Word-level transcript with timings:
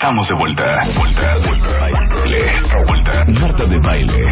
Estamos 0.00 0.26
de 0.28 0.34
vuelta. 0.34 0.64
Vuelta, 0.96 1.36
vuelta. 1.46 1.68
Vuelta. 2.86 3.24
Marta 3.38 3.66
de 3.66 3.78
baile. 3.80 4.30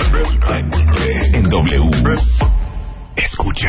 En 1.34 1.46
W. 1.46 1.90
Escucha. 3.14 3.68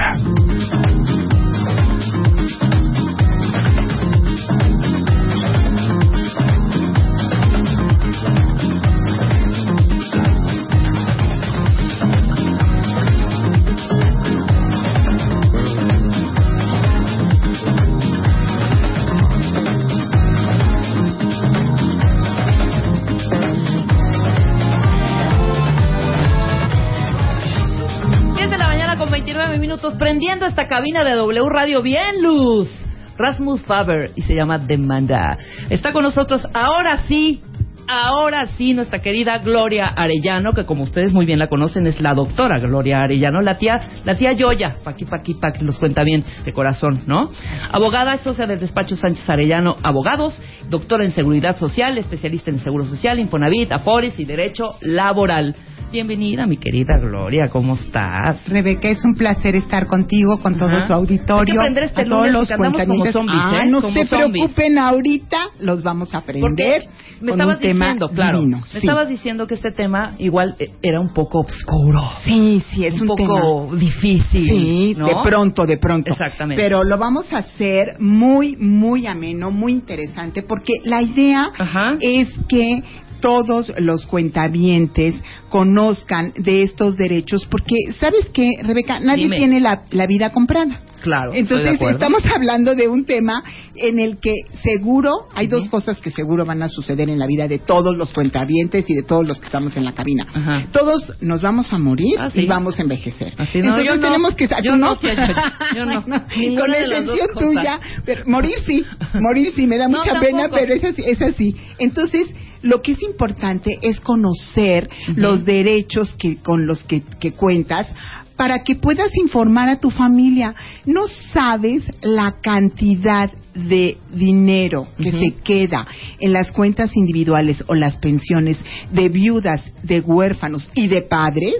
Minutos, 29.79 29.97
prendiendo 29.97 30.45
esta 30.45 30.67
cabina 30.67 31.03
de 31.03 31.13
W 31.13 31.49
Radio 31.49 31.81
bien 31.81 32.21
luz. 32.21 32.69
Rasmus 33.17 33.63
Faber 33.63 34.11
y 34.15 34.21
se 34.21 34.33
llama 34.33 34.57
Demanda. 34.57 35.37
Está 35.69 35.91
con 35.91 36.03
nosotros 36.03 36.45
ahora 36.53 36.99
sí, 37.07 37.41
ahora 37.87 38.45
sí, 38.57 38.73
nuestra 38.73 38.99
querida 38.99 39.37
Gloria 39.39 39.87
Arellano, 39.87 40.53
que 40.53 40.65
como 40.65 40.83
ustedes 40.83 41.13
muy 41.13 41.25
bien 41.25 41.39
la 41.39 41.47
conocen, 41.47 41.85
es 41.85 41.99
la 41.99 42.13
doctora 42.13 42.59
Gloria 42.59 42.99
Arellano, 42.99 43.41
la 43.41 43.55
tía, 43.55 43.77
la 44.05 44.15
tía 44.15 44.31
Yoya, 44.33 44.77
Paqui 44.83 45.05
Paqui 45.05 45.33
Paqui, 45.33 45.65
los 45.65 45.77
cuenta 45.79 46.03
bien 46.03 46.23
de 46.45 46.53
corazón, 46.53 47.01
¿no? 47.07 47.29
Abogada, 47.71 48.17
socia 48.17 48.45
del 48.47 48.59
despacho 48.59 48.95
Sánchez 48.95 49.29
Arellano 49.29 49.75
Abogados, 49.83 50.33
doctora 50.69 51.03
en 51.03 51.11
Seguridad 51.11 51.57
Social, 51.57 51.97
especialista 51.97 52.51
en 52.51 52.59
Seguro 52.59 52.85
Social, 52.85 53.19
Infonavit, 53.19 53.71
Afores 53.71 54.17
y 54.19 54.25
Derecho 54.25 54.75
Laboral. 54.81 55.55
Bienvenida, 55.91 56.45
mi 56.45 56.57
querida 56.57 56.99
Gloria, 57.01 57.47
¿cómo 57.51 57.73
estás? 57.73 58.47
Rebeca, 58.47 58.89
es 58.89 59.03
un 59.03 59.15
placer 59.15 59.55
estar 59.55 59.87
contigo, 59.87 60.37
con 60.39 60.55
todo 60.55 60.69
Ajá. 60.69 60.85
tu 60.85 60.93
auditorio, 60.93 61.61
Hay 61.61 61.73
que 61.73 61.83
este 61.83 62.01
a 62.01 62.05
todos 62.05 62.31
los 62.31 62.47
cuentavientes. 62.51 63.11
zombies, 63.11 63.39
Ah, 63.43 63.61
¿eh? 63.63 63.67
no 63.67 63.81
Como 63.81 63.93
se 63.93 64.05
zombies. 64.05 64.31
preocupen, 64.31 64.77
ahorita 64.77 65.37
los 65.61 65.81
vamos 65.81 66.13
a 66.13 66.19
aprender 66.19 66.83
Porque 66.83 66.89
me 67.21 67.31
con 67.31 67.39
estabas 67.39 67.55
un 67.55 67.61
tema 67.61 67.85
diciendo, 67.85 68.09
claro, 68.11 68.37
divino. 68.39 68.57
me 68.59 68.63
sí. 68.67 68.77
estabas 68.77 69.09
diciendo 69.09 69.47
que 69.47 69.55
este 69.55 69.71
tema 69.71 70.13
igual 70.19 70.55
eh, 70.59 70.69
era 70.83 70.99
un 70.99 71.11
poco 71.11 71.39
oscuro. 71.39 72.01
Sí, 72.23 72.61
sí, 72.69 72.85
es 72.85 73.01
un, 73.01 73.09
un 73.09 73.15
tema. 73.15 73.41
poco 73.41 73.75
difícil. 73.75 74.47
Sí, 74.47 74.95
¿no? 74.95 75.07
de 75.07 75.15
pronto, 75.23 75.65
de 75.65 75.77
pronto. 75.77 76.11
Exactamente. 76.11 76.61
Pero 76.61 76.83
lo 76.83 76.99
vamos 76.99 77.33
a 77.33 77.37
hacer 77.37 77.95
muy, 77.99 78.55
muy 78.57 79.07
ameno, 79.07 79.49
muy 79.49 79.71
interesante, 79.71 80.43
porque 80.43 80.73
la 80.83 81.01
idea 81.01 81.49
Ajá. 81.57 81.97
es 81.99 82.29
que 82.47 82.83
todos 83.19 83.71
los 83.79 84.05
cuentavientes 84.05 85.15
conozcan 85.49 86.33
de 86.37 86.63
estos 86.63 86.95
derechos, 86.95 87.45
porque, 87.49 87.75
¿sabes 87.99 88.29
qué, 88.33 88.49
Rebeca? 88.63 88.99
Nadie 88.99 89.23
Dime. 89.23 89.37
tiene 89.37 89.59
la, 89.59 89.83
la 89.91 90.07
vida 90.07 90.31
comprada. 90.31 90.81
Claro. 91.01 91.31
Entonces, 91.33 91.79
estamos 91.79 92.25
hablando 92.25 92.75
de 92.75 92.89
un 92.89 93.05
tema 93.05 93.41
en 93.75 93.99
el 93.99 94.17
que 94.19 94.33
seguro, 94.61 95.11
hay 95.33 95.47
dos 95.47 95.69
cosas 95.69 95.97
que 96.01 96.11
seguro 96.11 96.45
van 96.45 96.61
a 96.61 96.67
suceder 96.67 97.09
en 97.09 97.17
la 97.17 97.25
vida 97.25 97.47
de 97.47 97.57
todos 97.59 97.95
los 97.95 98.11
cuentavientes 98.11 98.83
y 98.89 98.93
de 98.93 99.03
todos 99.03 99.25
los 99.25 99.39
que 99.39 99.45
estamos 99.45 99.77
en 99.77 99.85
la 99.85 99.93
cabina. 99.93 100.27
Ajá. 100.33 100.67
Todos 100.73 101.13
nos 101.21 101.41
vamos 101.41 101.71
a 101.71 101.77
morir 101.77 102.17
Ah, 102.19 102.29
sí. 102.29 102.41
y 102.41 102.47
vamos 102.47 102.77
a 102.79 102.81
envejecer. 102.81 103.33
Así 103.37 103.59
no, 103.59 103.65
Entonces 103.69 103.85
yo 103.87 103.95
no. 103.95 104.01
tenemos 104.01 104.35
que 104.35 104.47
Yo 104.61 104.73
¿tú 104.73 104.75
no, 104.77 104.99
yo- 105.01 105.85
no. 105.85 106.03
Con 106.05 106.69
dos 106.71 106.77
excepción 106.79 107.27
tuya, 107.39 107.79
pero 108.05 108.23
morir 108.25 108.55
sí, 108.65 108.83
morir 109.21 109.53
sí, 109.55 109.67
me 109.67 109.77
da 109.77 109.87
mucha 109.87 110.03
tampoco. 110.11 110.25
pena, 110.25 110.49
pero 110.51 110.73
es 110.73 110.83
así, 110.83 111.01
es 111.05 111.21
así. 111.21 111.55
Entonces, 111.77 112.27
lo 112.61 112.81
que 112.81 112.93
es 112.93 113.01
importante 113.01 113.79
es 113.81 113.99
conocer 113.99 114.89
los 115.15 115.45
derechos 115.45 116.15
que 116.15 116.37
con 116.37 116.65
los 116.65 116.83
que, 116.83 117.01
que 117.19 117.33
cuentas 117.33 117.87
para 118.35 118.63
que 118.63 118.75
puedas 118.75 119.15
informar 119.17 119.67
a 119.67 119.81
tu 119.81 119.89
familia. 119.89 120.55
No 120.85 121.07
sabes 121.33 121.83
la 122.01 122.37
cantidad 122.41 123.29
de 123.53 123.97
dinero 124.13 124.87
que 124.97 125.11
se 125.11 125.35
queda 125.43 125.85
en 126.19 126.31
las 126.31 126.51
cuentas 126.53 126.95
individuales 126.95 127.63
o 127.67 127.75
las 127.75 127.97
pensiones 127.97 128.57
de 128.93 129.09
viudas, 129.09 129.61
de 129.83 129.99
huérfanos 129.99 130.69
y 130.73 130.87
de 130.87 131.01
padres, 131.01 131.55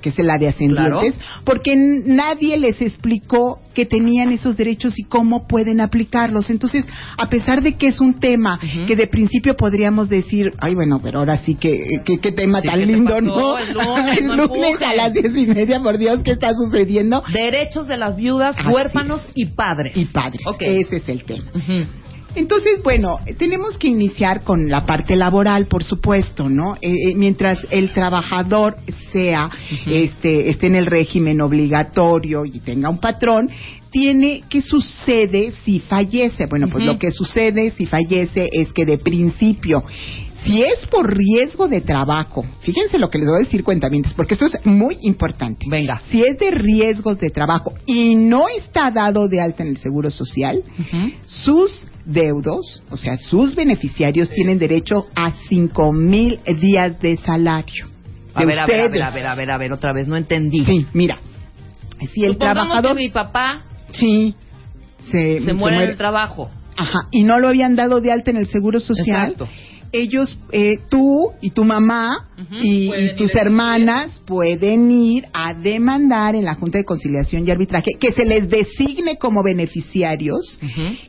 que 0.00 0.08
es 0.08 0.18
la 0.18 0.38
de 0.38 0.48
ascendientes, 0.48 1.14
porque 1.44 1.74
nadie 2.04 2.56
les 2.58 2.80
explicó 2.80 3.60
que 3.74 3.84
tenían 3.84 4.32
esos 4.32 4.56
derechos 4.56 4.98
y 4.98 5.02
cómo 5.04 5.46
pueden 5.46 5.80
aplicarlos. 5.80 6.48
Entonces, 6.50 6.84
a 7.18 7.28
pesar 7.28 7.62
de 7.62 7.74
que 7.74 7.88
es 7.88 8.00
un 8.00 8.14
tema 8.18 8.58
que 8.86 8.96
de 8.96 9.06
principio 9.06 9.54
podríamos 9.56 10.08
decir, 10.08 10.52
ay, 10.58 10.74
bueno, 10.74 10.98
pero 11.02 11.18
ahora 11.18 11.38
sí 11.38 11.54
que, 11.56 12.00
que- 12.04 12.18
qué 12.18 12.32
tema 12.32 12.60
Sí, 12.62 12.68
tan 12.68 12.80
¿qué 12.80 12.86
te 12.86 12.92
lindo? 12.92 13.20
¿no? 13.20 13.58
Es 13.58 13.68
lunes, 13.74 14.18
Es 14.20 14.24
no 14.24 14.46
lunes 14.46 14.80
a 14.80 14.94
las 14.94 15.12
diez 15.12 15.36
y 15.36 15.46
media, 15.46 15.80
por 15.82 15.98
Dios, 15.98 16.22
¿qué 16.22 16.30
está 16.32 16.52
sucediendo? 16.54 17.22
Derechos 17.32 17.86
de 17.86 17.96
las 17.98 18.16
viudas, 18.16 18.56
Así 18.58 18.68
huérfanos 18.68 19.20
y 19.34 19.46
padres. 19.46 19.96
Y 19.96 20.06
padres. 20.06 20.40
Ok. 20.46 20.62
Ese 20.62 20.96
es 20.96 21.08
el 21.08 21.24
tema. 21.24 21.50
Ujú. 21.54 21.84
Entonces, 22.36 22.82
bueno, 22.84 23.18
tenemos 23.38 23.78
que 23.78 23.88
iniciar 23.88 24.42
con 24.44 24.68
la 24.68 24.84
parte 24.84 25.16
laboral, 25.16 25.66
por 25.66 25.82
supuesto, 25.82 26.50
¿no? 26.50 26.74
Eh, 26.82 26.92
eh, 26.92 27.14
mientras 27.16 27.66
el 27.70 27.92
trabajador 27.92 28.76
sea, 29.10 29.48
este, 29.86 30.50
esté 30.50 30.66
en 30.66 30.74
el 30.74 30.84
régimen 30.84 31.40
obligatorio 31.40 32.44
y 32.44 32.60
tenga 32.60 32.90
un 32.90 32.98
patrón, 32.98 33.50
tiene 33.90 34.42
que 34.50 34.60
sucede 34.60 35.52
si 35.64 35.80
fallece. 35.80 36.44
Bueno, 36.44 36.68
pues 36.68 36.84
lo 36.84 36.98
que 36.98 37.10
sucede 37.10 37.70
si 37.70 37.86
fallece 37.86 38.50
es 38.52 38.70
que 38.74 38.84
de 38.84 38.98
principio 38.98 39.82
si 40.44 40.62
es 40.62 40.86
por 40.86 41.12
riesgo 41.16 41.68
de 41.68 41.80
trabajo, 41.80 42.44
fíjense 42.60 42.98
lo 42.98 43.10
que 43.10 43.18
les 43.18 43.26
voy 43.26 43.36
a 43.36 43.44
decir 43.44 43.64
cuentamientos, 43.64 44.14
porque 44.14 44.34
esto 44.34 44.46
es 44.46 44.64
muy 44.64 44.98
importante. 45.02 45.66
Venga. 45.68 46.00
Si 46.10 46.22
es 46.22 46.38
de 46.38 46.50
riesgos 46.50 47.18
de 47.18 47.30
trabajo 47.30 47.74
y 47.86 48.14
no 48.14 48.46
está 48.48 48.90
dado 48.94 49.28
de 49.28 49.40
alta 49.40 49.62
en 49.62 49.70
el 49.70 49.76
Seguro 49.78 50.10
Social, 50.10 50.62
sus 51.26 51.86
deudos, 52.04 52.82
o 52.90 52.96
sea, 52.96 53.16
sus 53.16 53.54
beneficiarios 53.54 54.30
tienen 54.30 54.58
derecho 54.58 55.06
a 55.14 55.32
cinco 55.48 55.92
mil 55.92 56.38
días 56.60 57.00
de 57.00 57.16
salario. 57.16 57.88
A 58.34 58.40
de 58.40 58.46
ver, 58.46 58.58
a 58.60 58.66
ver, 58.66 58.80
a 58.80 58.88
ver, 58.88 59.02
a 59.02 59.10
ver, 59.10 59.26
a 59.26 59.34
ver, 59.34 59.50
a 59.50 59.58
ver, 59.58 59.72
otra 59.72 59.92
vez, 59.92 60.06
no 60.06 60.16
entendí. 60.16 60.64
Sí, 60.64 60.86
mira. 60.92 61.18
Si 62.12 62.24
el 62.24 62.36
trabajador 62.36 62.94
que 62.94 63.02
mi 63.02 63.08
papá 63.08 63.64
sí 63.92 64.34
se, 65.10 65.40
se 65.40 65.52
muere 65.54 65.76
en 65.76 65.90
el 65.90 65.96
trabajo. 65.96 66.50
Ajá, 66.76 67.08
y 67.10 67.24
no 67.24 67.40
lo 67.40 67.48
habían 67.48 67.74
dado 67.74 68.02
de 68.02 68.12
alta 68.12 68.30
en 68.30 68.36
el 68.36 68.46
Seguro 68.46 68.80
Social. 68.80 69.30
Exacto. 69.30 69.48
Ellos, 69.92 70.38
eh, 70.52 70.78
tú 70.88 71.30
y 71.40 71.50
tu 71.50 71.64
mamá 71.64 72.28
y, 72.62 72.90
tus 73.16 73.34
hermanas 73.34 74.20
pueden 74.26 74.90
ir 74.90 75.24
a 75.32 75.54
demandar 75.54 76.34
en 76.34 76.44
la 76.44 76.54
Junta 76.54 76.78
de 76.78 76.84
Conciliación 76.84 77.46
y 77.46 77.50
Arbitraje 77.50 77.92
que 77.98 78.12
se 78.12 78.24
les 78.24 78.48
designe 78.48 79.16
como 79.18 79.42
beneficiarios 79.42 80.60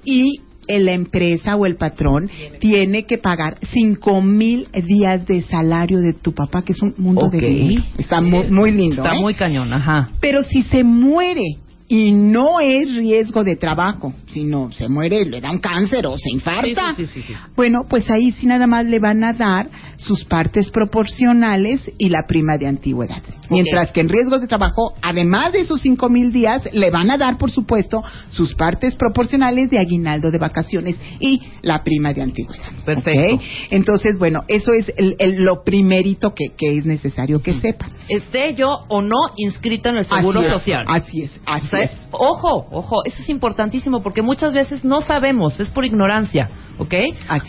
y 0.05 0.41
la 0.67 0.93
empresa 0.93 1.55
o 1.55 1.65
el 1.65 1.77
patrón 1.77 2.29
tiene 2.59 3.05
que 3.05 3.17
pagar 3.17 3.57
cinco 3.71 4.21
mil 4.21 4.67
días 4.85 5.25
de 5.25 5.41
salario 5.43 5.99
de 5.99 6.13
tu 6.13 6.33
papá, 6.33 6.63
que 6.63 6.73
es 6.73 6.81
un 6.81 6.93
mundo 6.97 7.29
de 7.29 7.39
dinero. 7.39 7.83
Está 7.97 8.21
muy, 8.21 8.47
muy 8.49 8.71
lindo. 8.71 9.03
Está 9.03 9.15
¿eh? 9.15 9.21
muy 9.21 9.33
cañón, 9.33 9.73
ajá. 9.73 10.11
Pero 10.19 10.43
si 10.43 10.63
se 10.63 10.83
muere 10.83 11.57
y 11.89 12.11
no 12.11 12.59
es 12.59 12.93
riesgo 12.95 13.43
de 13.43 13.55
trabajo, 13.55 14.13
sino 14.27 14.71
se 14.71 14.89
muere, 14.89 15.23
le 15.23 15.39
da 15.39 15.51
un 15.51 15.59
cáncer 15.59 16.05
o 16.05 16.17
se 16.17 16.29
infarta, 16.31 16.93
Sí, 16.95 17.05
sí, 17.13 17.21
sí, 17.21 17.33
bueno, 17.55 17.85
pues 17.89 18.09
ahí 18.09 18.31
sí 18.31 18.45
nada 18.45 18.67
más 18.67 18.85
le 18.85 18.99
van 18.99 19.23
a 19.23 19.33
dar 19.33 19.69
sus 19.95 20.25
partes 20.25 20.69
proporcionales 20.69 21.81
y 21.97 22.09
la 22.09 22.27
prima 22.27 22.57
de 22.57 22.67
antigüedad. 22.67 23.21
Mientras 23.49 23.91
que 23.91 24.01
en 24.01 24.09
riesgo 24.09 24.37
de 24.39 24.47
trabajo, 24.47 24.93
además 25.01 25.53
de 25.53 25.61
esos 25.61 25.81
cinco 25.81 26.09
mil 26.09 26.33
días, 26.33 26.69
le 26.73 26.91
van 26.91 27.09
a 27.09 27.17
dar, 27.17 27.37
por 27.37 27.51
supuesto, 27.51 28.03
sus 28.29 28.53
partes 28.53 28.95
proporcionales 28.95 29.69
de 29.69 29.79
aguinaldo 29.79 30.29
de 30.29 30.37
vacaciones 30.37 30.99
y 31.19 31.41
la 31.61 31.83
prima 31.83 32.13
de 32.13 32.21
antigüedad. 32.21 32.69
Perfecto. 32.85 33.43
Entonces, 33.71 34.17
bueno, 34.17 34.41
eso 34.47 34.71
es 34.73 34.91
lo 35.19 35.63
primerito 35.63 36.33
que, 36.33 36.51
es 36.59 36.85
necesario 36.85 37.41
que 37.41 37.53
sepan. 37.59 37.91
Esté 38.09 38.55
yo 38.55 38.69
o 38.89 39.01
no 39.01 39.31
inscrita 39.37 39.89
en 39.89 39.97
el 39.97 40.05
Seguro 40.05 40.41
Social. 40.43 40.85
Así 40.87 41.21
es, 41.21 41.39
así 41.45 41.76
es. 41.77 42.07
Ojo, 42.11 42.67
ojo, 42.71 42.97
eso 43.05 43.21
es 43.21 43.29
importantísimo 43.29 44.01
porque 44.01 44.21
muchas 44.21 44.53
veces 44.53 44.83
no 44.83 45.01
sabemos, 45.01 45.59
es 45.59 45.69
por 45.69 45.85
ignorancia, 45.85 46.49
¿ok? 46.77 46.93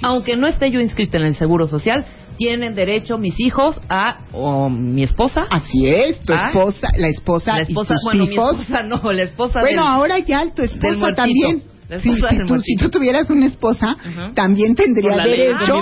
Aunque 0.02 0.36
no 0.36 0.46
esté 0.46 0.70
yo 0.70 0.80
inscrita 0.80 1.18
en 1.18 1.24
el 1.24 1.36
Seguro 1.36 1.66
Social, 1.66 2.06
tienen 2.36 2.74
derecho 2.74 3.18
mis 3.18 3.38
hijos 3.40 3.80
a 3.88 4.20
o 4.32 4.70
mi 4.70 5.02
esposa. 5.02 5.42
Así 5.50 5.86
es, 5.86 6.20
tu 6.20 6.32
esposa, 6.32 6.88
la 6.96 7.08
esposa, 7.08 7.56
la 7.56 7.62
esposa 7.62 7.94
y 7.94 7.96
sus 7.96 8.04
bueno, 8.04 8.24
hijos. 8.24 8.56
Mi 8.56 8.62
esposa 8.62 8.82
no, 8.84 9.12
la 9.12 9.22
esposa 9.22 9.60
Bueno, 9.60 9.82
ahora 9.82 10.18
ya 10.20 10.44
tu 10.54 10.62
esposa 10.62 11.14
también 11.14 11.64
si, 12.02 12.76
tú, 12.76 12.90
tuvieras 12.90 13.30
una 13.30 13.46
esposa, 13.46 13.86
también 14.34 14.74
tendría 14.74 15.16
derecho. 15.24 15.80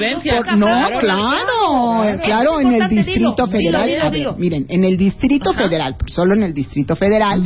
no, 0.57 1.01
claro, 1.01 2.21
claro, 2.23 2.61
en 2.61 2.73
el 2.75 2.89
Distrito 2.89 3.47
Federal. 3.49 4.37
miren, 4.39 4.67
en 4.69 4.85
el 4.85 4.97
Distrito 4.97 5.53
Federal, 5.53 5.97
solo 6.07 6.35
en 6.35 6.45
el 6.45 6.55
Distrito 6.55 6.95
Federal, 6.95 7.43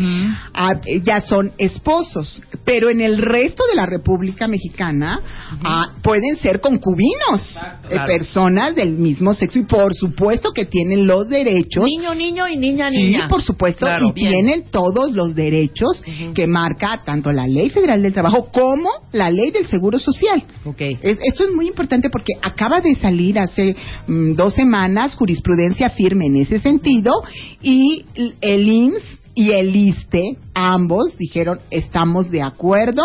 ah, 0.53 0.73
ya 1.03 1.21
son 1.23 1.53
esposos, 1.57 2.43
pero 2.65 2.91
en 2.91 3.01
el 3.01 3.19
resto 3.19 3.65
de 3.67 3.77
la 3.77 3.87
República 3.87 4.47
Mexicana 4.47 5.21
ah, 5.65 5.95
pueden 6.03 6.37
ser 6.37 6.61
concubinos, 6.61 7.59
eh, 7.89 7.97
personas 8.07 8.75
del 8.75 8.93
mismo 8.93 9.33
sexo 9.33 9.59
y 9.59 9.65
por 9.65 9.95
supuesto 9.95 10.53
que 10.53 10.67
tienen 10.67 11.07
los 11.07 11.29
derechos. 11.29 11.85
Niño, 11.85 12.15
niño 12.15 12.47
y 12.47 12.59
niña, 12.59 12.91
niña. 12.91 13.23
Sí, 13.23 13.29
por 13.29 13.43
supuesto, 13.43 13.87
y 14.01 14.13
tienen 14.13 14.65
todos 14.71 15.13
los 15.13 15.35
derechos 15.35 16.03
que 16.35 16.47
marca 16.47 17.01
tanto 17.05 17.33
la 17.33 17.47
Ley 17.47 17.71
Federal 17.71 18.03
del 18.03 18.13
Trabajo 18.13 18.50
como 18.53 18.91
la 19.13 19.31
ley 19.31 19.51
del 19.51 19.67
Seguro 19.67 19.99
Social. 19.99 20.43
Okay. 20.65 20.99
esto 21.03 21.45
es 21.45 21.53
muy 21.55 21.69
importante 21.69 22.11
porque 22.11 22.33
acaba 22.43 22.81
de 22.81 22.95
salir 22.97 23.39
hace 23.39 23.77
mm, 24.07 24.35
dos 24.35 24.55
semanas 24.55 25.15
jurisprudencia 25.15 25.91
firme 25.91 26.27
en 26.27 26.37
ese 26.37 26.61
sentido 26.61 27.13
y 27.63 28.05
el 28.41 28.69
INS 28.69 29.20
y 29.35 29.53
el 29.53 29.75
ISTE, 29.75 30.37
ambos 30.55 31.17
dijeron 31.17 31.61
estamos 31.71 32.31
de 32.31 32.43
acuerdo, 32.43 33.03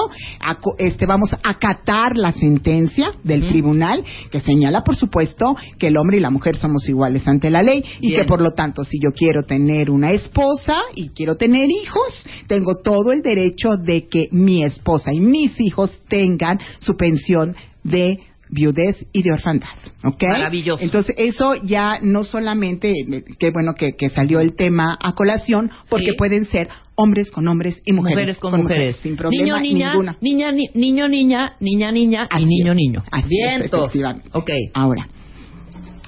este 0.78 1.06
vamos 1.06 1.34
a 1.34 1.40
acatar 1.44 2.18
la 2.18 2.32
sentencia 2.32 3.14
del 3.24 3.48
tribunal 3.48 4.04
que 4.32 4.42
señala 4.42 4.84
por 4.84 4.96
supuesto 4.96 5.56
que 5.78 5.88
el 5.88 5.98
hombre 5.98 6.18
y 6.18 6.20
la 6.20 6.30
mujer 6.30 6.56
somos 6.56 6.88
iguales 6.90 7.28
ante 7.28 7.50
la 7.50 7.62
ley 7.62 7.84
y 8.02 8.14
que 8.14 8.26
por 8.26 8.42
lo 8.42 8.54
tanto 8.54 8.84
si 8.84 9.00
yo 9.00 9.12
quiero 9.12 9.44
tener 9.44 9.90
una 9.90 10.12
esposa 10.12 10.78
y 10.96 11.10
quiero 11.10 11.36
tener 11.36 11.70
hijos, 11.70 12.26
tengo 12.48 12.78
todo 12.84 13.12
el 13.12 13.22
derecho 13.22 13.78
de 13.78 14.08
que 14.08 14.28
mi 14.32 14.64
esposa 14.64 15.14
y 15.14 15.20
mis 15.20 15.60
hijos 15.60 15.92
tengan 16.08 16.60
su 16.80 16.96
pensión 16.96 17.56
de 17.84 18.20
viudez 18.56 19.06
y 19.12 19.22
de 19.22 19.34
orfandad. 19.34 19.78
¿Ok? 20.04 20.24
Maravilloso. 20.24 20.84
Entonces, 20.84 21.14
eso 21.18 21.54
ya 21.64 22.00
no 22.02 22.24
solamente, 22.24 22.94
qué 23.38 23.52
bueno 23.52 23.74
que, 23.76 23.94
salió 24.10 24.40
el 24.40 24.56
tema 24.56 24.98
a 25.02 25.14
colación, 25.14 25.70
porque 25.90 26.14
pueden 26.14 26.46
ser 26.46 26.70
hombres 26.96 27.30
con 27.30 27.48
hombres 27.48 27.82
y 27.86 27.92
mujeres, 27.92 28.38
con, 28.38 28.62
mujeres. 28.62 28.96
sin 28.98 29.18
problema 29.18 29.44
niño, 29.44 29.60
niña, 29.60 29.90
ninguna. 29.92 30.18
Niña, 30.22 30.52
niño, 30.52 31.08
niña, 31.08 31.54
niña, 31.60 31.92
niña 31.92 32.30
y 32.40 32.46
niño, 32.46 32.74
niño. 32.74 33.04
Así 33.12 33.36
ok. 34.32 34.50
Ahora, 34.74 35.08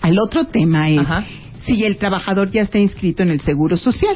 el 0.04 0.18
otro 0.20 0.46
tema 0.46 0.90
es 0.90 1.02
si 1.66 1.84
el 1.84 1.98
trabajador 1.98 2.50
ya 2.50 2.62
está 2.62 2.80
inscrito 2.80 3.24
en 3.24 3.32
el 3.32 3.42
Seguro 3.42 3.76
Social. 3.76 4.16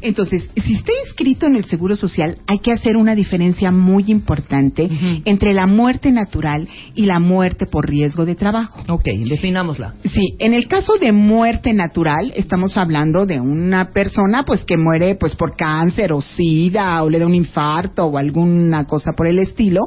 Entonces, 0.00 0.48
si 0.64 0.74
está 0.74 0.92
inscrito 1.06 1.46
en 1.46 1.56
el 1.56 1.64
Seguro 1.64 1.96
Social, 1.96 2.38
hay 2.46 2.58
que 2.58 2.72
hacer 2.72 2.96
una 2.96 3.14
diferencia 3.14 3.70
muy 3.70 4.04
importante 4.08 4.88
entre 5.24 5.54
la 5.54 5.66
muerte 5.66 6.12
natural 6.12 6.68
y 6.94 7.06
la 7.06 7.20
muerte 7.20 7.66
por 7.66 7.88
riesgo 7.88 8.24
de 8.24 8.34
trabajo. 8.34 8.82
Ok, 8.88 9.04
definámosla. 9.04 9.94
Sí, 10.04 10.34
en 10.38 10.54
el 10.54 10.68
caso 10.68 10.94
de 11.00 11.12
muerte 11.12 11.72
natural, 11.72 12.32
estamos 12.36 12.76
hablando 12.76 13.26
de 13.26 13.40
una 13.40 13.90
persona 13.92 14.44
pues 14.44 14.64
que 14.64 14.76
muere 14.76 15.14
pues 15.16 15.34
por 15.36 15.56
cáncer 15.56 16.12
o 16.12 16.20
sida 16.20 17.02
o 17.02 17.10
le 17.10 17.18
da 17.18 17.26
un 17.26 17.34
infarto 17.34 18.06
o 18.06 18.18
alguna 18.18 18.84
cosa 18.84 19.12
por 19.16 19.26
el 19.26 19.38
estilo. 19.38 19.80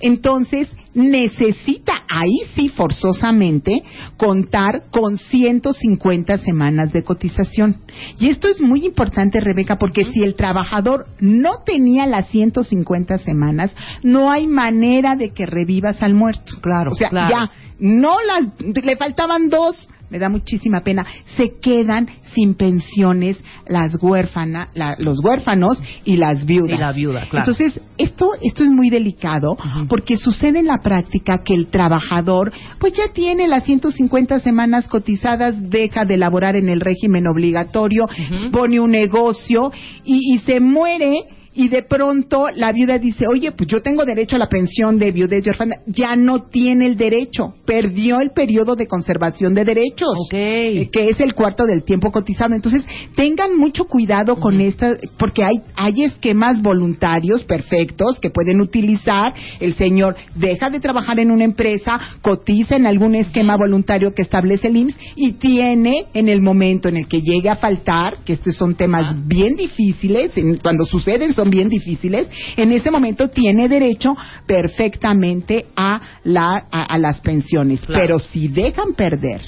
Entonces, 0.00 0.68
necesita 0.96 2.04
ahí 2.08 2.40
sí 2.54 2.70
forzosamente 2.70 3.84
contar 4.16 4.84
con 4.90 5.18
150 5.18 6.38
semanas 6.38 6.92
de 6.92 7.04
cotización. 7.04 7.82
Y 8.18 8.28
esto 8.28 8.48
es 8.48 8.60
muy 8.60 8.84
importante, 8.84 9.40
Rebeca, 9.40 9.76
porque 9.76 10.10
si 10.10 10.22
el 10.22 10.34
trabajador 10.34 11.06
no 11.20 11.62
tenía 11.64 12.06
las 12.06 12.28
150 12.28 13.18
semanas, 13.18 13.74
no 14.02 14.30
hay 14.30 14.46
manera 14.46 15.16
de 15.16 15.30
que 15.30 15.46
revivas 15.46 16.02
al 16.02 16.14
muerto. 16.14 16.54
Claro. 16.60 16.92
O 16.92 16.94
sea, 16.94 17.10
ya 17.12 17.50
no 17.78 18.16
las 18.22 18.46
le 18.84 18.96
faltaban 18.96 19.50
dos 19.50 19.88
me 20.10 20.18
da 20.18 20.28
muchísima 20.28 20.80
pena, 20.80 21.06
se 21.36 21.58
quedan 21.60 22.08
sin 22.34 22.54
pensiones 22.54 23.42
las 23.66 23.96
huérfanas, 24.00 24.68
los 24.98 25.18
huérfanos 25.22 25.82
y 26.04 26.16
las 26.16 26.44
viudas. 26.44 26.76
Y 26.76 26.80
la 26.80 26.92
viuda, 26.92 27.26
claro. 27.28 27.50
Entonces, 27.50 27.80
esto, 27.98 28.32
esto 28.40 28.62
es 28.62 28.70
muy 28.70 28.90
delicado 28.90 29.56
porque 29.88 30.16
sucede 30.16 30.60
en 30.60 30.66
la 30.66 30.78
práctica 30.78 31.38
que 31.38 31.54
el 31.54 31.68
trabajador 31.68 32.52
pues 32.78 32.92
ya 32.92 33.12
tiene 33.12 33.48
las 33.48 33.64
150 33.64 34.40
semanas 34.40 34.88
cotizadas, 34.88 35.70
deja 35.70 36.04
de 36.04 36.16
laborar 36.16 36.56
en 36.56 36.68
el 36.68 36.80
régimen 36.80 37.26
obligatorio, 37.26 38.08
pone 38.52 38.80
un 38.80 38.90
negocio 38.90 39.72
y, 40.04 40.34
y 40.34 40.38
se 40.40 40.60
muere 40.60 41.35
y 41.56 41.68
de 41.68 41.82
pronto 41.82 42.48
la 42.54 42.70
viuda 42.70 42.98
dice, 42.98 43.26
oye, 43.26 43.50
pues 43.52 43.68
yo 43.68 43.80
tengo 43.80 44.04
derecho 44.04 44.36
a 44.36 44.38
la 44.38 44.48
pensión 44.48 44.98
de 44.98 45.10
viudez 45.10 45.44
y 45.46 45.48
orfandad. 45.48 45.78
Ya 45.86 46.14
no 46.14 46.44
tiene 46.44 46.86
el 46.86 46.96
derecho, 46.96 47.54
perdió 47.64 48.20
el 48.20 48.30
periodo 48.32 48.76
de 48.76 48.86
conservación 48.86 49.54
de 49.54 49.64
derechos, 49.64 50.28
eh, 50.32 50.88
que 50.92 51.08
es 51.08 51.18
el 51.18 51.34
cuarto 51.34 51.64
del 51.64 51.82
tiempo 51.82 52.12
cotizado. 52.12 52.54
Entonces, 52.54 52.84
tengan 53.14 53.56
mucho 53.56 53.86
cuidado 53.86 54.36
con 54.36 54.60
esta, 54.60 54.96
porque 55.18 55.42
hay, 55.44 55.62
hay 55.74 56.04
esquemas 56.04 56.60
voluntarios 56.60 57.42
perfectos 57.44 58.20
que 58.20 58.30
pueden 58.30 58.60
utilizar. 58.60 59.32
El 59.58 59.74
señor 59.76 60.14
deja 60.34 60.68
de 60.68 60.80
trabajar 60.80 61.18
en 61.20 61.30
una 61.30 61.44
empresa, 61.44 61.98
cotiza 62.20 62.76
en 62.76 62.86
algún 62.86 63.14
esquema 63.14 63.56
voluntario 63.56 64.12
que 64.14 64.22
establece 64.22 64.68
el 64.68 64.76
IMSS 64.76 64.98
y 65.16 65.32
tiene 65.32 66.06
en 66.12 66.28
el 66.28 66.42
momento 66.42 66.88
en 66.88 66.98
el 66.98 67.08
que 67.08 67.22
llegue 67.22 67.48
a 67.48 67.56
faltar, 67.56 68.24
que 68.26 68.34
estos 68.34 68.56
son 68.56 68.74
temas 68.74 69.26
bien 69.26 69.54
difíciles, 69.54 70.32
cuando 70.62 70.84
suceden 70.84 71.32
son 71.32 71.45
bien 71.50 71.68
difíciles, 71.68 72.28
en 72.56 72.72
ese 72.72 72.90
momento 72.90 73.28
tiene 73.28 73.68
derecho 73.68 74.16
perfectamente 74.46 75.66
a, 75.76 76.00
la, 76.24 76.56
a, 76.70 76.98
las 76.98 77.20
pensiones. 77.20 77.80
Pero 77.86 78.18
si 78.18 78.48
dejan 78.48 78.94
perder 78.94 79.40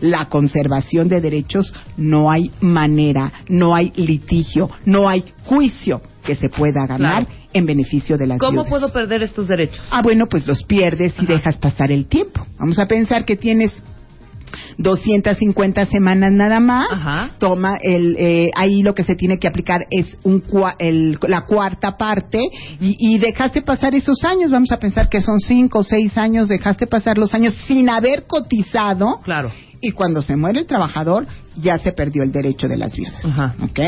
la 0.00 0.28
conservación 0.28 1.08
de 1.08 1.20
derechos, 1.20 1.74
no 1.96 2.30
hay 2.30 2.50
manera, 2.60 3.32
no 3.48 3.74
hay 3.74 3.92
litigio, 3.96 4.70
no 4.84 5.08
hay 5.08 5.24
juicio 5.44 6.02
que 6.24 6.36
se 6.36 6.48
pueda 6.48 6.86
ganar 6.86 7.26
en 7.52 7.66
beneficio 7.66 8.18
de 8.18 8.26
las 8.26 8.38
¿Cómo 8.38 8.64
puedo 8.64 8.92
perder 8.92 9.22
estos 9.22 9.48
derechos? 9.48 9.82
Ah, 9.90 10.02
bueno, 10.02 10.26
pues 10.28 10.46
los 10.46 10.62
pierdes 10.64 11.14
si 11.14 11.24
dejas 11.26 11.58
pasar 11.58 11.92
el 11.92 12.06
tiempo. 12.06 12.46
Vamos 12.58 12.78
a 12.78 12.86
pensar 12.86 13.24
que 13.24 13.36
tienes 13.36 13.82
250 14.78 15.86
semanas 15.86 16.32
nada 16.32 16.60
más. 16.60 16.88
Toma 17.38 17.76
el, 17.82 18.16
eh, 18.18 18.50
ahí 18.54 18.82
lo 18.82 18.94
que 18.94 19.04
se 19.04 19.14
tiene 19.14 19.38
que 19.38 19.48
aplicar 19.48 19.80
es 19.90 20.16
un 20.22 20.42
el, 20.78 21.18
la 21.26 21.42
cuarta 21.42 21.96
parte 21.96 22.38
y, 22.80 22.96
y, 22.98 23.18
dejaste 23.18 23.62
pasar 23.62 23.94
esos 23.94 24.24
años. 24.24 24.50
Vamos 24.50 24.72
a 24.72 24.78
pensar 24.78 25.08
que 25.08 25.20
son 25.20 25.40
cinco 25.40 25.80
o 25.80 25.84
seis 25.84 26.16
años, 26.16 26.48
dejaste 26.48 26.86
pasar 26.86 27.18
los 27.18 27.34
años 27.34 27.54
sin 27.66 27.88
haber 27.88 28.24
cotizado. 28.26 29.20
Claro. 29.24 29.50
Y 29.80 29.90
cuando 29.90 30.22
se 30.22 30.36
muere 30.36 30.60
el 30.60 30.66
trabajador, 30.66 31.26
ya 31.56 31.78
se 31.78 31.92
perdió 31.92 32.22
el 32.22 32.32
derecho 32.32 32.68
de 32.68 32.76
las 32.78 32.96
viudas. 32.96 33.22
¿Ok? 33.62 33.80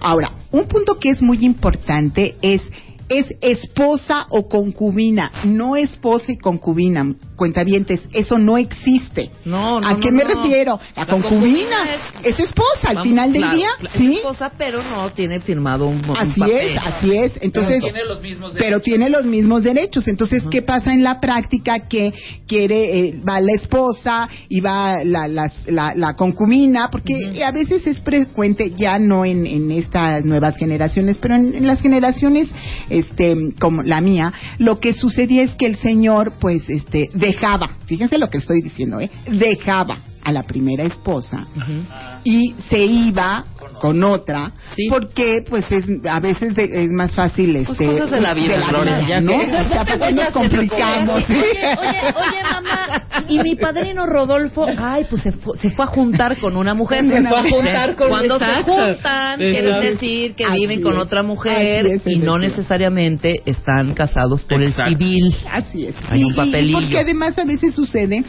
Ahora, 0.00 0.32
un 0.50 0.66
punto 0.66 0.98
que 0.98 1.10
es 1.10 1.20
muy 1.20 1.44
importante 1.44 2.36
es 2.40 2.62
es 3.08 3.26
esposa 3.40 4.26
o 4.30 4.48
concubina, 4.48 5.30
no 5.44 5.76
esposa 5.76 6.32
y 6.32 6.38
concubina. 6.38 7.14
Cuentavientes, 7.36 8.00
eso 8.12 8.38
no 8.38 8.56
existe. 8.58 9.30
No, 9.44 9.80
no, 9.80 9.88
¿A 9.88 9.98
qué 9.98 10.12
me 10.12 10.24
refiero? 10.24 10.78
La, 10.96 11.06
concubina, 11.06 11.76
es, 12.22 12.38
esposa 12.38 12.88
al 12.88 13.02
final 13.02 13.32
del 13.32 13.50
día, 13.50 13.68
¿sí? 13.96 14.12
Es 14.12 14.16
esposa, 14.18 14.52
pero 14.56 14.82
no 14.82 15.10
tiene 15.10 15.40
firmado 15.40 15.86
un, 15.86 16.00
así 16.16 16.40
es, 16.50 16.78
así 16.80 17.12
es. 17.12 17.32
Entonces, 17.40 17.82
pero 17.82 17.92
tiene 17.92 18.04
los 18.04 18.20
mismos 18.20 18.54
derechos. 18.54 18.66
Pero 18.66 18.80
tiene 18.80 19.10
los 19.10 19.24
mismos 19.24 19.62
derechos. 19.62 20.08
Entonces, 20.08 20.44
¿qué 20.50 20.62
pasa 20.62 20.92
en 20.92 21.02
la 21.02 21.20
práctica? 21.20 21.88
Que 21.88 22.12
quiere 22.46 22.98
eh, 22.98 23.20
va 23.28 23.40
la 23.40 23.52
esposa 23.52 24.28
y 24.48 24.60
va 24.60 25.02
la, 25.04 25.26
la, 25.26 26.14
concubina, 26.16 26.88
porque 26.90 27.42
a 27.44 27.50
veces 27.50 27.86
es 27.86 28.00
frecuente 28.00 28.72
ya 28.76 28.98
no 28.98 29.24
en, 29.24 29.46
en 29.46 29.70
estas 29.70 30.24
nuevas 30.24 30.56
generaciones, 30.56 31.18
pero 31.18 31.34
en 31.34 31.66
las 31.66 31.80
generaciones 31.80 32.48
este, 32.90 33.34
como 33.58 33.82
la 33.82 34.00
mía, 34.00 34.32
lo 34.58 34.80
que 34.80 34.94
sucedía 34.94 35.42
es 35.42 35.54
que 35.54 35.66
el 35.66 35.76
señor, 35.76 36.34
pues, 36.40 36.68
este, 36.68 37.10
dejaba, 37.24 37.70
fíjense 37.86 38.18
lo 38.18 38.28
que 38.28 38.38
estoy 38.38 38.60
diciendo, 38.62 39.00
¿eh? 39.00 39.10
Dejaba 39.26 39.98
a 40.22 40.32
la 40.32 40.42
primera 40.44 40.84
esposa 40.84 41.46
y 42.24 42.54
se 42.68 42.84
iba 42.84 43.44
con 43.80 44.02
otra 44.04 44.52
Sí. 44.76 44.88
porque 44.88 45.44
pues 45.48 45.70
es 45.70 45.84
a 46.08 46.20
veces 46.20 46.54
de- 46.54 46.84
es 46.84 46.90
más 46.90 47.12
fácil 47.12 47.56
este 47.56 47.86
cosas 47.86 48.10
de 48.10 48.20
la 48.20 48.34
vida, 48.34 48.56
Gloria, 48.68 49.00
ya 49.06 49.20
¿no? 49.20 49.32
que- 49.32 49.56
O 49.56 49.64
sea, 49.64 49.84
¿por 49.86 49.98
qué 49.98 50.12
nos 50.12 50.28
complicamos? 50.30 51.22
Oye, 51.28 51.38
oye, 51.38 52.00
oye, 52.14 52.42
mamá, 52.50 53.02
y 53.28 53.38
mi 53.40 53.54
padrino 53.56 54.06
Rodolfo, 54.06 54.66
ay, 54.78 55.06
pues 55.08 55.22
se 55.22 55.32
fue, 55.32 55.56
se 55.58 55.70
fue 55.70 55.84
a 55.84 55.88
juntar 55.88 56.38
con 56.38 56.56
una 56.56 56.74
mujer. 56.74 57.04
Se 57.04 57.20
fue 57.22 57.38
a 57.38 57.50
juntar 57.50 57.96
con 57.96 58.08
Cuando 58.08 58.36
Exacto. 58.36 58.74
se 58.76 58.92
juntan, 58.94 59.36
quiere 59.38 59.80
decir 59.90 60.34
que 60.34 60.44
Así 60.44 60.60
viven 60.60 60.82
con 60.82 60.96
otra 60.98 61.22
mujer 61.22 61.86
es, 61.86 62.02
y 62.06 62.16
no 62.18 62.38
necesariamente 62.38 63.40
están 63.44 63.94
casados 63.94 64.42
por 64.42 64.62
Exacto. 64.62 64.90
el 64.90 64.98
civil. 64.98 65.34
Así 65.50 65.86
es. 65.86 65.94
Hay 66.08 66.20
Y- 66.20 66.24
un 66.24 66.32
y- 66.32 66.36
papelillo. 66.36 66.78
porque 66.80 66.98
además 66.98 67.38
a 67.38 67.44
veces 67.44 67.74
sucede 67.74 68.24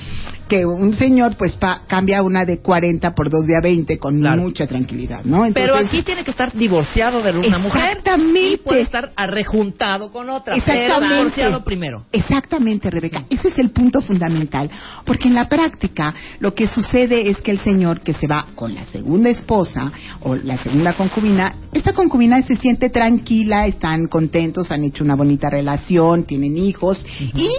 que 0.47 0.63
un 0.63 0.93
señor 0.93 1.35
pues 1.37 1.55
pa- 1.55 1.81
cambia 1.87 2.21
una 2.21 2.45
de 2.45 2.59
40 2.59 3.15
por 3.15 3.31
dos 3.31 3.47
de 3.47 3.57
a 3.57 3.61
20 3.61 3.97
con 3.97 4.19
Claro. 4.21 4.43
mucha 4.43 4.67
tranquilidad, 4.67 5.21
¿no? 5.25 5.45
Pero 5.53 5.75
aquí 5.77 6.03
tiene 6.03 6.23
que 6.23 6.31
estar 6.31 6.53
divorciado 6.53 7.21
de 7.21 7.37
una 7.37 7.57
mujer 7.57 8.01
y 8.35 8.57
puede 8.57 8.81
estar 8.81 9.11
arrejuntado 9.15 10.11
con 10.11 10.29
otra. 10.29 10.55
Pero 10.65 10.81
Exactamente. 10.81 11.15
divorciado 11.15 11.63
primero. 11.63 12.05
Exactamente, 12.11 12.89
Rebeca. 12.89 13.25
Ese 13.29 13.49
es 13.49 13.57
el 13.57 13.71
punto 13.71 14.01
fundamental. 14.01 14.69
Porque 15.05 15.27
en 15.27 15.35
la 15.35 15.47
práctica 15.47 16.13
lo 16.39 16.53
que 16.53 16.67
sucede 16.67 17.29
es 17.29 17.37
que 17.37 17.51
el 17.51 17.59
señor 17.59 18.01
que 18.01 18.13
se 18.13 18.27
va 18.27 18.45
con 18.55 18.73
la 18.73 18.85
segunda 18.85 19.29
esposa 19.29 19.91
o 20.21 20.35
la 20.35 20.57
segunda 20.57 20.93
concubina, 20.93 21.55
esta 21.73 21.93
concubina 21.93 22.41
se 22.43 22.55
siente 22.57 22.89
tranquila, 22.89 23.67
están 23.67 24.07
contentos, 24.07 24.71
han 24.71 24.83
hecho 24.83 25.03
una 25.03 25.15
bonita 25.15 25.49
relación, 25.49 26.23
tienen 26.23 26.57
hijos 26.57 27.05
y 27.33 27.49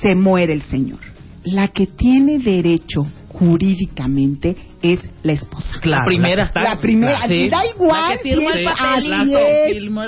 se 0.00 0.14
muere 0.14 0.52
el 0.52 0.62
señor. 0.62 1.00
La 1.44 1.68
que 1.68 1.86
tiene 1.86 2.38
derecho 2.38 3.06
jurídicamente 3.38 4.56
es 4.82 5.00
la 5.22 5.32
esposa. 5.32 5.78
Claro, 5.80 6.02
La 6.02 6.06
primera. 6.06 6.36
la 6.36 6.44
está- 6.44 6.62
La 6.62 6.80
primera, 6.80 7.26
Sí. 7.26 7.48
da 7.48 7.66
igual. 7.66 8.10
La 8.10 8.16
que 8.18 8.22
firmó 8.30 8.50
si 8.50 8.58
el 8.58 8.66
es- 8.66 8.72
papelito. 8.78 9.16
así 9.16 9.30
La 9.32 9.38
que 9.38 9.66
es. 9.70 9.74
firmó. 9.78 10.00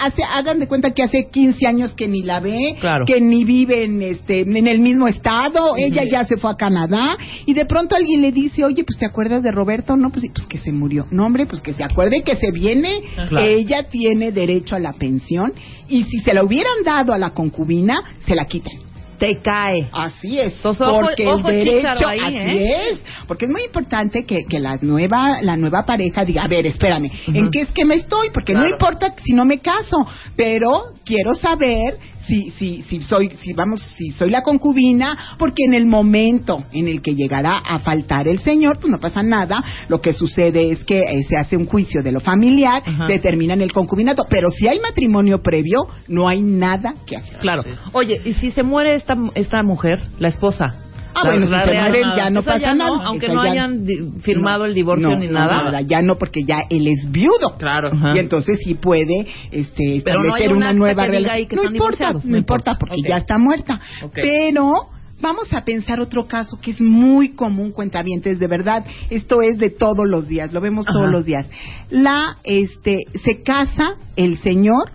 Hace, 0.00 0.22
hagan 0.24 0.58
de 0.58 0.66
cuenta 0.68 0.90
que 0.92 1.02
hace 1.02 1.28
15 1.30 1.66
años 1.66 1.94
que 1.94 2.08
ni 2.08 2.22
la 2.22 2.40
ve, 2.40 2.76
Claro. 2.80 3.04
que 3.06 3.20
ni 3.20 3.44
vive 3.44 3.84
en, 3.84 4.02
este, 4.02 4.40
en 4.40 4.66
el 4.66 4.78
mismo 4.80 5.06
estado. 5.06 5.74
Ella 5.76 6.04
ya 6.04 6.24
se 6.24 6.36
fue 6.38 6.50
a 6.50 6.56
Canadá 6.56 7.16
y 7.46 7.54
de 7.54 7.66
pronto 7.66 7.94
alguien 7.94 8.20
le 8.22 8.32
dice, 8.32 8.64
oye, 8.64 8.84
pues 8.84 8.98
te 8.98 9.06
acuerdas 9.06 9.42
de 9.42 9.50
Roberto? 9.52 9.96
No, 9.96 10.10
pues, 10.10 10.24
pues 10.34 10.46
que 10.46 10.58
se 10.58 10.72
murió. 10.72 11.06
No, 11.10 11.26
hombre, 11.26 11.46
pues 11.46 11.60
que 11.60 11.72
se 11.74 11.84
acuerde 11.84 12.22
que 12.22 12.36
se 12.36 12.50
viene. 12.52 13.02
Claro. 13.28 13.38
Ella 13.46 13.84
tiene 13.88 14.32
derecho 14.32 14.74
a 14.74 14.78
la 14.80 14.92
pensión 14.94 15.52
y 15.88 16.04
si 16.04 16.18
se 16.20 16.34
la 16.34 16.42
hubieran 16.42 16.82
dado 16.84 17.12
a 17.12 17.18
la 17.18 17.30
concubina, 17.30 18.02
se 18.26 18.34
la 18.34 18.44
quitan. 18.46 18.83
Te 19.18 19.38
cae. 19.38 19.88
Así 19.92 20.38
es, 20.38 20.54
Entonces, 20.56 20.86
porque 20.86 21.26
ojo, 21.26 21.48
el 21.48 21.64
derecho, 21.64 22.08
ahí, 22.08 22.20
así 22.20 22.36
¿eh? 22.36 22.90
es, 22.92 23.00
porque 23.26 23.44
es 23.44 23.50
muy 23.50 23.62
importante 23.64 24.24
que, 24.24 24.44
que 24.44 24.58
la 24.58 24.78
nueva 24.80 25.40
la 25.42 25.56
nueva 25.56 25.84
pareja 25.84 26.24
diga, 26.24 26.42
a 26.44 26.48
ver, 26.48 26.66
espérame, 26.66 27.10
¿en 27.28 27.50
qué 27.50 27.62
esquema 27.62 27.94
estoy? 27.94 28.30
Porque 28.30 28.54
no 28.54 28.66
importa 28.66 29.14
si 29.24 29.32
no 29.32 29.44
me 29.44 29.60
caso, 29.60 30.06
pero 30.36 30.92
quiero 31.04 31.34
saber 31.34 31.98
si 32.26 32.50
si 32.52 32.82
si 32.82 33.02
soy 33.02 33.30
si 33.36 33.52
vamos 33.52 33.82
si 33.82 34.10
soy 34.10 34.30
la 34.30 34.42
concubina, 34.42 35.36
porque 35.38 35.64
en 35.64 35.74
el 35.74 35.86
momento 35.86 36.64
en 36.72 36.88
el 36.88 37.02
que 37.02 37.14
llegará 37.14 37.58
a 37.58 37.78
faltar 37.80 38.28
el 38.28 38.40
señor, 38.40 38.78
pues 38.78 38.90
no 38.90 38.98
pasa 38.98 39.22
nada, 39.22 39.62
lo 39.88 40.00
que 40.00 40.12
sucede 40.12 40.72
es 40.72 40.84
que 40.84 41.00
eh, 41.00 41.22
se 41.28 41.36
hace 41.36 41.56
un 41.56 41.66
juicio 41.66 42.02
de 42.02 42.12
lo 42.12 42.20
familiar, 42.20 42.82
Ajá. 42.84 43.06
determinan 43.06 43.60
el 43.60 43.72
concubinato, 43.72 44.26
pero 44.28 44.50
si 44.50 44.68
hay 44.68 44.80
matrimonio 44.80 45.42
previo, 45.42 45.80
no 46.08 46.28
hay 46.28 46.42
nada 46.42 46.94
que 47.06 47.16
hacer. 47.16 47.38
Claro. 47.38 47.64
Oye, 47.92 48.20
¿y 48.24 48.34
si 48.34 48.50
se 48.50 48.62
muere 48.62 48.94
esta, 48.94 49.16
esta 49.34 49.62
mujer, 49.62 50.02
la 50.18 50.28
esposa? 50.28 50.80
Ah, 51.14 51.20
La- 51.24 51.30
bueno, 51.30 51.46
si 51.46 51.52
se 51.52 51.78
mueren 51.80 52.04
ya 52.16 52.30
no 52.30 52.42
pasa 52.42 52.58
ya 52.58 52.74
nada. 52.74 52.98
aunque 53.04 53.26
Esa 53.26 53.34
no 53.34 53.44
ya- 53.44 53.50
hayan 53.52 53.86
firmado 54.20 54.58
No, 54.60 54.64
el 54.66 54.74
divorcio 54.74 55.10
no, 55.10 55.16
ni 55.16 55.26
no, 55.28 55.32
nada. 55.34 55.80
Ya 55.82 56.02
no, 56.02 56.16
porque 56.18 56.44
ya 56.44 56.58
él 56.68 56.88
es 56.88 57.10
viudo. 57.10 57.56
Claro. 57.58 57.90
Ajá. 57.92 58.14
Y 58.16 58.18
entonces 58.18 58.58
sí 58.64 58.74
puede 58.74 59.26
este, 59.50 60.02
Pero 60.04 60.20
establecer 60.24 60.50
un 60.50 60.56
una 60.58 60.72
nueva 60.72 61.06
relación. 61.06 61.48
no 61.64 61.70
importa, 61.70 62.12
no 62.24 62.36
importa, 62.36 62.72
porque 62.78 62.96
ya 63.06 63.18
está 63.18 63.38
muerta. 63.38 63.80
Pero 64.12 64.88
vamos 65.20 65.52
a 65.52 65.64
pensar 65.64 66.00
otro 66.00 66.26
caso 66.26 66.58
que 66.60 66.72
es 66.72 66.80
muy 66.80 67.30
común, 67.30 67.70
cuentavientes, 67.72 68.38
de 68.38 68.46
verdad. 68.46 68.84
Esto 69.10 69.40
es 69.42 69.58
de 69.58 69.70
todos 69.70 70.06
los 70.08 70.28
días, 70.28 70.52
lo 70.52 70.60
vemos 70.60 70.84
todos 70.86 71.02
Ajá. 71.04 71.10
los 71.12 71.24
días. 71.24 71.48
La, 71.90 72.36
este, 72.44 72.98
se 73.24 73.42
casa 73.42 73.94
el 74.16 74.38
señor 74.38 74.90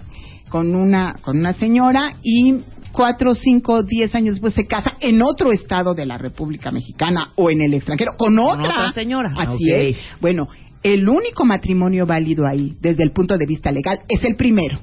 con 0.49 0.75
una, 0.75 1.13
con 1.21 1.37
una 1.39 1.53
señora 1.53 2.13
y 2.23 2.57
cuatro, 2.99 3.33
cinco, 3.33 3.81
diez 3.81 4.13
años 4.13 4.35
después 4.35 4.53
se 4.53 4.67
casa 4.67 4.97
en 4.99 5.21
otro 5.21 5.53
estado 5.53 5.93
de 5.93 6.05
la 6.05 6.17
República 6.17 6.69
Mexicana 6.69 7.29
o 7.35 7.49
en 7.49 7.61
el 7.61 7.73
extranjero 7.73 8.11
con 8.17 8.35
Con 8.35 8.39
otra, 8.39 8.71
otra 8.71 8.91
señora. 8.91 9.31
Así 9.37 9.71
es. 9.71 9.97
Bueno, 10.19 10.49
el 10.83 11.07
único 11.07 11.45
matrimonio 11.45 12.05
válido 12.05 12.45
ahí, 12.45 12.75
desde 12.81 13.03
el 13.03 13.13
punto 13.13 13.37
de 13.37 13.45
vista 13.45 13.71
legal, 13.71 14.01
es 14.09 14.21
el 14.25 14.35
primero, 14.35 14.79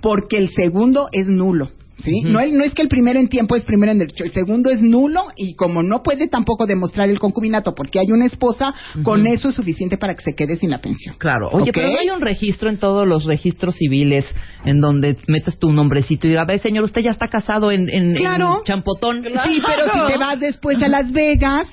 porque 0.00 0.38
el 0.38 0.48
segundo 0.52 1.08
es 1.12 1.28
nulo. 1.28 1.68
¿Sí? 2.02 2.22
No, 2.22 2.40
el- 2.40 2.56
no 2.56 2.64
es 2.64 2.74
que 2.74 2.82
el 2.82 2.88
primero 2.88 3.18
en 3.18 3.28
tiempo 3.28 3.56
es 3.56 3.64
primero 3.64 3.92
en 3.92 3.98
derecho, 3.98 4.24
el 4.24 4.30
segundo 4.32 4.70
es 4.70 4.82
nulo 4.82 5.26
y 5.36 5.54
como 5.54 5.82
no 5.82 6.02
puede 6.02 6.28
tampoco 6.28 6.66
demostrar 6.66 7.08
el 7.08 7.18
concubinato 7.18 7.74
porque 7.74 7.98
hay 8.00 8.10
una 8.10 8.26
esposa, 8.26 8.72
con 9.02 9.26
eso 9.26 9.48
es 9.50 9.54
suficiente 9.54 9.98
para 9.98 10.14
que 10.14 10.22
se 10.22 10.34
quede 10.34 10.56
sin 10.56 10.70
la 10.70 10.78
pensión. 10.78 11.16
Claro. 11.18 11.48
Oye, 11.52 11.72
pero 11.72 11.88
no 11.90 11.98
hay 11.98 12.10
un 12.10 12.20
registro 12.20 12.68
en 12.70 12.78
todos 12.78 13.06
los 13.06 13.24
registros 13.24 13.74
civiles 13.76 14.24
en 14.64 14.80
donde 14.80 15.16
metes 15.28 15.58
tu 15.58 15.72
nombrecito 15.72 16.26
y 16.26 16.30
diga, 16.30 16.42
a 16.42 16.46
ver, 16.46 16.60
señor, 16.60 16.84
usted 16.84 17.02
ya 17.02 17.10
está 17.10 17.28
casado 17.28 17.70
en, 17.70 17.88
en, 17.88 18.10
en 18.12 18.16
Claro. 18.16 18.62
Champotón. 18.64 19.22
Sí, 19.22 19.60
pero 19.66 19.84
si 19.92 20.12
te 20.12 20.18
vas 20.18 20.38
después 20.40 20.80
a 20.82 20.88
Las 20.88 21.10
Vegas 21.12 21.66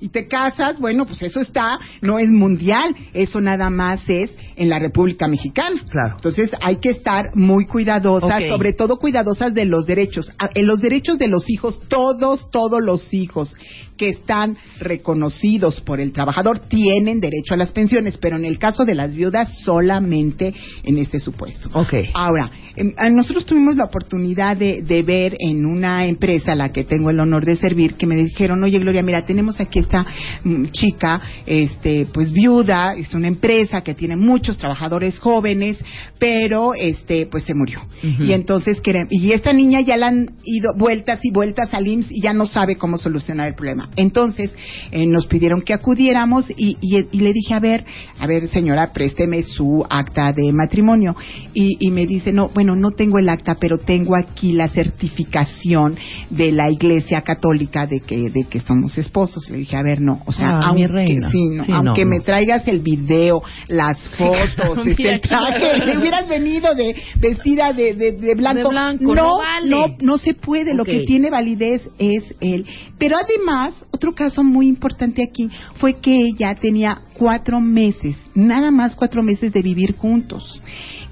y 0.00 0.08
te 0.08 0.26
casas, 0.26 0.78
bueno, 0.78 1.04
pues 1.06 1.22
eso 1.22 1.40
está, 1.40 1.78
no 2.00 2.18
es 2.18 2.28
mundial, 2.28 2.94
eso 3.12 3.40
nada 3.40 3.70
más 3.70 4.00
es 4.08 4.34
en 4.56 4.68
la 4.68 4.78
República 4.78 5.28
Mexicana. 5.28 5.82
Claro. 5.90 6.14
Entonces 6.16 6.50
hay 6.60 6.76
que 6.76 6.90
estar 6.90 7.34
muy 7.34 7.66
cuidadosas, 7.66 8.42
sobre 8.48 8.72
todo 8.72 8.98
cuidadosas 8.98 9.54
de 9.54 9.66
los 9.66 9.86
derechos. 9.86 10.32
Ah, 10.38 10.50
En 10.54 10.66
los 10.66 10.80
derechos 10.80 11.18
de 11.18 11.28
los 11.28 11.48
hijos, 11.50 11.80
todos, 11.88 12.50
todos 12.50 12.82
los 12.82 13.12
hijos 13.12 13.54
que 13.96 14.08
están 14.08 14.56
reconocidos 14.78 15.82
por 15.82 16.00
el 16.00 16.12
trabajador 16.12 16.60
tienen 16.60 17.20
derecho 17.20 17.52
a 17.52 17.58
las 17.58 17.70
pensiones, 17.70 18.16
pero 18.16 18.36
en 18.36 18.46
el 18.46 18.58
caso 18.58 18.86
de 18.86 18.94
las 18.94 19.14
viudas 19.14 19.60
solamente 19.62 20.54
en 20.84 20.96
este 20.96 21.20
supuesto. 21.20 21.68
Ok. 21.74 21.94
Ahora, 22.14 22.50
em, 22.76 22.94
nosotros 23.12 23.44
tuvimos 23.44 23.76
la 23.76 23.84
oportunidad 23.84 24.56
de, 24.56 24.80
de 24.82 25.02
ver 25.02 25.36
en 25.38 25.66
una 25.66 26.06
empresa 26.06 26.52
a 26.52 26.56
la 26.56 26.72
que 26.72 26.84
tengo 26.84 27.10
el 27.10 27.20
honor 27.20 27.44
de 27.44 27.56
servir 27.56 27.94
que 27.94 28.06
me 28.06 28.16
dijeron, 28.16 28.64
oye 28.64 28.78
Gloria, 28.78 29.02
mira, 29.02 29.26
tenemos 29.26 29.60
aquí 29.60 29.80
esta 29.90 30.06
mm, 30.44 30.66
chica, 30.70 31.20
este, 31.46 32.06
pues 32.12 32.32
viuda, 32.32 32.94
es 32.94 33.12
una 33.14 33.26
empresa 33.28 33.82
que 33.82 33.94
tiene 33.94 34.16
muchos 34.16 34.56
trabajadores 34.56 35.18
jóvenes, 35.18 35.78
pero 36.18 36.74
este, 36.74 37.26
pues 37.26 37.44
se 37.44 37.54
murió. 37.54 37.80
Y 38.02 38.32
entonces 38.32 38.80
y 39.10 39.32
esta 39.32 39.52
niña 39.52 39.80
ya 39.82 39.96
la 39.96 40.08
han 40.08 40.30
ido 40.44 40.72
vueltas 40.76 41.20
y 41.22 41.30
vueltas 41.30 41.74
al 41.74 41.86
IMSS 41.86 42.10
y 42.12 42.22
ya 42.22 42.32
no 42.32 42.46
sabe 42.46 42.76
cómo 42.76 42.96
solucionar 42.98 43.48
el 43.48 43.54
problema. 43.54 43.90
Entonces 43.96 44.52
eh, 44.90 45.06
nos 45.06 45.26
pidieron 45.26 45.60
que 45.62 45.74
acudiéramos 45.74 46.50
y, 46.56 46.76
y- 46.80 47.06
y 47.12 47.20
le 47.20 47.32
dije, 47.32 47.52
a 47.54 47.60
ver, 47.60 47.84
a 48.18 48.26
ver 48.26 48.48
señora, 48.48 48.92
présteme 48.92 49.42
su 49.42 49.84
acta 49.88 50.32
de 50.32 50.52
matrimonio. 50.52 51.14
Y, 51.52 51.76
y 51.80 51.90
me 51.90 52.06
dice, 52.06 52.32
no, 52.32 52.48
bueno, 52.48 52.74
no 52.76 52.92
tengo 52.92 53.18
el 53.18 53.28
acta, 53.28 53.56
pero 53.60 53.78
tengo 53.78 54.16
aquí 54.16 54.52
la 54.52 54.68
certificación 54.68 55.96
de 56.30 56.52
la 56.52 56.70
Iglesia 56.70 57.22
Católica 57.22 57.86
de 57.86 58.00
que, 58.00 58.30
de 58.30 58.44
que 58.48 58.60
somos 58.60 58.96
esposos. 58.98 59.48
Le 59.50 59.58
dije, 59.58 59.76
a 59.80 59.82
ver, 59.82 60.00
no, 60.00 60.20
o 60.26 60.32
sea, 60.32 60.46
Ah, 60.62 60.72
mi 60.72 60.82
aunque, 60.84 60.86
reina. 60.88 61.30
sí, 61.30 61.48
no, 61.50 61.64
Sí, 61.64 61.72
aunque 61.72 62.04
no, 62.04 62.10
me 62.10 62.18
no. 62.18 62.22
traigas 62.22 62.66
el 62.68 62.80
video, 62.80 63.42
las 63.68 63.98
fotos, 64.10 64.78
este, 64.86 64.94
mira, 65.02 65.14
el 65.14 65.20
traje, 65.20 65.78
le 65.86 65.98
hubieras 65.98 66.28
venido 66.28 66.74
de 66.74 66.94
vestida 67.20 67.72
de, 67.72 67.94
de, 67.94 68.12
de 68.12 68.34
blanco. 68.34 68.62
De 68.62 68.68
blanco, 68.68 69.14
no 69.14 69.38
vale. 69.38 69.68
no, 69.68 69.86
no 70.00 70.18
se 70.18 70.34
puede. 70.34 70.74
Lo 70.74 70.84
que 70.84 71.00
tiene 71.00 71.30
validez 71.30 71.88
es 71.98 72.34
él. 72.40 72.66
Pero 72.98 73.16
además, 73.16 73.84
otro 73.90 74.12
caso 74.14 74.44
muy 74.44 74.66
importante 74.68 75.22
aquí 75.28 75.48
fue 75.74 75.98
que 76.00 76.14
ella 76.26 76.54
tenía 76.54 77.00
cuatro 77.14 77.60
meses, 77.60 78.16
nada 78.34 78.70
más 78.70 78.94
cuatro 78.96 79.22
meses 79.22 79.52
de 79.52 79.62
vivir 79.62 79.96
juntos. 79.96 80.62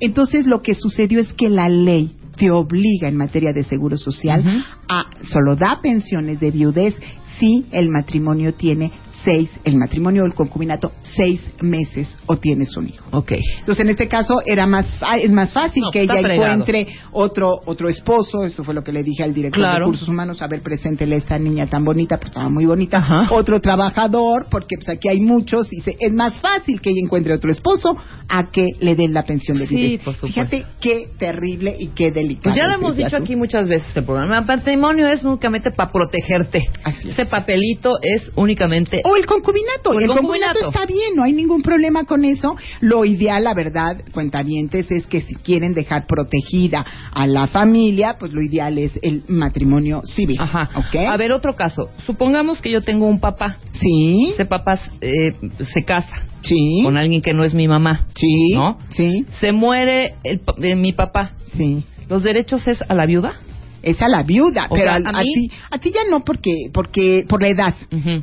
Entonces, 0.01 0.47
lo 0.47 0.63
que 0.63 0.75
sucedió 0.75 1.21
es 1.21 1.33
que 1.33 1.49
la 1.51 1.69
ley 1.69 2.13
te 2.37 2.51
obliga 2.53 3.09
en 3.09 3.17
materia 3.17 3.53
de 3.53 3.65
seguro 3.65 3.97
social 3.99 4.45
a 4.89 5.07
solo 5.25 5.57
da 5.57 5.81
pensiones 5.83 6.39
de 6.39 6.53
viudez 6.53 6.95
si 7.39 7.67
el 7.73 7.89
matrimonio 7.89 8.55
tiene 8.55 8.93
seis, 9.25 9.51
el 9.65 9.77
matrimonio 9.77 10.23
o 10.23 10.27
el 10.27 10.35
concubinato, 10.35 10.93
seis 11.03 11.41
meses 11.61 12.09
o 12.27 12.37
tienes 12.37 12.77
un 12.77 12.89
hijo. 12.89 13.07
Ok. 13.13 13.33
Entonces, 13.61 13.85
en 13.85 13.91
este 13.91 14.09
caso 14.09 14.37
era 14.47 14.67
más 14.67 14.87
es 15.23 15.31
más 15.33 15.53
fácil 15.53 15.83
No, 15.83 15.91
que 15.91 16.03
ella 16.03 16.15
fregado. 16.21 16.53
encuentre 16.53 16.87
otro 17.13 17.61
otro 17.67 17.89
esposo, 17.89 18.45
eso 18.45 18.65
fue 18.65 18.75
lo 18.75 18.83
que 18.85 18.93
le 18.93 19.03
dije 19.03 19.23
al 19.25 19.35
director 19.35 19.63
de 19.63 19.79
recursos 19.79 20.09
humanos, 20.09 20.41
a 20.43 20.47
ver, 20.47 20.63
preséntele 20.63 21.15
a 21.17 21.19
esta 21.19 21.39
niña 21.39 21.67
tan 21.67 21.85
bonita, 21.85 22.17
porque 22.17 22.29
estaba 22.29 22.49
muy 22.49 22.65
bonita, 22.67 22.99
Ajá. 22.99 23.29
otro 23.35 23.61
trabajador, 23.61 24.47
porque 24.51 24.77
pues 24.77 24.89
aquí 24.89 25.09
hay 25.09 25.21
muchos 25.21 25.73
y 25.73 25.81
se- 25.81 25.97
es 25.99 26.13
más 26.13 26.39
fácil 26.41 26.81
que 26.81 26.91
ella 26.91 27.01
encuentre 27.05 27.35
otro 27.35 27.51
esposo 27.51 27.97
a 28.29 28.51
que 28.51 28.67
le 28.81 28.95
den 28.95 29.13
la 29.15 29.23
pensión 29.25 29.59
de 29.59 29.67
Sí, 29.67 29.99
por 30.05 30.15
supuesto. 30.15 30.27
Fíjate 30.27 30.67
qué 30.81 31.09
terrible 31.19 31.75
y 31.79 31.89
qué 31.89 32.11
delicado. 32.11 32.45
Pues 32.45 32.57
ya 32.57 32.67
lo 32.67 32.75
hemos 32.75 32.93
ese 32.95 33.05
dicho 33.05 33.17
aquí 33.17 33.37
muchas 33.37 33.69
veces 33.69 33.89
el 33.97 34.05
programa. 34.05 34.39
El 34.39 34.47
patrimonio 34.47 35.07
es 35.09 35.25
únicamente 35.25 35.71
para 35.71 35.91
protegerte. 35.93 36.63
Así 36.85 37.11
es. 37.11 37.17
Se 37.17 37.25
papelito 37.27 37.93
es 38.03 38.31
únicamente... 38.37 39.03
O 39.11 39.17
el 39.17 39.27
concubinato. 39.27 39.91
O 39.91 39.95
el 39.95 40.03
el 40.03 40.09
concubinato. 40.09 40.59
concubinato 40.61 40.71
está 40.71 40.87
bien, 40.87 41.15
no 41.17 41.23
hay 41.23 41.33
ningún 41.33 41.63
problema 41.63 42.05
con 42.05 42.25
eso. 42.25 42.57
Lo 42.81 43.05
ideal, 43.05 43.45
la 43.45 43.55
verdad, 43.55 44.03
cuentavientes, 44.13 44.91
es 44.91 45.07
que 45.07 45.23
si 45.23 45.35
quieren 45.37 45.73
dejar 45.73 46.07
protegida 46.07 46.85
a 47.13 47.27
la 47.27 47.47
familia, 47.47 48.17
pues 48.19 48.33
lo 48.33 48.43
ideal 48.43 48.79
es 48.79 48.99
el 49.03 49.23
matrimonio 49.29 50.03
civil. 50.05 50.37
Ajá. 50.41 50.71
¿Ok? 50.75 50.97
A 51.09 51.17
ver, 51.17 51.33
otro 51.33 51.55
caso. 51.55 51.91
Supongamos 52.07 52.61
que 52.61 52.71
yo 52.71 52.83
tengo 52.83 53.07
un 53.07 53.21
papá. 53.21 53.59
Sí. 53.81 54.31
Ese 54.35 54.45
papá 54.45 54.79
eh, 55.01 55.35
se 55.73 55.85
casa 55.85 56.23
Sí. 56.43 56.83
con 56.85 56.97
alguien 56.97 57.21
que 57.23 57.35
no 57.35 57.45
es 57.45 57.55
mi 57.55 57.67
mamá. 57.67 58.07
Sí. 58.15 58.53
¿No? 58.55 58.79
Sí. 58.91 59.25
Se 59.41 59.53
muere 59.53 60.15
el 60.25 60.41
eh, 60.63 60.75
mi 60.77 60.93
papá. 60.93 61.33
Sí. 61.57 61.85
¿Los 62.09 62.23
derechos 62.23 62.67
es 62.69 62.79
a 62.89 62.95
la 62.95 63.07
viuda? 63.07 63.35
Es 63.83 64.01
a 64.03 64.09
la 64.09 64.23
viuda, 64.25 64.67
O 64.71 64.75
pero 64.75 64.85
sea, 64.87 64.95
a, 64.95 65.17
a 65.17 65.21
a 65.21 65.23
mí- 65.23 65.33
ti, 65.35 65.51
a 65.71 65.79
ti 65.79 65.91
ya 65.93 66.01
no 66.11 66.25
porque, 66.25 66.51
porque 66.73 67.25
por 67.29 67.41
la 67.43 67.49
edad. 67.49 67.75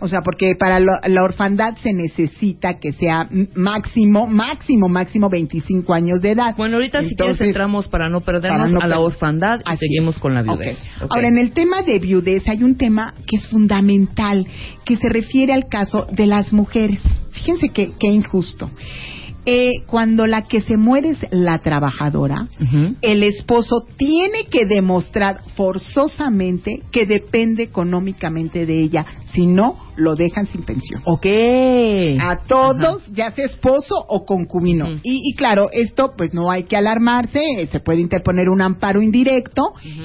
O 0.01 0.07
sea, 0.07 0.19
porque 0.21 0.55
para 0.59 0.79
lo- 0.79 0.99
la 1.07 1.23
orfandad 1.23 1.75
se 1.77 1.93
necesita 1.93 2.79
que 2.79 2.91
sea 2.93 3.27
máximo, 3.55 4.27
máximo, 4.27 4.87
máximo 4.89 5.29
25 5.29 5.93
años 5.93 6.21
de 6.21 6.31
edad. 6.31 6.55
Bueno, 6.57 6.75
ahorita 6.77 6.99
si 6.99 7.07
quieres 7.07 7.21
Entonces, 7.21 7.47
entramos 7.47 7.87
para 7.87 8.09
no 8.09 8.21
perdernos 8.21 8.59
para 8.59 8.69
no 8.71 8.79
a 8.81 8.87
la 8.87 8.99
orfandad 8.99 9.61
y 9.73 9.77
seguimos 9.77 10.15
es. 10.15 10.21
con 10.21 10.33
la 10.33 10.41
viudez. 10.41 10.77
Ahora, 11.09 11.27
en 11.27 11.37
el 11.37 11.51
tema 11.51 11.81
de 11.83 11.99
viudez 11.99 12.47
hay 12.47 12.63
un 12.63 12.75
tema 12.75 13.13
que 13.25 13.37
es 13.37 13.47
fundamental, 13.47 14.45
que 14.83 14.97
se 14.97 15.09
refiere 15.09 15.53
al 15.53 15.67
caso 15.69 16.07
de 16.11 16.27
las 16.27 16.51
mujeres. 16.53 16.99
Fíjense 17.31 17.69
que, 17.69 17.91
qué 17.99 18.07
injusto. 18.07 18.71
Eh, 19.47 19.83
cuando 19.85 20.25
la 20.25 20.43
que 20.43 20.61
se 20.61 20.75
muere 20.75 21.09
es 21.09 21.25
la 21.29 21.59
trabajadora, 21.59 22.47
el 23.01 23.21
esposo 23.21 23.85
tiene 23.95 24.45
que 24.49 24.65
demostrar 24.65 25.41
forzosamente 25.55 26.81
que 26.91 27.05
depende 27.05 27.61
económicamente 27.61 28.65
de 28.65 28.81
ella, 28.81 29.05
si 29.33 29.45
no, 29.45 29.84
lo 29.97 30.15
dejan 30.15 30.45
sin 30.45 30.63
pensión. 30.63 31.01
Ok. 31.05 31.25
A 32.21 32.37
todos, 32.47 33.03
ya 33.11 33.31
sea 33.31 33.45
esposo 33.45 33.95
o 34.07 34.25
concubino. 34.25 34.89
Y, 35.03 35.29
y 35.29 35.35
claro, 35.35 35.69
esto 35.71 36.13
pues 36.17 36.33
no 36.33 36.51
hay 36.51 36.63
que 36.63 36.75
alarmarse, 36.77 37.39
eh, 37.57 37.67
se 37.67 37.79
puede 37.79 38.01
interponer 38.01 38.49
un 38.49 38.61
amparo 38.61 39.01
indirecto 39.01 39.61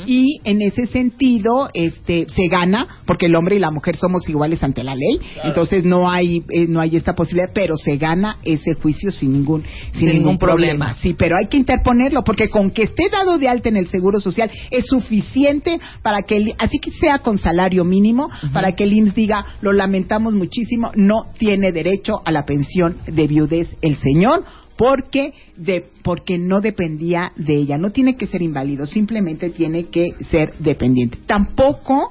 y 0.07 0.41
en 0.45 0.63
ese 0.63 0.87
sentido 0.87 1.69
este 1.75 2.27
se 2.29 2.49
gana 2.49 2.87
porque 3.07 3.27
el 3.27 3.35
hombre 3.37 3.57
y 3.57 3.59
la 3.59 3.71
mujer 3.71 3.97
somos 3.97 4.29
iguales 4.29 4.63
ante 4.63 4.85
la 4.85 4.95
ley, 4.95 5.21
entonces 5.45 5.85
no 5.85 6.09
hay 6.11 6.43
eh, 6.51 6.67
no 6.69 6.81
hay 6.81 6.97
esta 6.97 7.15
posibilidad, 7.15 7.51
pero 7.55 7.77
se 7.77 7.97
gana 7.97 8.39
ese 8.45 8.75
juicio 8.75 9.11
sin 9.13 9.33
ningún 9.33 9.65
sin, 9.93 10.01
Sin 10.01 10.13
ningún 10.15 10.39
problema. 10.39 10.95
Sí, 11.03 11.15
pero 11.17 11.37
hay 11.37 11.47
que 11.47 11.57
interponerlo 11.57 12.23
porque 12.23 12.49
con 12.49 12.71
que 12.71 12.85
esté 12.85 13.09
dado 13.11 13.39
de 13.39 13.49
alta 13.49 13.69
en 13.69 13.77
el 13.77 13.89
Seguro 13.89 14.21
Social 14.21 14.51
es 14.71 14.87
suficiente 14.87 15.81
para 16.03 16.23
que 16.23 16.37
el- 16.37 16.55
así 16.59 16.79
que 16.79 16.91
sea 16.93 17.19
con 17.19 17.39
salario 17.39 17.85
mínimo 17.85 18.29
para 18.53 18.73
que 18.73 18.85
el 18.85 18.93
IMSS 18.93 19.15
diga 19.15 19.45
lo 19.61 19.73
lamentamos 19.81 20.35
muchísimo, 20.35 20.93
no 20.95 21.29
tiene 21.39 21.73
derecho 21.73 22.21
a 22.23 22.31
la 22.31 22.45
pensión 22.45 22.99
de 23.07 23.27
viudez 23.27 23.67
el 23.81 23.97
señor 23.97 24.45
porque 24.77 25.33
de 25.57 25.87
porque 26.03 26.37
no 26.37 26.61
dependía 26.61 27.33
de 27.37 27.57
ella, 27.57 27.79
no 27.79 27.91
tiene 27.91 28.17
que 28.17 28.27
ser 28.27 28.43
inválido, 28.43 28.85
simplemente 28.85 29.49
tiene 29.49 29.87
que 29.87 30.15
ser 30.31 30.53
dependiente. 30.59 31.17
Tampoco 31.25 32.11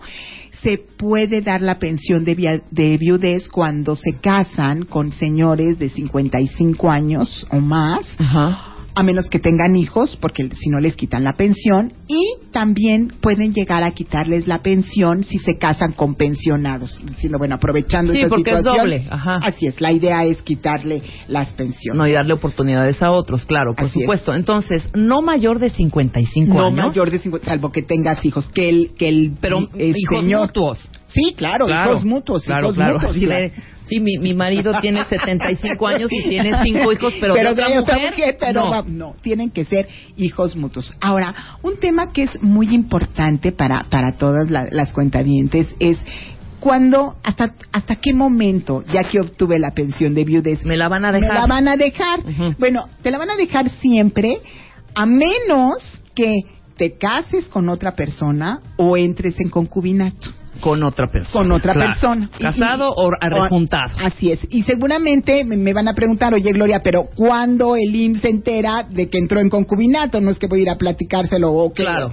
se 0.63 0.79
puede 0.97 1.41
dar 1.41 1.61
la 1.61 1.77
pensión 1.77 2.23
de, 2.25 2.61
de 2.71 2.97
viudez 2.97 3.47
cuando 3.49 3.95
se 3.95 4.13
casan 4.13 4.85
con 4.85 5.11
señores 5.11 5.77
de 5.77 5.89
55 5.89 6.89
años 6.89 7.45
o 7.51 7.59
más, 7.59 8.15
Ajá. 8.17 8.78
A 8.99 9.03
menos 9.03 9.29
que 9.29 9.39
tengan 9.39 9.75
hijos, 9.75 10.17
porque 10.21 10.49
si 10.53 10.69
no 10.69 10.79
les 10.79 10.95
quitan 10.95 11.23
la 11.23 11.33
pensión, 11.33 11.93
y 12.07 12.21
también 12.51 13.13
pueden 13.21 13.53
llegar 13.53 13.83
a 13.83 13.91
quitarles 13.91 14.47
la 14.47 14.61
pensión 14.61 15.23
si 15.23 15.37
se 15.39 15.57
casan 15.57 15.93
con 15.93 16.15
pensionados, 16.15 16.99
diciendo, 17.05 17.37
bueno, 17.37 17.55
aprovechando 17.55 18.11
Sí, 18.13 18.19
esta 18.19 18.29
porque 18.35 18.51
es 18.51 18.57
situación. 18.57 18.85
doble, 18.89 19.07
ajá. 19.09 19.31
Así 19.47 19.67
es, 19.67 19.79
la 19.81 19.91
idea 19.91 20.25
es 20.25 20.41
quitarle 20.41 21.01
las 21.27 21.53
pensiones. 21.53 21.97
No, 21.97 22.07
y 22.07 22.11
darle 22.11 22.33
oportunidades 22.33 23.01
a 23.01 23.11
otros, 23.11 23.45
claro, 23.45 23.73
por 23.75 23.85
Así 23.85 23.99
es. 23.99 24.03
supuesto. 24.03 24.33
Entonces, 24.33 24.87
no 24.93 25.21
mayor 25.21 25.59
de 25.59 25.69
55 25.69 26.53
no 26.53 26.65
años. 26.67 26.87
mayor 26.87 27.11
de 27.11 27.19
50, 27.19 27.47
salvo 27.47 27.71
que 27.71 27.81
tengas 27.83 28.23
hijos, 28.25 28.49
que 28.49 28.69
el, 28.69 28.91
que 28.97 29.07
el 29.09 29.33
Pero 29.39 29.59
el 29.77 29.95
hijos 29.97 30.19
señor- 30.19 30.47
mutuos. 30.47 30.79
Sí, 31.09 31.33
claro, 31.35 31.65
Claro, 31.65 31.91
hijos 31.91 32.05
mutuos, 32.05 32.43
claro, 32.43 32.65
hijos 32.67 32.75
claro. 32.75 32.93
mutuos. 32.95 33.11
Así 33.11 33.25
claro. 33.25 33.41
de, 33.41 33.51
sí, 33.85 33.99
mi, 33.99 34.17
mi 34.19 34.33
marido 34.33 34.71
tiene 34.79 35.03
75 35.05 35.87
años 35.87 36.09
y 36.11 36.29
tiene 36.29 36.51
cinco 36.63 36.91
hijos, 36.93 37.13
pero, 37.19 37.33
de 37.33 37.47
otra 37.47 37.67
mujer, 37.69 38.37
pero 38.39 38.61
no. 38.65 38.69
va- 38.71 38.83
no, 38.85 39.15
tienen 39.21 39.49
que 39.49 39.65
ser 39.65 39.87
hijos 40.17 40.55
mutuos. 40.55 40.93
Ahora, 41.01 41.33
un 41.63 41.77
tema 41.79 42.11
que 42.11 42.23
es 42.23 42.41
muy 42.43 42.73
importante 42.73 43.51
para, 43.51 43.85
para 43.89 44.17
todas 44.17 44.49
la- 44.51 44.67
las 44.71 44.93
cuentavientes 44.93 45.67
es 45.79 45.97
cuando, 46.59 47.15
hasta, 47.23 47.53
hasta 47.71 47.95
qué 47.95 48.13
momento, 48.13 48.83
ya 48.91 49.03
que 49.05 49.19
obtuve 49.21 49.57
la 49.59 49.71
pensión 49.71 50.13
de 50.13 50.25
viudez, 50.25 50.63
Me 50.65 50.75
la 50.75 50.89
van 50.89 51.05
a 51.05 51.11
me 51.11 51.21
dejar. 51.21 51.35
la 51.35 51.45
van 51.47 51.67
a 51.69 51.77
dejar. 51.77 52.19
Bueno, 52.59 52.87
te 53.01 53.11
la 53.11 53.17
van 53.17 53.29
a 53.29 53.35
dejar 53.37 53.69
siempre, 53.69 54.39
a 54.93 55.05
menos 55.05 55.77
que 56.13 56.33
te 56.77 56.97
cases 56.97 57.45
con 57.45 57.69
otra 57.69 57.93
persona 57.93 58.59
o 58.77 58.95
entres 58.97 59.39
en 59.39 59.49
concubinato 59.49 60.31
Con 60.59 60.83
otra 60.83 61.07
persona. 61.07 61.31
con 61.43 61.51
otra 61.51 61.73
Claro. 61.73 61.89
persona. 61.91 62.29
Y- 62.37 62.43
Casado 62.43 62.89
y- 62.89 62.93
o 62.95 63.11
rejuntado. 63.11 63.93
Así 64.03 64.31
es. 64.31 64.45
Y 64.49 64.63
seguramente 64.63 65.43
me, 65.45 65.73
van 65.73 65.87
a 65.87 65.93
preguntar, 65.93 66.33
oye 66.33 66.51
Gloria, 66.51 66.81
pero 66.83 67.05
¿cuándo 67.15 67.75
el 67.75 67.95
IMSS 67.95 68.21
se 68.21 68.29
entera 68.29 68.83
de 68.89 69.09
que 69.09 69.17
entró 69.17 69.39
en 69.39 69.49
concubinato? 69.49 70.21
No 70.21 70.31
es 70.31 70.39
que 70.39 70.47
voy 70.47 70.59
a 70.59 70.63
ir 70.63 70.69
a 70.69 70.77
platicárselo 70.77 71.51
o 71.53 71.73
qué. 71.73 71.83
Claro. 71.83 72.11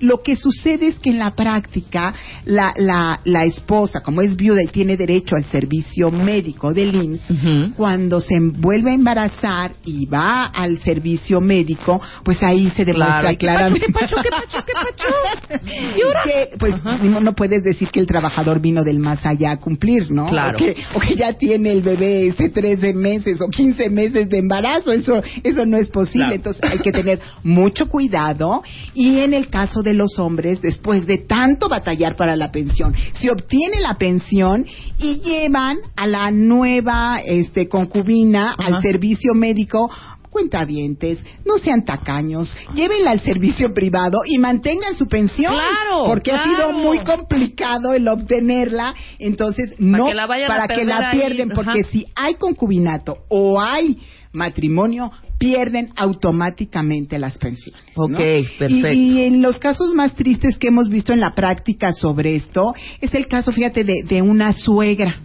Lo 0.00 0.22
que 0.22 0.36
sucede 0.36 0.88
es 0.88 0.98
que 0.98 1.10
en 1.10 1.18
la 1.18 1.34
práctica 1.34 2.14
la, 2.44 2.72
la, 2.76 3.20
la 3.24 3.44
esposa, 3.44 4.00
como 4.00 4.22
es 4.22 4.36
viuda 4.36 4.62
y 4.62 4.68
tiene 4.68 4.96
derecho 4.96 5.36
al 5.36 5.44
servicio 5.44 6.10
médico 6.10 6.72
del 6.72 6.94
IMSS, 6.94 7.74
cuando 7.76 8.20
se 8.20 8.34
vuelve 8.40 8.90
a 8.90 8.94
embarazar 8.94 9.72
y 9.84 10.06
va 10.06 10.46
al 10.46 10.78
servicio 10.78 11.40
médico, 11.40 12.00
pues 12.24 12.42
ahí 12.42 12.70
se 12.76 12.84
demuestra 12.84 13.20
Claro. 13.20 13.28
¿Qué 13.30 13.36
claramente. 13.36 13.92
pacho, 13.92 14.16
qué 14.22 14.30
pacho, 14.30 14.64
qué 14.66 14.72
pacho, 14.72 15.64
que, 16.24 16.56
pues 16.58 16.74
no, 16.84 17.20
no 17.20 17.32
puedes 17.34 17.62
decir 17.62 17.88
que 17.88 18.00
el 18.00 18.06
trabajador 18.06 18.60
vino 18.60 18.82
del 18.82 18.98
más 18.98 19.24
allá 19.24 19.52
a 19.52 19.56
cumplir, 19.56 20.10
¿no? 20.10 20.28
Claro. 20.28 20.54
O 20.54 20.58
que, 20.58 20.76
o 20.94 21.00
que 21.00 21.16
ya 21.16 21.32
tiene 21.34 21.72
el 21.72 21.82
bebé 21.82 22.28
ese 22.28 22.48
13 22.48 22.94
meses 22.94 23.40
o 23.40 23.48
15 23.48 23.90
meses 23.90 24.28
de 24.28 24.38
embarazo, 24.38 24.92
eso, 24.92 25.22
eso 25.42 25.66
no 25.66 25.76
es 25.76 25.88
posible. 25.88 26.26
Claro. 26.26 26.36
Entonces 26.36 26.62
hay 26.62 26.78
que 26.78 26.92
tener 26.92 27.20
mucho 27.42 27.88
cuidado 27.88 28.62
y 28.94 29.18
en 29.18 29.34
el 29.34 29.48
caso 29.48 29.82
de 29.82 29.89
los 29.94 30.18
hombres, 30.18 30.60
después 30.60 31.06
de 31.06 31.18
tanto 31.18 31.68
batallar 31.68 32.16
para 32.16 32.36
la 32.36 32.50
pensión, 32.50 32.94
se 33.14 33.30
obtiene 33.30 33.80
la 33.80 33.94
pensión 33.94 34.66
y 34.98 35.20
llevan 35.20 35.78
a 35.96 36.06
la 36.06 36.30
nueva 36.30 37.20
este, 37.24 37.68
concubina 37.68 38.54
Ajá. 38.58 38.76
al 38.76 38.82
servicio 38.82 39.34
médico 39.34 39.90
cuentavientes, 40.30 41.18
no 41.44 41.58
sean 41.58 41.84
tacaños, 41.84 42.56
llévenla 42.74 43.10
al 43.10 43.20
servicio 43.20 43.74
privado 43.74 44.20
y 44.24 44.38
mantengan 44.38 44.94
su 44.94 45.06
pensión. 45.06 45.52
Claro, 45.52 46.04
Porque 46.06 46.32
ha 46.32 46.44
sido 46.44 46.72
muy 46.72 47.00
complicado 47.00 47.92
el 47.92 48.06
obtenerla, 48.08 48.94
entonces 49.18 49.74
no 49.78 50.06
que 50.06 50.14
la 50.14 50.28
para 50.28 50.68
que 50.68 50.84
la 50.84 51.10
ahí, 51.10 51.18
pierden, 51.18 51.50
porque 51.50 51.80
ajá. 51.80 51.88
si 51.90 52.06
hay 52.14 52.34
concubinato 52.34 53.18
o 53.28 53.60
hay 53.60 53.98
matrimonio, 54.32 55.10
pierden 55.38 55.90
automáticamente 55.96 57.18
las 57.18 57.36
pensiones. 57.38 57.82
¿no? 57.96 58.04
Ok, 58.04 58.18
perfecto. 58.58 58.92
Y, 58.92 59.18
y 59.18 59.22
en 59.22 59.42
los 59.42 59.58
casos 59.58 59.94
más 59.94 60.14
tristes 60.14 60.56
que 60.58 60.68
hemos 60.68 60.88
visto 60.88 61.12
en 61.12 61.20
la 61.20 61.34
práctica 61.34 61.92
sobre 61.94 62.36
esto, 62.36 62.74
es 63.00 63.14
el 63.14 63.26
caso, 63.26 63.50
fíjate, 63.52 63.84
de, 63.84 64.02
de 64.08 64.22
una 64.22 64.52
suegra 64.52 65.20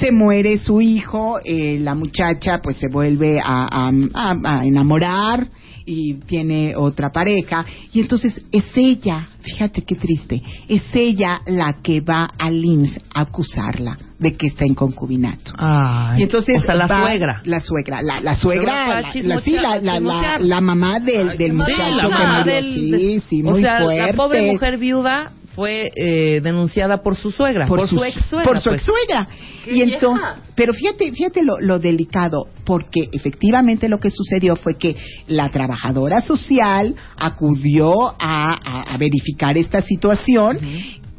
se 0.00 0.10
muere 0.12 0.58
su 0.58 0.80
hijo, 0.80 1.38
eh, 1.44 1.78
la 1.80 1.94
muchacha 1.94 2.60
pues 2.62 2.76
se 2.78 2.88
vuelve 2.88 3.38
a, 3.40 3.66
a- 3.70 3.90
a- 4.14 4.58
a 4.60 4.66
enamorar 4.66 5.46
y 5.86 6.14
tiene 6.14 6.74
otra 6.76 7.10
pareja 7.10 7.64
y 7.92 8.00
entonces 8.00 8.40
es 8.52 8.64
ella, 8.74 9.28
fíjate 9.42 9.82
qué 9.82 9.94
triste, 9.96 10.42
es 10.68 10.82
ella 10.94 11.40
la 11.46 11.74
que 11.82 12.00
va 12.00 12.28
al 12.38 12.64
IMSS 12.64 13.00
a 13.14 13.20
acusarla 13.22 13.96
de 14.18 14.34
que 14.34 14.46
está 14.46 14.64
en 14.64 14.74
concubinato. 14.74 15.52
Ay, 15.58 16.20
Y 16.20 16.22
entonces 16.22 16.60
o 16.60 16.62
sea, 16.62 16.74
la 16.74 16.86
va- 16.86 17.02
suegra. 17.02 17.42
la 17.44 17.60
suegra, 17.60 18.00
la, 18.02 18.20
la 18.20 18.36
suegra, 18.36 19.00
la, 19.02 19.12
sí, 19.12 19.22
la, 19.22 19.28
la, 19.36 19.40
la, 19.80 19.92
chismosear. 19.98 20.40
la 20.42 20.60
mamá 20.62 21.00
del, 21.00 21.36
del 21.36 21.50
Sí, 21.50 21.52
muchacho 21.52 21.96
la 21.96 22.02
que 22.02 22.08
mamá 22.08 22.38
murió. 22.40 22.54
del- 22.54 22.74
sí, 23.00 23.20
sí, 23.28 23.42
o 23.42 23.50
muy 23.50 23.60
sea, 23.62 23.78
fuerte. 23.80 24.06
la 24.06 24.12
pobre 24.16 24.52
mujer 24.52 24.78
viuda 24.78 25.32
fue 25.54 25.90
eh, 25.94 26.40
denunciada 26.42 27.02
por 27.02 27.16
su 27.16 27.30
suegra, 27.30 27.66
por, 27.66 27.86
su, 27.88 28.02
ex 28.04 28.14
suegra. 28.28 28.44
por 28.46 28.60
su 28.60 28.70
ex 28.70 28.82
suegra. 28.82 29.28
Y 29.70 29.82
entonces, 29.82 30.26
pero 30.54 30.72
fíjate, 30.72 31.12
fíjate 31.12 31.42
lo, 31.42 31.60
lo 31.60 31.78
delicado, 31.78 32.48
porque 32.64 33.08
efectivamente 33.12 33.88
lo 33.88 33.98
que 34.00 34.10
sucedió 34.10 34.56
fue 34.56 34.76
que 34.76 34.96
la 35.28 35.48
trabajadora 35.50 36.20
social 36.22 36.94
acudió 37.16 38.08
a, 38.08 38.14
a- 38.20 38.94
a 38.94 38.96
verificar 38.98 39.56
esta 39.56 39.80
situación. 39.82 40.58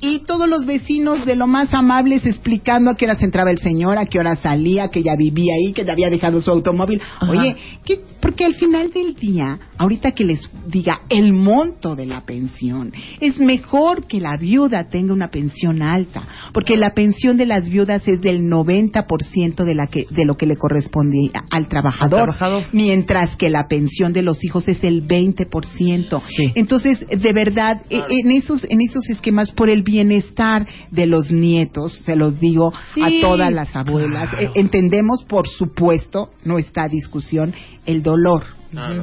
Y 0.06 0.20
todos 0.20 0.48
los 0.48 0.66
vecinos 0.66 1.26
de 1.26 1.36
lo 1.36 1.48
más 1.48 1.74
amables 1.74 2.26
explicando 2.26 2.92
a 2.92 2.96
qué 2.96 3.06
hora 3.06 3.18
entraba 3.20 3.50
el 3.50 3.58
señor, 3.58 3.98
a 3.98 4.06
qué 4.06 4.20
hora 4.20 4.36
salía, 4.36 4.90
que 4.90 5.02
ya 5.02 5.16
vivía 5.16 5.54
ahí, 5.56 5.74
que 5.74 5.84
ya 5.84 5.94
había 5.94 6.10
dejado 6.10 6.42
su 6.42 6.52
automóvil. 6.52 7.02
Oye, 7.28 7.56
¿qué? 7.84 8.02
porque 8.26 8.44
al 8.44 8.56
final 8.56 8.92
del 8.92 9.14
día, 9.14 9.60
ahorita 9.78 10.14
que 10.14 10.24
les 10.24 10.50
diga 10.68 11.02
el 11.10 11.32
monto 11.32 11.96
de 11.96 12.08
la 12.08 12.26
pensión, 12.26 12.92
es 13.20 13.38
mejor 13.40 14.08
que 14.08 14.20
la 14.20 14.36
viuda 14.36 14.90
tenga 14.90 15.14
una 15.14 15.30
pensión 15.30 15.84
alta, 15.84 16.28
porque 16.52 16.76
la 16.76 16.96
pensión 16.96 17.38
de 17.38 17.46
las 17.46 17.70
viudas 17.70 18.08
es 18.08 18.22
del 18.22 18.50
90% 18.50 19.64
de 19.64 19.76
la 19.76 19.86
que 19.86 20.08
de 20.10 20.26
lo 20.26 20.38
que 20.38 20.48
le 20.48 20.56
corresponde 20.56 21.30
al 21.52 21.68
trabajador, 21.68 22.36
mientras 22.72 23.36
que 23.36 23.52
la 23.52 23.68
pensión 23.68 24.12
de 24.12 24.24
los 24.24 24.44
hijos 24.44 24.68
es 24.68 24.84
el 24.84 25.08
20%. 25.08 26.22
Entonces, 26.56 27.06
de 27.08 27.32
verdad, 27.32 27.84
e, 27.92 28.02
en 28.10 28.32
esos 28.32 28.66
en 28.68 28.82
esos 28.82 29.08
esquemas 29.08 29.52
por 29.52 29.70
el 29.70 29.84
bienestar 29.96 30.68
de 30.92 31.06
los 31.06 31.32
nietos, 31.32 31.94
se 32.04 32.18
los 32.18 32.38
digo 32.40 32.74
a 33.02 33.10
todas 33.22 33.52
las 33.52 33.74
abuelas. 33.76 34.30
E, 34.38 34.52
entendemos, 34.56 35.24
por 35.24 35.48
supuesto, 35.48 36.32
no 36.44 36.58
está 36.58 36.90
discusión, 36.90 37.54
el 37.86 38.04
dolor. 38.04 38.44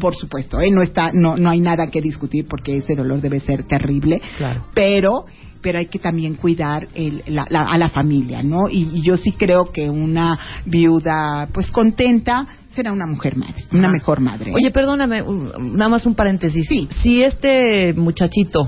Por 0.01 0.15
supuesto, 0.15 0.61
¿eh? 0.61 0.71
no 0.71 0.83
está, 0.83 1.13
no, 1.15 1.39
no 1.39 1.49
hay 1.49 1.61
nada 1.61 1.87
que 1.87 2.03
discutir 2.03 2.45
porque 2.47 2.77
ese 2.77 2.95
dolor 2.95 3.23
debe 3.23 3.41
ser 3.41 3.63
terrible. 3.63 4.21
Claro. 4.37 4.67
Pero 4.75 5.25
pero 5.63 5.79
hay 5.79 5.87
que 5.87 6.01
también 6.01 6.35
cuidar 6.35 6.89
a 6.89 7.79
la 7.79 7.89
familia, 7.91 8.43
¿no? 8.43 8.69
Y, 8.69 9.01
yo 9.03 9.17
sí 9.17 9.31
creo 9.31 9.71
que 9.71 9.89
una 9.89 10.37
viuda, 10.67 11.49
pues 11.55 11.71
contenta, 11.71 12.49
será 12.75 12.93
una 12.93 13.07
mujer 13.07 13.37
madre, 13.37 13.65
una 13.73 13.89
mejor 13.89 14.21
madre. 14.21 14.51
¿eh? 14.51 14.55
Oye, 14.57 14.73
perdóname, 14.73 15.23
nada 15.61 15.89
más 15.89 16.05
un 16.05 16.17
paréntesis. 16.17 16.67
Sí. 16.67 16.89
Si 17.01 17.23
este 17.23 17.95
muchachito 17.95 18.61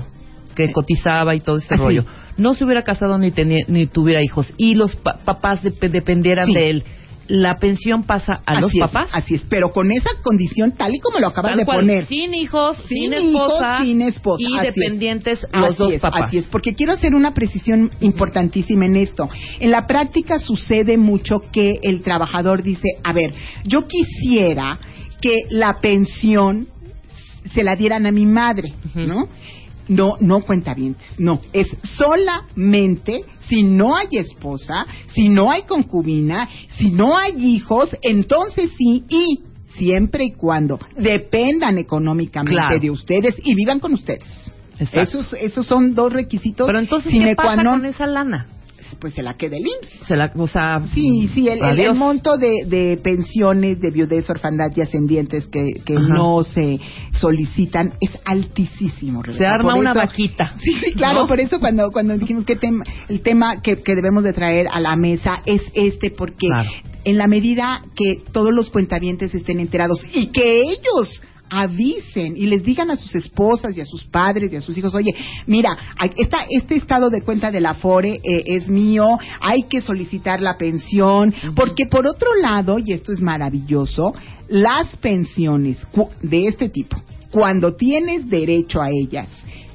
que 0.55 0.71
cotizaba 0.71 1.35
y 1.35 1.39
todo 1.39 1.57
este 1.57 1.75
rollo. 1.75 2.05
No 2.37 2.55
se 2.55 2.65
hubiera 2.65 2.83
casado 2.83 3.17
ni, 3.17 3.31
ni 3.67 3.87
tuviera 3.87 4.21
hijos 4.23 4.53
y 4.57 4.75
los 4.75 4.95
papás 4.95 5.61
dependieran 5.63 6.51
de 6.51 6.69
él. 6.69 6.83
La 7.27 7.55
pensión 7.55 8.03
pasa 8.03 8.33
a 8.45 8.61
los 8.61 8.71
papás. 8.79 9.09
así 9.11 9.33
es, 9.33 9.45
pero 9.49 9.71
con 9.71 9.91
esa 9.91 10.11
condición 10.21 10.73
tal 10.73 10.93
y 10.93 10.99
como 10.99 11.17
lo 11.17 11.27
acabas 11.27 11.57
de 11.57 11.65
poner. 11.65 12.05
Sin 12.05 12.35
hijos, 12.35 12.77
sin, 12.87 13.13
esposa, 13.13 13.79
sin 13.81 14.01
esposa. 14.03 14.43
Y 14.47 14.59
dependientes 14.63 15.47
los 15.51 15.75
dos 15.75 15.93
papás. 15.95 16.23
Así 16.25 16.37
es, 16.37 16.45
porque 16.45 16.75
quiero 16.75 16.93
hacer 16.93 17.15
una 17.15 17.33
precisión 17.33 17.89
importantísima 17.99 18.85
en 18.85 18.97
esto. 18.97 19.27
En 19.59 19.71
la 19.71 19.87
práctica 19.87 20.37
sucede 20.37 20.97
mucho 20.97 21.41
que 21.51 21.79
el 21.81 22.03
trabajador 22.03 22.61
dice, 22.61 22.89
a 23.03 23.11
ver, 23.11 23.33
yo 23.63 23.87
quisiera 23.87 24.77
que 25.19 25.45
la 25.49 25.77
pensión 25.81 26.67
se 27.53 27.63
la 27.63 27.75
dieran 27.75 28.05
a 28.05 28.11
mi 28.11 28.27
madre, 28.27 28.73
¿no? 28.93 29.29
No, 29.87 30.17
no 30.19 30.41
cuenta 30.41 30.73
bien, 30.73 30.95
no. 31.17 31.41
Es 31.53 31.67
solamente 31.83 33.23
si 33.47 33.63
no 33.63 33.95
hay 33.95 34.07
esposa, 34.11 34.73
si 35.13 35.29
no 35.29 35.51
hay 35.51 35.63
concubina, 35.63 36.49
si 36.77 36.91
no 36.91 37.17
hay 37.17 37.33
hijos, 37.37 37.95
entonces 38.01 38.71
sí, 38.77 39.03
y 39.07 39.43
siempre 39.77 40.25
y 40.25 40.31
cuando 40.31 40.79
dependan 40.97 41.77
económicamente 41.77 42.79
de 42.79 42.89
ustedes 42.89 43.35
y 43.43 43.53
vivan 43.53 43.79
con 43.79 43.93
ustedes. 43.93 44.53
Esos, 44.91 45.33
esos 45.33 45.65
son 45.65 45.95
dos 45.95 46.11
requisitos. 46.11 46.67
Pero 46.67 46.79
entonces, 46.79 47.13
¿qué 47.13 47.35
pasa 47.35 47.63
con 47.63 47.85
esa 47.85 48.05
lana? 48.05 48.47
Pues 48.99 49.13
se 49.13 49.23
la 49.23 49.35
queda 49.35 49.57
el 49.57 49.63
IMSS. 49.63 50.07
Se 50.07 50.15
la, 50.15 50.31
o 50.35 50.47
sea, 50.47 50.83
sí, 50.93 51.29
sí, 51.33 51.47
el, 51.47 51.93
monto 51.95 52.37
de, 52.37 52.65
de, 52.65 52.97
pensiones 52.97 53.79
de 53.79 53.91
viudez, 53.91 54.29
orfandad 54.29 54.71
y 54.75 54.81
ascendientes 54.81 55.47
que, 55.47 55.81
que 55.85 55.93
no 55.93 56.43
se 56.43 56.79
solicitan 57.13 57.93
es 58.01 58.17
altísimo. 58.25 59.23
Se 59.31 59.45
arma 59.45 59.75
una 59.75 59.93
vaquita. 59.93 60.53
Sí, 60.65 60.73
sí, 60.73 60.93
claro, 60.93 61.27
por 61.27 61.39
eso 61.39 61.59
cuando, 61.59 61.91
cuando 61.91 62.17
dijimos 62.17 62.43
que 62.43 62.55
tema, 62.55 62.83
el 63.07 63.21
tema 63.21 63.61
que, 63.61 63.83
que 63.83 63.93
debemos 63.93 64.23
de 64.23 64.33
traer 64.33 64.67
a 64.71 64.79
la 64.79 64.95
mesa 64.95 65.43
es 65.45 65.61
este, 65.73 66.09
porque 66.09 66.47
en 67.03 67.17
la 67.17 67.27
medida 67.27 67.83
que 67.95 68.23
todos 68.31 68.51
los 68.51 68.71
cuentavientes 68.71 69.33
estén 69.35 69.59
enterados 69.59 70.03
y 70.13 70.27
que 70.27 70.61
ellos 70.61 71.21
avisen 71.49 72.35
y 72.37 72.47
les 72.47 72.63
digan 72.63 72.91
a 72.91 72.95
sus 72.95 73.13
esposas 73.15 73.75
y 73.77 73.81
a 73.81 73.85
sus 73.85 74.03
padres 74.05 74.51
y 74.51 74.55
a 74.55 74.61
sus 74.61 74.77
hijos, 74.77 74.93
oye, 74.95 75.13
mira, 75.47 75.77
esta, 76.17 76.45
este 76.49 76.75
estado 76.75 77.09
de 77.09 77.21
cuenta 77.21 77.51
de 77.51 77.61
la 77.61 77.73
FORE 77.75 78.21
eh, 78.23 78.43
es 78.45 78.67
mío, 78.67 79.17
hay 79.41 79.63
que 79.63 79.81
solicitar 79.81 80.41
la 80.41 80.57
pensión, 80.57 81.33
porque 81.55 81.85
por 81.87 82.07
otro 82.07 82.33
lado, 82.35 82.79
y 82.79 82.93
esto 82.93 83.11
es 83.11 83.21
maravilloso, 83.21 84.13
las 84.47 84.95
pensiones 84.97 85.77
de 86.21 86.47
este 86.47 86.69
tipo, 86.69 87.01
cuando 87.31 87.75
tienes 87.75 88.29
derecho 88.29 88.81
a 88.81 88.89
ellas, 88.89 89.29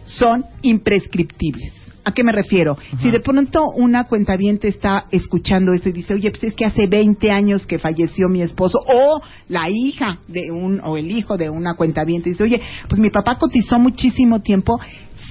son 0.05 0.45
imprescriptibles. 0.63 1.90
¿A 2.05 2.13
qué 2.13 2.25
me 2.25 2.33
refiero? 2.33 2.79
Si 3.01 3.11
de 3.11 3.21
pronto 3.21 3.71
una 3.77 4.05
cuentaviente 4.05 4.69
está 4.69 5.07
escuchando 5.11 5.73
esto 5.73 5.89
y 5.89 5.93
dice, 5.93 6.15
oye, 6.15 6.31
pues 6.31 6.45
es 6.45 6.55
que 6.55 6.65
hace 6.65 6.87
20 6.87 7.31
años 7.31 7.67
que 7.67 7.79
falleció 7.79 8.29
mi 8.29 8.43
esposo, 8.43 8.79
o 8.87 9.21
la 9.49 9.69
hija 9.69 10.19
de 10.29 10.51
un, 10.51 10.81
o 10.83 10.97
el 10.97 11.11
hijo 11.11 11.37
de 11.37 11.51
una 11.51 11.75
cuentaviente 11.75 12.31
dice, 12.31 12.45
oye, 12.45 12.61
pues 12.89 13.01
mi 13.01 13.11
papá 13.11 13.37
cotizó 13.39 13.79
muchísimo 13.79 14.41
tiempo, 14.41 14.81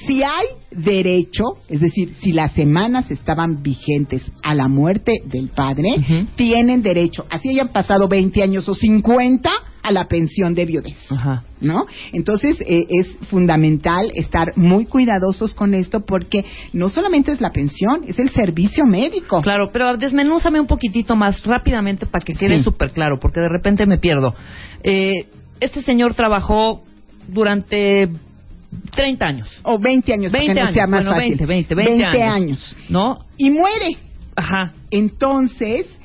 si 0.06 0.24
hay 0.24 0.48
derecho, 0.72 1.44
es 1.68 1.82
decir, 1.82 2.14
si 2.22 2.32
las 2.32 2.54
semanas 2.54 3.12
estaban 3.12 3.62
vigentes 3.62 4.32
a 4.44 4.54
la 4.54 4.68
muerte 4.68 5.22
del 5.26 5.50
padre, 5.50 6.28
tienen 6.36 6.82
derecho, 6.82 7.26
así 7.30 7.50
hayan 7.50 7.70
pasado 7.70 8.08
20 8.08 8.42
años 8.42 8.70
o 8.70 8.76
50, 8.76 9.50
a 9.82 9.92
la 9.92 10.08
pensión 10.08 10.54
de 10.56 10.66
viudez. 10.66 10.98
¿No? 11.62 11.86
Entonces, 12.14 12.60
eh, 12.62 12.86
es 12.90 13.08
fundamental 13.30 14.12
estar 14.16 14.56
muy 14.56 14.86
cuidadosos 14.86 15.54
con 15.54 15.74
esto 15.74 16.06
porque 16.06 16.46
no 16.74 16.90
solamente 16.90 17.32
es 17.32 17.42
la 17.42 17.52
pensión, 17.52 18.04
es 18.08 18.18
el 18.20 18.30
servicio 18.30 18.86
médico. 18.86 19.42
Claro, 19.42 19.70
pero 19.72 19.98
desmenúzame 19.98 20.60
un 20.60 20.68
poquitito 20.68 21.16
más 21.16 21.44
rápidamente 21.44 22.06
para 22.06 22.24
que 22.24 22.34
quede 22.34 22.64
súper 22.64 22.92
claro, 22.92 23.20
porque 23.20 23.42
de 23.42 23.50
repente 23.50 23.86
me 23.86 23.98
pierdo. 23.98 24.34
Eh, 24.84 25.28
este 25.60 25.82
señor 25.82 26.14
trabajó 26.14 26.84
durante 27.28 28.10
30 28.92 29.26
años. 29.26 29.60
O 29.64 29.80
20 29.80 30.14
años, 30.14 30.32
20 30.32 30.54
no 30.54 30.72
sea 30.72 30.88
más 30.88 31.06
fácil. 31.06 31.36
20, 31.36 31.46
20, 31.46 31.76
20, 31.76 32.24
años. 32.24 32.78
¿No? 32.90 33.20
Y 33.38 33.50
muere. 33.50 33.98
Ajá. 34.36 34.74
Entonces, 34.92 36.00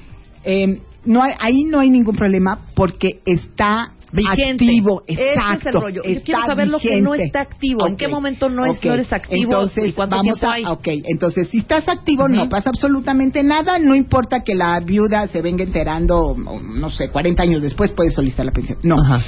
eh, 0.44 0.80
no 1.04 1.22
hay, 1.22 1.32
ahí 1.38 1.64
no 1.64 1.80
hay 1.80 1.90
ningún 1.90 2.16
problema 2.16 2.58
porque 2.74 3.20
está 3.24 3.92
activo, 4.12 5.02
exacto. 5.06 5.68
es 5.68 5.74
el 5.74 5.80
rollo. 5.80 6.02
Yo 6.04 6.22
quiero 6.22 6.46
saber 6.46 6.68
lo 6.68 6.78
que 6.78 7.00
no 7.00 7.14
está 7.14 7.40
activo. 7.40 7.86
¿En 7.86 7.96
qué 7.96 8.08
momento 8.08 8.48
no, 8.48 8.64
es, 8.64 8.82
no 8.82 8.94
eres 8.94 9.12
activo? 9.12 9.52
Entonces, 9.52 9.88
¿Y 9.88 9.92
cuánto 9.92 10.16
vamos 10.16 10.42
a, 10.42 10.52
hay? 10.52 10.64
Entonces 11.06 11.48
si 11.48 11.58
estás 11.58 11.88
activo 11.88 12.28
no 12.28 12.48
pasa 12.48 12.70
absolutamente 12.70 13.42
nada. 13.42 13.78
No 13.78 13.94
importa 13.94 14.40
que 14.40 14.54
la 14.54 14.80
viuda 14.80 15.26
se 15.28 15.42
venga 15.42 15.64
enterando, 15.64 16.36
no 16.36 16.90
sé, 16.90 17.10
40 17.10 17.42
años 17.42 17.62
después 17.62 17.92
puede 17.92 18.10
solicitar 18.10 18.46
la 18.46 18.52
pensión. 18.52 18.78
No. 18.82 18.96
Ajá. 18.98 19.24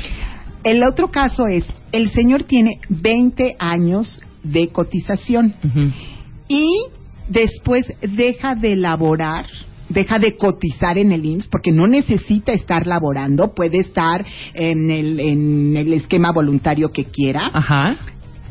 El 0.63 0.83
otro 0.85 1.13
caso 1.13 1.47
es, 1.47 1.65
el 1.93 2.11
señor 2.11 2.45
tiene 2.45 2.81
20 2.89 3.57
años 3.59 4.21
de 4.43 4.69
cotización 4.69 5.55
y 6.49 6.69
después 7.29 7.87
deja 8.01 8.55
de 8.55 8.77
laborar 8.77 9.47
deja 9.89 10.19
de 10.19 10.37
cotizar 10.37 10.99
en 10.99 11.13
el 11.13 11.25
IMSS 11.25 11.49
porque 11.49 11.73
no 11.73 11.87
necesita 11.87 12.53
estar 12.53 12.87
laborando, 12.87 13.55
puede 13.55 13.79
estar 13.79 14.25
en 14.55 14.91
el, 14.91 15.21
en 15.21 15.77
el 15.77 15.93
esquema 15.93 16.33
voluntario 16.33 16.91
que 16.91 17.05
quiera. 17.05 17.51
Ajá. 17.53 17.97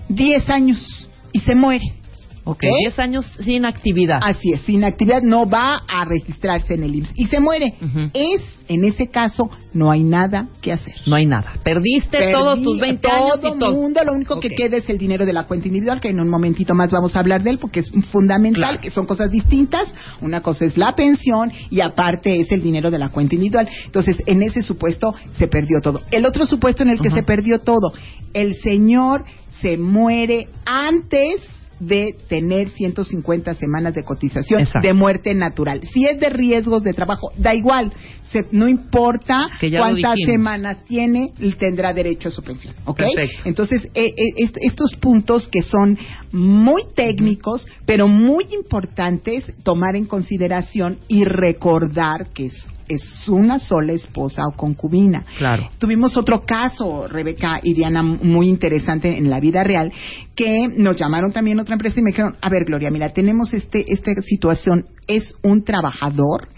10 0.09 0.49
años 0.49 1.09
y 1.31 1.39
se 1.39 1.55
muere. 1.55 2.04
Ok, 2.47 2.61
10 2.61 2.99
años 2.99 3.25
sin 3.43 3.65
actividad. 3.65 4.19
Así 4.21 4.51
es, 4.53 4.61
sin 4.61 4.83
actividad 4.83 5.23
no 5.23 5.49
va 5.49 5.81
a 5.87 6.05
registrarse 6.05 6.75
en 6.75 6.83
el 6.83 6.95
IMSS 6.95 7.11
y 7.15 7.25
se 7.25 7.39
muere. 7.39 7.73
Es, 8.13 8.41
en 8.67 8.85
ese 8.85 9.07
caso, 9.07 9.49
no 9.73 9.89
hay 9.89 10.03
nada 10.03 10.47
que 10.61 10.71
hacer. 10.71 10.93
No 11.07 11.15
hay 11.15 11.25
nada. 11.25 11.53
Perdiste 11.63 12.31
todos 12.31 12.61
tus 12.61 12.79
20 12.79 13.07
años 13.09 13.39
y 13.39 13.59
todo. 13.59 13.73
mundo, 13.73 14.01
lo 14.05 14.13
único 14.13 14.39
que 14.39 14.49
queda 14.49 14.77
es 14.77 14.87
el 14.89 14.99
dinero 14.99 15.25
de 15.25 15.33
la 15.33 15.47
cuenta 15.47 15.67
individual, 15.67 15.99
que 15.99 16.09
en 16.09 16.19
un 16.19 16.29
momentito 16.29 16.75
más 16.75 16.91
vamos 16.91 17.15
a 17.15 17.19
hablar 17.19 17.41
de 17.41 17.49
él 17.49 17.57
porque 17.57 17.79
es 17.79 17.91
fundamental, 18.11 18.79
que 18.79 18.91
son 18.91 19.07
cosas 19.07 19.31
distintas. 19.31 19.91
Una 20.21 20.41
cosa 20.41 20.65
es 20.65 20.77
la 20.77 20.93
pensión 20.93 21.51
y 21.71 21.81
aparte 21.81 22.39
es 22.39 22.51
el 22.51 22.61
dinero 22.61 22.91
de 22.91 22.99
la 22.99 23.09
cuenta 23.09 23.33
individual. 23.33 23.67
Entonces, 23.85 24.21
en 24.27 24.43
ese 24.43 24.61
supuesto 24.61 25.15
se 25.31 25.47
perdió 25.47 25.81
todo. 25.81 26.01
El 26.11 26.27
otro 26.27 26.45
supuesto 26.45 26.83
en 26.83 26.89
el 26.89 26.99
que 26.99 27.09
se 27.09 27.23
perdió 27.23 27.61
todo, 27.61 27.91
el 28.33 28.53
señor 28.53 29.23
se 29.61 29.77
muere 29.77 30.49
antes 30.63 31.41
de 31.79 32.15
tener 32.27 32.69
150 32.69 33.53
semanas 33.55 33.93
de 33.93 34.03
cotización 34.03 34.67
de 34.81 34.93
muerte 34.93 35.33
natural. 35.33 35.81
Si 35.93 36.05
es 36.05 36.19
de 36.19 36.29
riesgos 36.29 36.83
de 36.83 36.93
trabajo, 36.93 37.31
da 37.37 37.53
igual, 37.53 37.91
no 38.51 38.67
importa 38.67 39.37
cuántas 39.77 40.17
semanas 40.25 40.83
tiene, 40.85 41.33
tendrá 41.57 41.93
derecho 41.93 42.29
a 42.29 42.31
su 42.31 42.41
pensión. 42.41 42.75
¿Ok? 42.85 43.01
Entonces, 43.45 43.87
eh, 43.93 44.13
eh, 44.17 44.49
estos 44.61 44.95
puntos 44.99 45.47
que 45.47 45.61
son 45.61 45.97
muy 46.31 46.83
técnicos, 46.95 47.67
pero 47.85 48.07
muy 48.07 48.45
importantes 48.53 49.53
tomar 49.63 49.95
en 49.95 50.05
consideración 50.05 50.99
y 51.07 51.23
recordar 51.23 52.27
que 52.33 52.47
es 52.47 52.67
es 52.87 53.27
una 53.27 53.59
sola 53.59 53.93
esposa 53.93 54.43
o 54.47 54.55
concubina. 54.55 55.25
Claro. 55.37 55.69
Tuvimos 55.79 56.17
otro 56.17 56.45
caso, 56.45 57.07
Rebeca 57.07 57.59
y 57.63 57.73
Diana, 57.73 58.03
muy 58.03 58.47
interesante 58.47 59.17
en 59.17 59.29
la 59.29 59.39
vida 59.39 59.63
real, 59.63 59.91
que 60.35 60.67
nos 60.67 60.97
llamaron 60.97 61.31
también 61.31 61.59
otra 61.59 61.73
empresa 61.73 61.99
y 61.99 62.03
me 62.03 62.11
dijeron, 62.11 62.35
a 62.41 62.49
ver, 62.49 62.65
Gloria, 62.65 62.91
mira, 62.91 63.09
tenemos 63.09 63.53
este, 63.53 63.91
esta 63.91 64.11
situación, 64.21 64.85
es 65.07 65.33
un 65.43 65.63
trabajador 65.63 66.49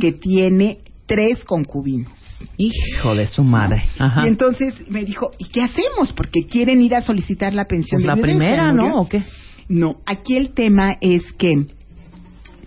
que 0.00 0.12
tiene 0.12 0.78
tres 1.06 1.44
concubinas. 1.44 2.12
Hijo 2.58 3.14
de 3.14 3.26
su 3.26 3.42
madre. 3.42 3.84
Ajá. 3.98 4.24
Y 4.24 4.28
entonces 4.28 4.74
me 4.90 5.04
dijo, 5.04 5.30
¿y 5.38 5.46
qué 5.46 5.62
hacemos? 5.62 6.12
Porque 6.12 6.46
quieren 6.48 6.82
ir 6.82 6.94
a 6.94 7.02
solicitar 7.02 7.54
la 7.54 7.64
pensión 7.64 8.02
Pues 8.02 8.14
de 8.14 8.20
la 8.20 8.22
primera. 8.22 8.72
¿no? 8.72 9.00
¿O 9.00 9.08
qué? 9.08 9.24
No, 9.68 9.96
aquí 10.06 10.36
el 10.36 10.52
tema 10.54 10.96
es 11.00 11.24
que 11.32 11.66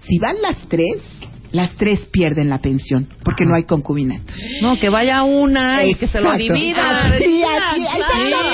si 0.01 0.17
van 0.17 0.41
las 0.41 0.57
tres, 0.67 0.97
las 1.51 1.75
tres 1.77 1.99
pierden 2.11 2.49
la 2.49 2.59
pensión, 2.59 3.07
porque 3.23 3.45
no 3.45 3.55
hay 3.55 3.63
concubinato. 3.63 4.33
No, 4.61 4.77
que 4.77 4.89
vaya 4.89 5.23
una 5.23 5.83
y 5.85 5.95
que 5.95 6.07
se 6.07 6.21
lo 6.21 6.33
divida. 6.33 7.07
Así, 7.09 7.23
Sí, 7.23 7.43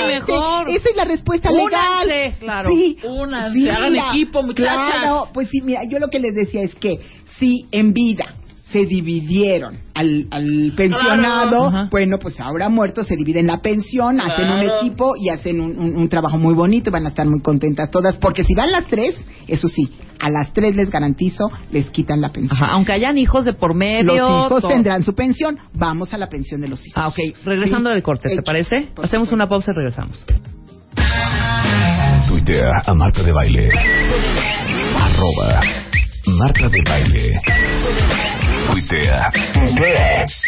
mejor. 0.08 0.68
Esa 0.70 0.88
es 0.90 0.96
la 0.96 1.04
respuesta 1.04 1.50
Únanse, 1.50 2.06
legal. 2.06 2.34
claro. 2.40 2.70
Sí, 2.70 2.98
Únanse, 3.04 3.58
sí, 3.58 3.68
hagan 3.68 3.96
equipo, 3.96 4.42
muchachas. 4.42 4.74
Claro, 4.74 5.28
pues 5.34 5.48
sí, 5.50 5.60
mira, 5.62 5.82
yo 5.84 5.98
lo 5.98 6.08
que 6.08 6.18
les 6.18 6.34
decía 6.34 6.62
es 6.62 6.74
que 6.74 7.00
si 7.38 7.66
en 7.70 7.92
vida 7.92 8.34
se 8.72 8.84
dividieron 8.84 9.78
al, 9.94 10.26
al 10.30 10.72
pensionado. 10.76 11.68
Ajá. 11.68 11.88
bueno, 11.90 12.18
pues 12.18 12.40
ahora 12.40 12.68
muerto 12.68 13.04
se 13.04 13.16
dividen 13.16 13.46
la 13.46 13.58
pensión, 13.62 14.20
hacen 14.20 14.50
un 14.50 14.62
equipo 14.62 15.14
y 15.16 15.28
hacen 15.28 15.60
un, 15.60 15.78
un- 15.78 15.96
un 15.96 16.08
trabajo 16.08 16.36
muy 16.36 16.52
bonito, 16.54 16.90
van 16.90 17.06
a 17.06 17.10
estar 17.10 17.26
muy 17.26 17.40
contentas 17.40 17.90
todas, 17.90 18.16
porque 18.16 18.42
si 18.42 18.54
van 18.54 18.72
las 18.72 18.86
tres, 18.88 19.16
eso 19.46 19.68
sí, 19.68 19.90
a 20.18 20.30
las 20.30 20.52
tres 20.52 20.74
les 20.74 20.90
garantizo, 20.90 21.44
les 21.70 21.88
quitan 21.90 22.20
la 22.20 22.30
pensión. 22.32 22.56
Ajá, 22.60 22.72
aunque 22.74 22.92
hayan 22.92 23.16
hijos 23.18 23.44
de 23.44 23.52
por 23.52 23.74
medio. 23.74 24.14
Los 24.16 24.46
hijos 24.46 24.62
to- 24.62 24.68
tendrán 24.68 25.04
su 25.04 25.14
pensión, 25.14 25.58
vamos 25.72 26.12
a 26.12 26.18
la 26.18 26.28
pensión 26.28 26.60
de 26.60 26.68
los 26.68 26.84
hijos. 26.86 27.00
Ah, 27.02 27.08
ok. 27.08 27.18
Regresando 27.44 27.90
Sí. 27.90 27.94
del 27.94 28.02
corte, 28.02 28.28
¿te 28.28 28.34
Hecho. 28.34 28.42
parece? 28.44 28.76
Por 28.94 29.04
Hacemos 29.04 29.28
supuesto. 29.28 29.34
una 29.36 29.46
pausa 29.48 29.70
y 29.70 29.74
regresamos. 29.74 30.24
Tuitea 32.28 32.82
a 32.84 32.94
Marta 32.94 33.22
de 33.22 33.32
Baile. 33.32 33.70
Arroba 34.98 35.60
Marta 36.26 36.68
de 36.68 36.82
Baile. 36.82 37.40
Tuitea. 38.66 39.30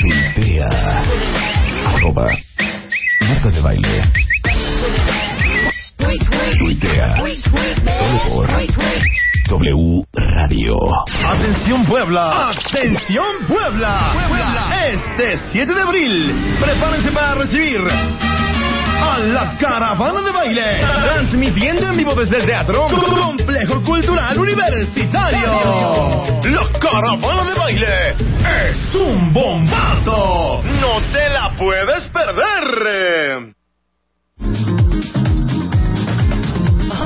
Tuitea. 0.01 0.69
Arroba 1.87 2.27
Marta 3.21 3.49
de 3.51 3.61
Baile. 3.61 4.13
Tuitea. 6.59 7.17
Solo 7.97 8.19
por 8.29 8.49
W 9.49 10.05
Radio. 10.13 10.75
Atención 11.25 11.87
Puebla, 11.87 12.51
atención 12.51 13.47
Puebla. 13.47 14.13
Puebla. 14.29 14.69
Este 14.89 15.39
7 15.53 15.75
de 15.75 15.81
abril, 15.81 16.57
prepárense 16.61 17.13
para 17.13 17.35
recibir 17.37 17.81
a 18.99 19.19
la 19.19 19.57
caravana 19.59 20.23
de 20.23 20.33
baile, 20.33 20.81
transmitiendo 21.03 21.87
en 21.89 21.97
vivo 21.97 22.15
desde 22.15 22.39
el 22.39 22.47
teatro 22.47 22.89
Complejo 22.89 23.83
Cultural 23.85 24.39
Universitario. 24.39 25.53
La 26.45 26.69
caravana 26.79 27.45
de 27.45 27.55
baile 27.59 28.11
es 28.11 28.95
un 28.95 29.33
bombazo, 29.33 30.63
no 30.65 31.01
te 31.13 31.31
la 31.31 31.55
puedes 31.57 32.09
perder. 32.09 33.55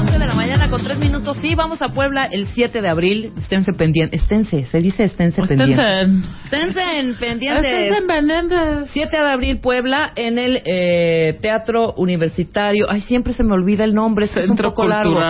11 0.03 0.19
de 0.19 0.27
la 0.27 0.35
mañana 0.35 0.69
con 0.69 0.83
3 0.83 0.99
minutos. 0.99 1.37
Sí, 1.41 1.55
vamos 1.55 1.81
a 1.81 1.91
Puebla 1.91 2.25
el 2.25 2.49
7 2.49 2.83
de 2.83 2.89
abril. 2.89 3.33
Esténse 3.39 3.73
pendientes. 3.73 4.21
Esténse, 4.21 4.67
se 4.67 4.79
dice 4.79 5.05
esténse 5.05 5.43
pendientes. 5.43 6.09
Esténse 6.45 6.99
en 6.99 7.15
pendientes. 7.15 8.91
7 8.93 9.17
de 9.17 9.31
abril, 9.31 9.61
Puebla, 9.61 10.13
en 10.17 10.39
el 10.39 10.61
eh, 10.65 11.39
Teatro 11.41 11.95
Universitario. 11.97 12.87
Ay, 12.89 13.03
siempre 13.03 13.33
se 13.33 13.45
me 13.45 13.53
olvida 13.53 13.85
el 13.85 13.95
nombre, 13.95 14.25
es 14.25 14.37
un 14.37 14.49
Centro 14.49 14.71
poco 14.71 14.89
largo. 14.89 15.21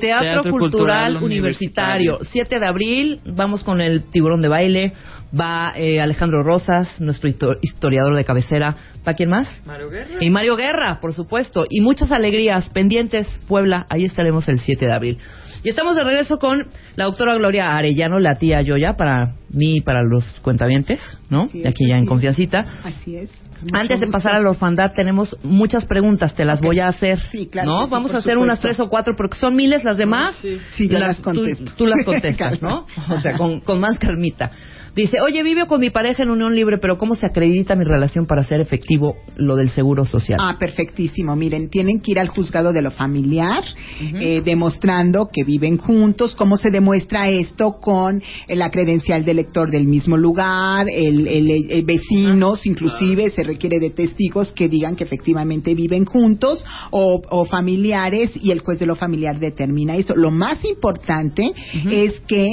Teatro 0.00 0.42
Cultural, 0.50 0.60
Cultural 0.60 1.16
Universitario. 1.22 2.12
Universitario. 2.16 2.30
7 2.32 2.60
de 2.60 2.66
abril, 2.66 3.20
vamos 3.26 3.64
con 3.64 3.80
el 3.80 4.02
tiburón 4.10 4.42
de 4.42 4.48
baile. 4.48 4.92
Va 5.38 5.72
eh, 5.76 6.00
Alejandro 6.00 6.42
Rosas, 6.42 7.00
nuestro 7.00 7.28
histo- 7.28 7.56
historiador 7.62 8.16
de 8.16 8.24
cabecera. 8.24 8.74
¿Va 9.06 9.14
quién 9.14 9.30
más? 9.30 9.48
Mario 9.64 9.88
Guerra. 9.88 10.16
Y 10.20 10.28
Mario 10.30 10.56
Guerra, 10.56 10.98
por 11.00 11.14
supuesto. 11.14 11.66
Y 11.70 11.80
muchas 11.80 12.10
alegrías 12.10 12.68
pendientes, 12.70 13.28
Puebla. 13.46 13.86
Ahí 13.90 14.04
estaremos 14.04 14.48
el 14.48 14.58
7 14.60 14.86
de 14.86 14.92
abril. 14.92 15.18
Y 15.62 15.68
estamos 15.68 15.94
de 15.94 16.04
regreso 16.04 16.38
con 16.38 16.68
la 16.96 17.04
doctora 17.04 17.34
Gloria 17.34 17.76
Arellano, 17.76 18.18
la 18.18 18.36
tía 18.36 18.62
Yoya, 18.62 18.94
para 18.96 19.34
mí 19.50 19.76
y 19.76 19.80
para 19.82 20.02
los 20.02 20.24
cuentavientes, 20.40 21.00
¿no? 21.28 21.42
Así 21.42 21.58
De 21.60 21.68
es, 21.68 21.74
aquí 21.74 21.86
ya 21.86 21.96
así 21.96 21.98
en 21.98 22.02
es. 22.04 22.08
confiancita. 22.08 22.64
Así 22.84 23.16
es. 23.16 23.30
Antes 23.72 24.00
de 24.00 24.06
pasar 24.06 24.34
a 24.36 24.40
la 24.40 24.50
orfandad, 24.50 24.92
tenemos 24.92 25.36
muchas 25.42 25.84
preguntas, 25.84 26.32
te 26.34 26.46
las 26.46 26.62
voy 26.62 26.80
a 26.80 26.88
hacer. 26.88 27.18
Sí, 27.30 27.46
claro 27.46 27.68
¿No? 27.68 27.84
sí, 27.84 27.90
Vamos 27.90 28.14
a 28.14 28.18
hacer 28.18 28.38
unas 28.38 28.58
tres 28.58 28.80
o 28.80 28.88
cuatro, 28.88 29.14
porque 29.14 29.36
son 29.36 29.54
miles 29.54 29.84
las 29.84 29.98
demás. 29.98 30.34
Sí, 30.72 30.88
yo 30.88 30.98
las 30.98 31.20
contesto. 31.20 31.70
Tú, 31.76 31.86
las 31.86 32.02
contestas, 32.06 32.62
¿no? 32.62 32.86
O 33.10 33.20
sea, 33.20 33.36
con, 33.36 33.60
con 33.60 33.78
más 33.80 33.98
calmita. 33.98 34.50
Dice, 34.94 35.20
oye, 35.20 35.42
vivo 35.42 35.66
con 35.66 35.80
mi 35.80 35.90
pareja 35.90 36.22
en 36.24 36.30
unión 36.30 36.54
libre, 36.54 36.78
pero 36.78 36.98
¿cómo 36.98 37.14
se 37.14 37.26
acredita 37.26 37.76
mi 37.76 37.84
relación 37.84 38.26
para 38.26 38.40
hacer 38.42 38.60
efectivo 38.60 39.16
lo 39.36 39.56
del 39.56 39.70
seguro 39.70 40.04
social? 40.04 40.38
Ah, 40.42 40.56
perfectísimo. 40.58 41.36
Miren, 41.36 41.70
tienen 41.70 42.00
que 42.00 42.12
ir 42.12 42.18
al 42.18 42.28
juzgado 42.28 42.72
de 42.72 42.82
lo 42.82 42.90
familiar, 42.90 43.62
eh, 44.00 44.42
demostrando 44.44 45.28
que 45.32 45.44
viven 45.44 45.78
juntos. 45.78 46.34
¿Cómo 46.34 46.56
se 46.56 46.70
demuestra 46.70 47.28
esto? 47.28 47.78
Con 47.80 48.20
eh, 48.48 48.56
la 48.56 48.70
credencial 48.70 49.24
del 49.24 49.36
lector 49.36 49.70
del 49.70 49.86
mismo 49.86 50.16
lugar, 50.16 50.86
el, 50.90 51.26
el- 51.28 51.70
el 51.70 51.84
vecinos, 51.84 52.66
inclusive 52.66 53.30
se 53.30 53.42
requiere 53.42 53.78
de 53.78 53.90
testigos 53.90 54.52
que 54.52 54.68
digan 54.68 54.96
que 54.96 55.04
efectivamente 55.04 55.74
viven 55.74 56.04
juntos 56.04 56.64
o, 56.90 57.22
o 57.30 57.44
familiares 57.44 58.32
y 58.34 58.50
el 58.50 58.60
juez 58.60 58.78
de 58.78 58.86
lo 58.86 58.96
familiar 58.96 59.38
determina 59.38 59.96
esto. 59.96 60.14
Lo 60.16 60.30
más 60.30 60.64
importante 60.64 61.52
es 61.90 62.20
que 62.26 62.46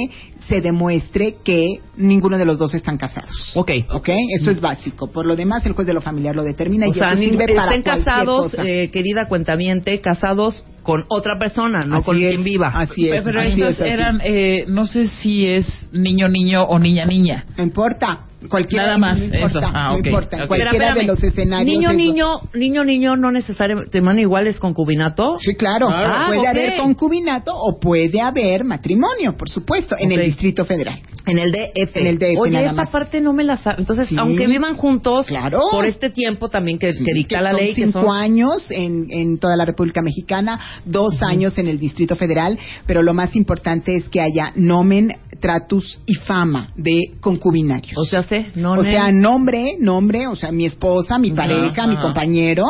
se 0.48 0.60
demuestre 0.60 1.36
que 1.44 1.80
ninguno 1.96 2.38
de 2.38 2.44
los 2.44 2.58
dos 2.58 2.74
están 2.74 2.96
casados. 2.96 3.52
Ok. 3.54 3.70
¿Ok? 3.90 4.08
Eso 4.40 4.50
es 4.50 4.60
básico. 4.60 5.10
Por 5.10 5.26
lo 5.26 5.36
demás, 5.36 5.64
el 5.66 5.72
juez 5.72 5.86
de 5.86 5.94
lo 5.94 6.00
familiar 6.00 6.34
lo 6.34 6.42
determina 6.42 6.86
y 6.86 6.90
O 6.90 6.94
sea, 6.94 7.12
eso 7.12 7.22
sirve 7.22 7.46
para 7.54 7.74
estén 7.74 7.82
casados, 7.82 8.50
cosa. 8.52 8.64
eh, 8.66 8.90
querida 8.90 9.26
cuentamiente, 9.28 10.00
casados 10.00 10.64
con 10.82 11.04
otra 11.08 11.38
persona, 11.38 11.84
no 11.84 11.96
Así 11.96 12.04
con 12.04 12.16
es, 12.16 12.30
quien 12.30 12.44
viva. 12.44 12.68
Así 12.68 13.08
es. 13.08 13.22
Pero 13.22 13.40
así 13.40 13.50
estas 13.52 13.70
es, 13.74 13.80
así. 13.80 13.90
eran, 13.90 14.20
eh, 14.24 14.64
no 14.68 14.86
sé 14.86 15.06
si 15.08 15.46
es 15.46 15.88
niño 15.92 16.28
niño 16.28 16.64
o 16.64 16.78
niña 16.78 17.04
niña. 17.04 17.44
No 17.56 17.62
importa. 17.62 18.20
Cualquiera. 18.48 18.86
Nada 18.86 18.98
más, 18.98 19.18
No 19.18 19.24
importa. 19.24 19.46
eso. 19.46 19.60
Ah, 19.62 19.88
no 19.92 19.98
ok, 19.98 20.06
importa. 20.06 20.36
ok. 20.42 20.46
Cualquiera 20.46 20.70
Pero 20.94 20.94
de 20.94 21.02
los 21.04 21.22
escenarios. 21.22 21.66
Niño, 21.68 21.90
eso. 21.90 21.98
niño, 21.98 22.40
niño, 22.54 22.84
niño, 22.84 23.16
no 23.16 23.32
necesariamente, 23.32 23.98
hermano, 23.98 24.20
igual 24.20 24.46
es 24.46 24.60
concubinato. 24.60 25.38
Sí, 25.40 25.54
claro. 25.56 25.88
Ah, 25.90 26.24
puede 26.28 26.40
ok. 26.40 26.46
haber 26.46 26.76
concubinato 26.76 27.52
o 27.54 27.80
puede 27.80 28.20
haber 28.20 28.64
matrimonio, 28.64 29.36
por 29.36 29.48
supuesto, 29.50 29.96
en 29.98 30.12
el 30.12 30.20
Distrito 30.26 30.64
Federal. 30.64 31.00
En 31.26 31.38
el 31.38 31.52
DF. 31.52 31.96
En 31.96 32.06
el 32.06 32.18
DF, 32.18 32.38
Oye, 32.40 32.52
nada 32.52 32.66
esta 32.66 32.76
más. 32.82 32.90
parte 32.90 33.20
no 33.20 33.32
me 33.32 33.44
la 33.44 33.56
sabe. 33.58 33.76
Entonces, 33.80 34.08
Sí. 34.08 34.16
aunque 34.18 34.46
vivan 34.46 34.76
juntos, 34.76 35.26
Claro. 35.26 35.60
por 35.70 35.84
este 35.84 36.10
tiempo 36.10 36.48
también 36.48 36.78
que, 36.78 36.92
que 36.92 37.12
dicta 37.14 37.38
que 37.38 37.42
la 37.44 37.50
son 37.50 37.60
ley, 37.60 37.74
que 37.74 37.84
cinco 37.86 38.02
son 38.02 38.16
años 38.16 38.70
en, 38.70 39.06
en 39.10 39.38
toda 39.38 39.56
la 39.56 39.64
República 39.64 40.00
Mexicana, 40.02 40.58
dos 40.84 41.22
años 41.22 41.56
en 41.58 41.68
el 41.68 41.78
Distrito 41.78 42.16
Federal, 42.16 42.58
pero 42.86 43.02
lo 43.02 43.12
más 43.14 43.36
importante 43.36 43.94
es 43.94 44.08
que 44.08 44.20
haya 44.20 44.52
nomen, 44.56 45.12
tratus 45.40 46.00
y 46.06 46.14
fama 46.14 46.70
de 46.76 47.12
concubinarios. 47.20 47.96
O 47.96 48.04
sea, 48.04 48.24
sé, 48.24 48.46
no 48.56 48.72
o 48.72 48.82
sea, 48.82 49.12
nombre, 49.12 49.76
nombre, 49.78 50.26
o 50.26 50.34
sea, 50.34 50.50
mi 50.50 50.66
esposa, 50.66 51.16
mi 51.18 51.30
pareja, 51.30 51.86
mi 51.86 51.96
compañero, 51.96 52.64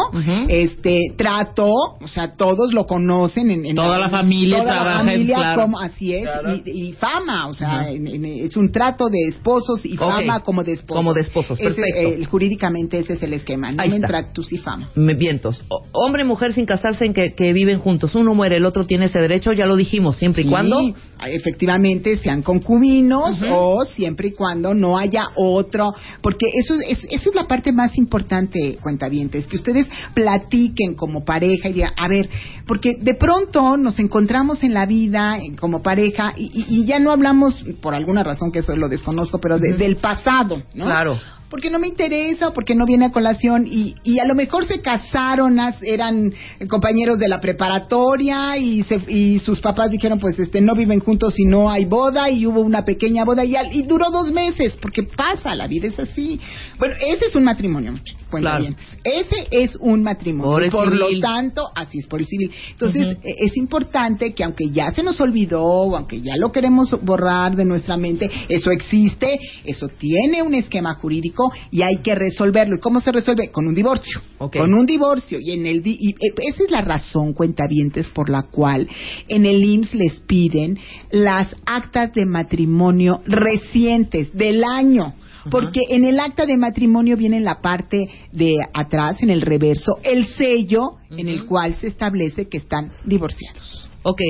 este, 0.49 0.99
trato, 1.17 1.71
o 1.73 2.09
sea, 2.09 2.33
todos 2.33 2.73
lo 2.75 2.87
conocen 2.87 3.51
en, 3.51 3.65
en 3.65 3.75
Toda 3.77 3.99
la 3.99 4.09
familia 4.11 4.59
toda 4.59 4.73
la 4.75 4.81
trabaja 4.83 5.01
en- 5.01 5.07
familia, 5.07 5.37
claro. 5.37 5.63
como, 5.63 5.79
así 5.81 6.15
es, 6.15 6.25
Claro. 6.25 6.57
y, 6.65 6.89
y 6.89 6.93
fama, 6.93 7.47
o 7.49 7.55
sea, 7.55 7.89
en- 7.91 8.07
en- 8.07 8.25
es 8.49 8.57
un 8.57 8.73
trato 8.73 9.09
de 9.09 9.19
esposos 9.29 9.85
y 9.87 9.97
fama 9.97 10.41
como 10.41 10.65
de 10.65 10.73
esposos. 10.73 10.97
Como 10.97 11.15
de 11.15 11.21
esposos, 11.21 11.59
Ese, 11.59 11.71
perfecto. 11.71 12.01
eh, 12.01 12.25
jurídicamente 12.25 12.99
ese 12.99 13.15
es 13.15 13.23
el 13.23 13.33
esquema, 13.35 13.71
está. 13.71 14.07
tractus 14.07 14.53
y 14.53 14.59
fama. 14.59 14.91
Me- 14.95 15.15
vientos. 15.15 15.63
O- 15.69 15.83
hombre 15.93 16.23
y 16.23 16.25
mujer 16.27 16.53
sin 16.53 16.67
casarse 16.67 17.05
en 17.05 17.13
que, 17.15 17.35
que 17.35 17.53
viven 17.53 17.79
juntos. 17.79 18.15
Uno 18.15 18.35
muere, 18.35 18.57
el 18.57 18.65
otro 18.65 18.85
tiene 18.87 19.07
ese 19.07 19.21
derecho, 19.21 19.53
ya 19.53 19.67
lo 19.67 19.77
dijimos, 19.77 20.17
siempre 20.17 20.43
y 20.43 20.45
Sí, 20.47 20.51
cuando. 20.51 20.81
efectivamente 21.27 22.17
sean 22.19 22.43
concubinos 22.43 23.43
o 23.51 23.85
siempre 23.85 24.29
y 24.29 24.33
cuando 24.33 24.75
no 24.75 24.99
haya 24.99 25.29
otro, 25.37 25.93
porque 26.23 26.47
eso 26.55 26.75
es, 26.75 27.05
eso 27.11 27.31
es 27.31 27.35
la 27.35 27.47
parte 27.47 27.73
más 27.73 27.97
importante, 27.99 28.79
cuentavientes, 28.81 29.47
que 29.47 29.57
ustedes 29.57 29.87
platiquen 30.15 30.95
como 30.95 31.25
pareja 31.25 31.69
y 31.69 31.73
digan, 31.75 31.93
a 31.97 32.09
ver, 32.09 32.29
porque 32.67 32.95
de 33.01 33.15
pronto 33.15 33.77
nos 33.77 33.99
encontramos 33.99 34.63
en 34.63 34.75
la 34.75 34.87
vida 34.87 35.39
como 35.61 35.83
pareja 35.83 36.35
y, 36.37 36.45
y- 36.55 36.81
y 36.83 36.85
ya 36.87 36.99
no 36.99 37.11
hablamos, 37.11 37.65
por 37.81 37.95
alguna 37.95 38.23
razón 38.23 38.28
que 38.53 38.61
eso 38.61 38.75
lo 38.77 38.89
desconozco, 38.89 39.39
pero 39.41 39.59
de- 39.59 39.75
del 39.75 39.97
pasado, 39.97 40.63
¿no? 40.75 40.85
Claro. 40.87 41.19
porque 41.51 41.71
no 41.71 41.79
me 41.79 41.89
interesa, 41.89 42.49
o 42.49 42.53
porque 42.53 42.75
no 42.75 42.85
viene 42.85 43.07
a 43.07 43.11
colación, 43.11 43.67
y, 43.67 43.95
y 44.05 44.19
a 44.19 44.27
lo 44.27 44.35
mejor 44.35 44.67
se 44.67 44.83
casaron, 44.83 45.59
as- 45.59 45.83
eran 45.83 46.35
compañeros 46.69 47.19
de 47.19 47.27
la 47.27 47.41
preparatoria, 47.41 48.59
y, 48.59 48.83
se, 48.85 49.01
y 49.09 49.39
sus 49.39 49.59
papás 49.63 49.91
dijeron, 49.91 50.19
pues 50.19 50.39
este 50.39 50.61
no 50.61 50.75
viven 50.75 51.01
juntos 51.01 51.39
y 51.39 51.47
no 51.47 51.71
hay 51.71 51.87
boda, 51.87 52.29
y 52.29 52.45
hubo 52.47 52.61
una 52.61 52.85
pequeña 52.85 53.25
boda, 53.25 53.47
y, 53.47 53.57
al- 53.57 53.73
y 53.75 53.83
duró 53.85 54.11
dos 54.11 54.31
meses, 54.31 54.77
porque 54.83 55.05
pasa, 55.05 55.55
la 55.55 55.67
vida 55.67 55.89
es 55.89 55.99
así. 55.99 56.39
Bueno, 56.79 56.95
ese 57.01 57.25
es 57.25 57.35
un 57.35 57.45
matrimonio, 57.45 57.93
muchachos, 57.93 58.21
cuentavientes. 58.31 58.99
Ese 59.05 59.49
es 59.51 59.77
un 59.81 60.03
matrimonio. 60.03 60.71
Por 60.71 60.95
lo 60.95 61.07
tanto, 61.21 61.69
así 61.75 61.99
es 61.99 62.07
por 62.07 62.21
el 62.21 62.27
civil. 62.27 62.51
Entonces, 62.71 63.17
eh, 63.23 63.35
es 63.39 63.57
importante 63.57 64.33
que 64.35 64.45
aunque 64.45 64.71
ya 64.71 64.91
se 64.93 65.03
nos 65.03 65.21
olvidó, 65.21 65.63
o 65.65 65.97
aunque 65.97 66.21
ya 66.21 66.37
lo 66.37 66.53
queremos 66.53 66.91
borrar 67.03 67.57
de 67.57 67.65
nuestra 67.65 67.97
mente, 67.97 68.31
eso 68.49 68.71
existe, 68.71 69.39
eso 69.65 69.89
tiene 69.99 70.43
un 70.43 70.55
esquema 70.55 70.95
jurídico 70.95 71.51
y 71.71 71.83
hay 71.83 71.97
que 72.03 72.15
resolverlo. 72.15 72.77
¿Y 72.77 72.81
cómo 72.81 73.01
se 73.01 73.13
resuelve? 73.13 73.51
Con 73.51 73.67
un 73.67 73.75
divorcio. 73.75 74.21
Ok. 74.39 74.57
Con 74.59 74.75
un 74.75 74.87
divorcio. 74.87 75.39
Y 75.41 75.53
en 75.53 75.67
el 75.67 75.83
di- 75.83 75.99
y, 76.01 76.11
eh, 76.11 76.35
esa 76.49 76.65
es 76.65 76.71
la 76.71 76.81
razón, 76.83 77.33
cuentavientes, 77.33 78.09
por 78.09 78.29
la 78.31 78.43
cual 78.45 78.89
en 79.29 79.47
el 79.47 79.63
IMSS 79.65 79.95
les 79.95 80.19
piden 80.21 80.79
las 81.11 81.55
actas 81.67 82.13
de 82.15 82.27
matrimonio 82.27 83.21
recientes 83.27 84.33
del 84.33 84.63
año. 84.65 85.15
Porque 85.51 85.81
en 85.91 86.05
el 86.05 86.21
acta 86.21 86.47
de 86.47 86.57
matrimonio 86.57 87.17
viene 87.17 87.37
en 87.39 87.45
la 87.45 87.61
parte 87.61 88.09
de 88.33 88.57
atrás, 88.73 89.23
en 89.23 89.31
el 89.31 89.41
reverso, 89.41 89.99
el 90.03 90.27
sello 90.27 90.97
en 91.11 91.29
el 91.29 91.47
cual 91.47 91.75
se 91.75 91.89
establece 91.89 92.49
que 92.49 92.59
están 92.59 92.91
divorciados. 93.05 93.89
Ok, 94.03 94.21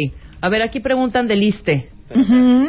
a 0.40 0.48
ver, 0.48 0.62
aquí 0.62 0.80
preguntan 0.80 1.26
del 1.26 1.42
ISTE. 1.42 1.90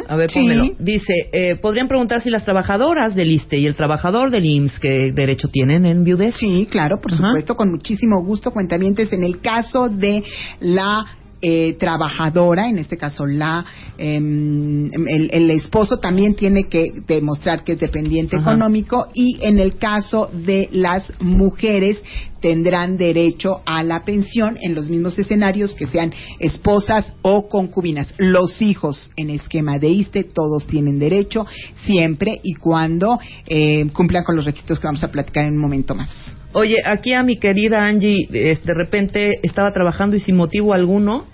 A 0.08 0.16
ver, 0.16 0.30
Sí. 0.30 0.40
pónmelo. 0.40 0.74
Dice, 0.78 1.14
eh, 1.32 1.56
podrían 1.56 1.88
preguntar 1.88 2.20
si 2.20 2.28
las 2.28 2.44
trabajadoras 2.44 3.14
del 3.14 3.30
ISTE 3.30 3.56
y 3.58 3.66
el 3.66 3.74
trabajador 3.74 4.30
del 4.30 4.44
IMSS, 4.44 4.78
¿qué 4.80 5.12
derecho 5.12 5.48
tienen 5.48 5.86
en 5.86 6.04
viudez? 6.04 6.34
Sí, 6.38 6.68
claro, 6.70 7.00
por 7.00 7.12
supuesto, 7.12 7.56
con 7.56 7.70
muchísimo 7.70 8.22
gusto, 8.22 8.50
cuentamientos. 8.50 9.10
En 9.12 9.24
el 9.24 9.40
caso 9.40 9.88
de 9.88 10.22
la 10.60 11.06
eh, 11.42 11.76
trabajadora, 11.78 12.68
en 12.68 12.78
este 12.78 12.98
caso 12.98 13.26
la 13.26 13.64
em, 13.96 14.90
el, 14.92 15.30
el 15.32 15.50
esposo 15.50 15.98
también 15.98 16.34
tiene 16.34 16.68
que 16.68 16.92
demostrar 17.06 17.64
que 17.64 17.72
es 17.72 17.78
dependiente 17.80 18.36
Ajá. 18.36 18.50
económico 18.50 19.08
y 19.14 19.38
en 19.40 19.58
el 19.58 19.76
caso 19.76 20.30
de 20.32 20.68
las 20.72 21.12
mujeres 21.20 22.02
tendrán 22.40 22.96
derecho 22.96 23.60
a 23.66 23.82
la 23.82 24.04
pensión 24.04 24.58
en 24.60 24.74
los 24.74 24.88
mismos 24.88 25.18
escenarios 25.18 25.74
que 25.74 25.86
sean 25.86 26.12
esposas 26.38 27.12
o 27.22 27.48
concubinas. 27.48 28.14
Los 28.18 28.60
hijos 28.62 29.10
en 29.16 29.30
esquema 29.30 29.78
de 29.78 29.88
ISTE 29.88 30.24
todos 30.24 30.66
tienen 30.66 30.98
derecho 30.98 31.46
siempre 31.86 32.40
y 32.42 32.54
cuando 32.54 33.18
eh, 33.46 33.86
cumplan 33.92 34.24
con 34.24 34.36
los 34.36 34.44
requisitos 34.44 34.80
que 34.80 34.86
vamos 34.86 35.04
a 35.04 35.10
platicar 35.10 35.44
en 35.44 35.52
un 35.54 35.58
momento 35.60 35.94
más. 35.94 36.36
Oye, 36.52 36.76
aquí 36.84 37.12
a 37.12 37.22
mi 37.22 37.38
querida 37.38 37.84
Angie, 37.84 38.26
eh, 38.32 38.58
de 38.62 38.74
repente 38.74 39.30
estaba 39.42 39.72
trabajando 39.72 40.16
y 40.16 40.20
sin 40.20 40.36
motivo 40.36 40.74
alguno, 40.74 41.24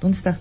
¿dónde 0.00 0.16
está? 0.18 0.40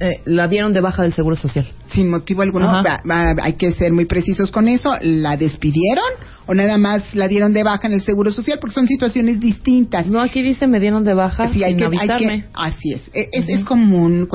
Eh, 0.00 0.20
la 0.24 0.48
dieron 0.48 0.72
de 0.72 0.80
baja 0.80 1.02
del 1.02 1.12
Seguro 1.12 1.36
Social. 1.36 1.66
sin 1.88 2.08
motivo 2.08 2.40
alguno, 2.42 2.68
Ajá. 2.68 2.82
va- 2.82 3.02
va- 3.34 3.42
hay 3.44 3.52
que 3.54 3.72
ser 3.72 3.92
muy 3.92 4.06
precisos 4.06 4.50
con 4.50 4.66
eso. 4.66 4.94
¿La 5.02 5.36
despidieron 5.36 6.04
o 6.46 6.54
nada 6.54 6.78
más 6.78 7.14
la 7.14 7.28
dieron 7.28 7.52
de 7.52 7.62
baja 7.62 7.86
en 7.86 7.94
el 7.94 8.00
Seguro 8.02 8.32
Social? 8.32 8.58
Porque 8.60 8.74
son 8.74 8.86
situaciones 8.86 9.40
distintas. 9.40 10.06
No, 10.06 10.20
aquí 10.20 10.42
dice 10.42 10.66
me 10.66 10.80
dieron 10.80 11.04
de 11.04 11.14
baja 11.14 11.48
Sí, 11.52 11.62
hay 11.64 11.70
sin 11.72 11.78
que, 11.78 11.84
hay 11.84 11.88
avisarme. 11.98 12.42
que- 12.42 12.48
así 12.54 12.92
es. 12.92 13.10
E- 13.14 13.28
Es, 13.32 13.48
es 13.48 13.64
común. 13.64 14.26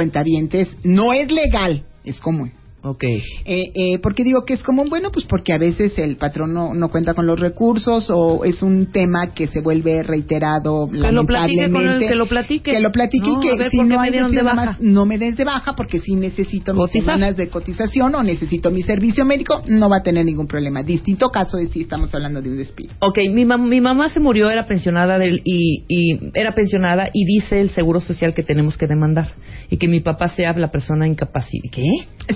No 0.83 1.13
es 1.13 1.31
legal, 1.31 1.83
es 2.03 2.19
común. 2.19 2.51
Ok. 2.81 3.03
Eh, 3.03 3.23
eh, 3.45 3.99
¿Por 4.01 4.15
qué 4.15 4.23
digo 4.23 4.45
que 4.45 4.53
es 4.53 4.63
común? 4.63 4.87
Bueno, 4.89 5.11
pues 5.11 5.25
porque 5.25 5.51
a 5.51 5.57
veces 5.57 5.97
el 5.99 6.15
patrón 6.15 6.53
no, 6.53 6.73
no 6.73 6.89
cuenta 6.89 7.13
con 7.13 7.25
los 7.27 7.37
recursos 7.39 8.09
o 8.09 8.45
es 8.45 8.63
un 8.63 8.85
tema 8.91 9.31
que 9.35 9.47
se 9.47 9.59
vuelve 9.61 10.01
reiterado 10.03 10.87
Que 10.89 11.11
lo 11.11 11.25
platique 11.25 11.63
con 11.63 11.73
lamentablemente. 11.73 12.07
que 12.07 12.15
lo 12.15 12.25
platique. 12.25 12.71
Que 12.71 12.79
lo 12.79 12.91
platique 12.91 13.27
No, 13.29 13.39
y 13.41 13.45
que 13.47 13.53
a 13.53 13.57
ver, 13.57 13.71
si 13.71 13.77
¿por 13.77 13.85
qué 13.85 13.93
no 13.93 13.99
me 14.01 14.07
hay 14.07 14.11
de 14.31 14.41
baja? 14.43 14.77
no 14.79 15.05
me 15.05 15.17
des 15.17 15.35
de 15.35 15.43
baja 15.43 15.73
porque 15.75 15.99
si 15.99 16.15
necesito 16.15 16.73
mis 16.73 16.79
Cotizar. 16.81 17.15
semanas 17.15 17.35
de 17.35 17.49
cotización 17.49 18.15
o 18.15 18.23
necesito 18.23 18.71
mi 18.71 18.81
servicio 18.83 19.25
médico, 19.25 19.61
no 19.67 19.89
va 19.89 19.97
a 19.97 20.03
tener 20.03 20.23
ningún 20.23 20.47
problema. 20.47 20.81
Distinto 20.83 21.29
caso 21.29 21.57
es 21.57 21.71
si 21.71 21.81
estamos 21.81 22.13
hablando 22.15 22.41
de 22.41 22.49
un 22.49 22.57
despido. 22.57 22.93
Ok, 22.99 23.17
mi, 23.31 23.43
mam- 23.45 23.67
mi 23.67 23.81
mamá 23.81 24.09
se 24.09 24.19
murió, 24.21 24.49
era 24.49 24.65
pensionada 24.67 25.17
del, 25.19 25.41
y, 25.43 25.83
y 25.89 26.17
era 26.33 26.53
pensionada 26.53 27.09
y 27.13 27.25
dice 27.25 27.59
el 27.59 27.71
seguro 27.71 27.99
social 27.99 28.33
que 28.33 28.43
tenemos 28.43 28.77
que 28.77 28.87
demandar 28.87 29.33
y 29.69 29.75
que 29.77 29.87
mi 29.89 29.99
papá 29.99 30.29
sea 30.29 30.53
la 30.53 30.69
persona 30.71 31.07
incapacitada. 31.07 31.69
¿Qué? 31.71 31.83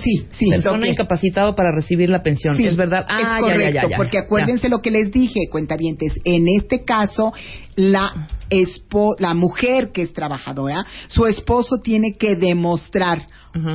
Sí, 0.02 0.26
sí. 0.38 0.48
persona 0.50 0.88
incapacitado 0.88 1.54
para 1.54 1.72
recibir 1.72 2.08
la 2.10 2.22
pensión. 2.22 2.56
Sí, 2.56 2.66
es 2.66 2.76
verdad. 2.76 3.04
Ah, 3.08 3.20
es 3.38 3.40
correcto, 3.42 3.60
ya, 3.74 3.82
ya, 3.82 3.88
ya. 3.90 3.96
porque 3.96 4.18
acuérdense 4.18 4.68
lo 4.68 4.80
que 4.80 4.90
les 4.90 5.10
dije, 5.10 5.40
cuentavientes. 5.50 6.12
En 6.24 6.46
este 6.48 6.84
caso, 6.84 7.32
la 7.76 8.28
espo- 8.50 9.16
la 9.18 9.34
mujer 9.34 9.90
que 9.92 10.02
es 10.02 10.12
trabajadora, 10.12 10.84
su 11.08 11.26
esposo 11.26 11.76
tiene 11.82 12.16
que 12.18 12.36
demostrar 12.36 13.26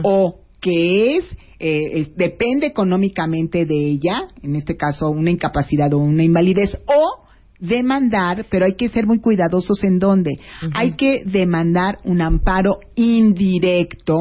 o 0.04 0.42
que 0.62 1.18
es, 1.18 1.26
eh, 1.60 1.82
es- 2.02 2.16
depende 2.16 2.68
económicamente 2.68 3.66
de 3.66 3.76
ella, 3.76 4.28
en 4.44 4.56
este 4.56 4.76
caso 4.76 5.10
una 5.10 5.32
incapacidad 5.32 5.94
o 5.94 6.00
una 6.00 6.24
invalidez, 6.24 6.78
o 6.86 7.29
demandar, 7.60 8.46
pero 8.50 8.66
hay 8.66 8.76
que 8.76 8.90
ser 8.90 9.06
muy 9.06 9.20
cuidadosos 9.20 9.84
en 9.84 10.00
dónde. 10.00 10.32
Hay 10.74 10.94
que 10.94 11.24
demandar 11.26 12.00
un 12.06 12.22
amparo 12.22 12.80
indirecto 12.96 14.18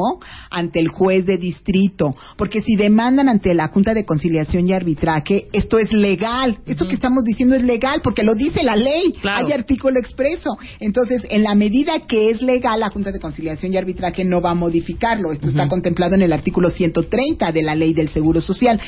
ante 0.49 0.79
el 0.79 0.89
juez 0.89 1.25
de 1.25 1.37
distrito, 1.37 2.15
porque 2.37 2.61
si 2.61 2.75
demandan 2.75 3.29
ante 3.29 3.53
la 3.53 3.69
Junta 3.69 3.93
de 3.93 4.05
Conciliación 4.05 4.67
y 4.67 4.73
Arbitraje, 4.73 5.47
esto 5.53 5.77
es 5.77 5.91
legal. 5.93 6.59
Esto 6.65 6.87
que 6.87 6.95
estamos 6.95 7.23
diciendo 7.23 7.55
es 7.55 7.63
legal 7.63 8.01
porque 8.03 8.23
lo 8.23 8.35
dice 8.35 8.63
la 8.63 8.75
ley. 8.75 9.13
Claro. 9.21 9.45
Hay 9.45 9.53
artículo 9.53 9.99
expreso. 9.99 10.57
Entonces, 10.79 11.25
en 11.29 11.43
la 11.43 11.55
medida 11.55 12.01
que 12.01 12.29
es 12.29 12.41
legal, 12.41 12.79
la 12.79 12.89
Junta 12.89 13.11
de 13.11 13.19
Conciliación 13.19 13.73
y 13.73 13.77
Arbitraje 13.77 14.25
no 14.25 14.41
va 14.41 14.51
a 14.51 14.55
modificarlo. 14.55 15.31
Esto 15.31 15.47
está 15.47 15.67
contemplado 15.67 16.15
en 16.15 16.21
el 16.21 16.33
artículo 16.33 16.69
130 16.69 17.51
de 17.51 17.63
la 17.63 17.75
Ley 17.75 17.93
del 17.93 18.09
Seguro 18.09 18.41
Social, 18.41 18.79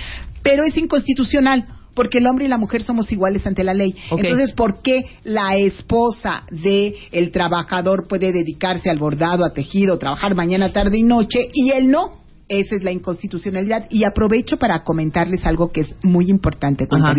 pero 0.43 0.63
es 0.63 0.77
inconstitucional. 0.77 1.65
Porque 1.93 2.19
el 2.19 2.27
hombre 2.27 2.45
y 2.45 2.47
la 2.47 2.57
mujer 2.57 2.83
somos 2.83 3.11
iguales 3.11 3.45
ante 3.45 3.63
la 3.63 3.73
ley. 3.73 3.95
Entonces, 4.11 4.53
¿por 4.53 4.81
qué 4.81 5.05
la 5.23 5.57
esposa 5.57 6.43
de 6.49 6.95
el 7.11 7.31
trabajador 7.31 8.07
puede 8.07 8.31
dedicarse 8.31 8.89
al 8.89 8.97
bordado, 8.97 9.43
a 9.43 9.53
tejido, 9.53 9.99
trabajar 9.99 10.35
mañana, 10.35 10.71
tarde 10.71 10.97
y 10.97 11.03
noche 11.03 11.49
y 11.53 11.71
él 11.71 11.91
no? 11.91 12.21
Esa 12.47 12.75
es 12.75 12.83
la 12.83 12.91
inconstitucionalidad. 12.91 13.87
Y 13.89 14.03
aprovecho 14.03 14.57
para 14.57 14.83
comentarles 14.83 15.45
algo 15.45 15.71
que 15.71 15.81
es 15.81 15.95
muy 16.03 16.29
importante, 16.29 16.85
Ajá. 16.89 17.15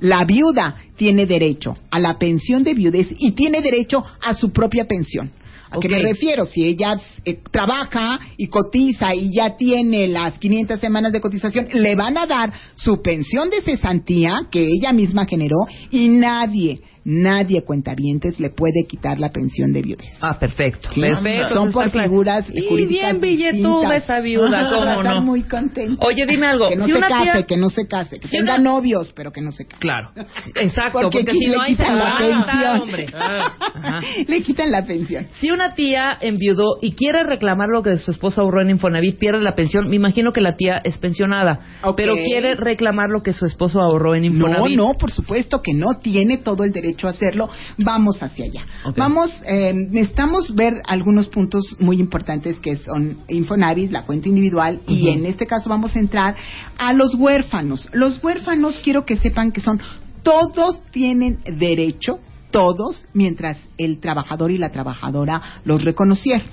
La 0.00 0.24
viuda 0.26 0.76
tiene 0.96 1.24
derecho 1.24 1.76
a 1.90 1.98
la 1.98 2.18
pensión 2.18 2.62
de 2.62 2.74
viudez 2.74 3.08
y 3.18 3.32
tiene 3.32 3.62
derecho 3.62 4.04
a 4.20 4.34
su 4.34 4.50
propia 4.50 4.84
pensión. 4.84 5.30
¿A 5.70 5.78
qué 5.78 5.88
me 5.88 6.02
refiero? 6.02 6.46
Si 6.46 6.64
ella 6.64 6.98
eh, 7.24 7.38
trabaja 7.50 8.18
y 8.36 8.48
cotiza 8.48 9.14
y 9.14 9.32
ya 9.32 9.56
tiene 9.56 10.08
las 10.08 10.38
500 10.38 10.80
semanas 10.80 11.12
de 11.12 11.20
cotización, 11.20 11.68
le 11.72 11.94
van 11.94 12.18
a 12.18 12.26
dar 12.26 12.52
su 12.74 13.00
pensión 13.02 13.50
de 13.50 13.62
cesantía 13.62 14.34
que 14.50 14.66
ella 14.66 14.92
misma 14.92 15.26
generó 15.26 15.66
y 15.90 16.08
nadie, 16.08 16.80
nadie 17.04 17.62
cuentavientes 17.64 18.38
le 18.40 18.50
puede 18.50 18.86
quitar 18.88 19.18
la 19.18 19.30
pensión 19.30 19.72
de 19.72 19.82
viudez. 19.82 20.12
Ah, 20.20 20.36
perfecto. 20.38 20.90
Sí, 20.92 21.00
Perfecto. 21.00 21.54
son 21.54 21.72
por 21.72 21.90
figuras 21.90 22.46
Y 22.52 22.66
jurídicas 22.68 23.18
bien 23.18 23.20
billetuda 23.20 23.96
esa 23.96 24.20
viuda, 24.20 24.68
¿cómo 24.70 25.02
no? 25.02 25.22
muy 25.22 25.42
contenta. 25.44 26.04
Oye, 26.06 26.26
dime 26.26 26.46
algo. 26.46 26.68
Que 26.68 26.76
no 26.76 26.84
si 26.86 26.92
se 26.92 26.98
una 26.98 27.08
case, 27.08 27.32
tía- 27.32 27.42
que 27.46 27.56
no 27.56 27.70
se 27.70 27.86
case, 27.88 28.20
que 28.20 28.28
Si 28.28 28.36
tenga 28.36 28.54
una- 28.54 28.62
novios, 28.64 29.12
pero 29.14 29.32
que 29.32 29.40
no 29.40 29.50
se 29.52 29.64
case. 29.66 29.80
Claro. 29.80 30.10
Exacto, 30.54 31.00
Porque 31.02 31.24
si 31.30 31.46
le 31.46 31.56
no 31.56 31.60
hay 31.62 31.72
quitan 31.72 31.98
la 31.98 32.16
pensión. 32.18 32.80
hombre. 32.80 33.06
Ah. 33.14 34.00
Le 34.28 34.42
quitan 34.42 34.70
la 34.70 34.84
pensión. 34.84 35.28
Si 35.40 35.50
una 35.50 35.74
tía 35.74 36.16
enviudó 36.20 36.78
y 36.82 36.92
quiere 36.92 37.22
reclamar 37.22 37.68
lo 37.68 37.82
que 37.82 37.98
su 37.98 38.10
esposo 38.10 38.42
ahorró 38.42 38.60
en 38.62 38.70
Infonavit, 38.70 39.18
pierde 39.18 39.40
la 39.42 39.54
pensión. 39.54 39.88
Me 39.88 39.96
imagino 39.96 40.32
que 40.32 40.40
la 40.40 40.56
tía 40.56 40.80
es 40.84 40.96
pensionada, 40.98 41.60
pero 41.96 42.14
quiere 42.16 42.54
reclamar 42.54 43.08
lo 43.10 43.22
que 43.22 43.32
su 43.32 43.46
esposo 43.46 43.80
ahorró 43.80 44.14
en 44.14 44.22
No, 44.22 44.28
Infonavit. 44.28 44.76
no, 44.76 44.92
por 44.94 45.10
supuesto 45.10 45.62
que 45.62 45.72
no 45.74 45.98
tiene 46.00 46.38
todo 46.38 46.64
el 46.64 46.72
derecho 46.72 46.89
a 47.06 47.10
hacerlo. 47.10 47.48
Vamos 47.78 48.22
hacia 48.22 48.44
allá. 48.44 48.66
Vamos, 48.96 49.30
eh, 49.46 49.72
necesitamos 49.74 50.54
ver 50.54 50.82
algunos 50.86 51.28
puntos 51.28 51.76
muy 51.78 51.98
importantes 51.98 52.58
que 52.60 52.76
son 52.76 53.20
Infonavit, 53.28 53.90
la 53.90 54.04
cuenta 54.04 54.28
individual, 54.28 54.80
y 54.86 55.08
en 55.08 55.26
este 55.26 55.46
caso 55.46 55.68
vamos 55.68 55.96
a 55.96 55.98
entrar 55.98 56.34
a 56.78 56.92
los 56.92 57.14
huérfanos. 57.14 57.88
Los 57.92 58.22
huérfanos 58.22 58.80
quiero 58.82 59.04
que 59.04 59.16
sepan 59.16 59.52
que 59.52 59.60
son, 59.60 59.80
todos 60.22 60.80
tienen 60.90 61.40
derecho, 61.44 62.20
todos, 62.50 63.04
mientras 63.12 63.58
el 63.78 64.00
trabajador 64.00 64.50
y 64.50 64.58
la 64.58 64.70
trabajadora 64.70 65.40
los 65.64 65.84
reconocieron. 65.84 66.48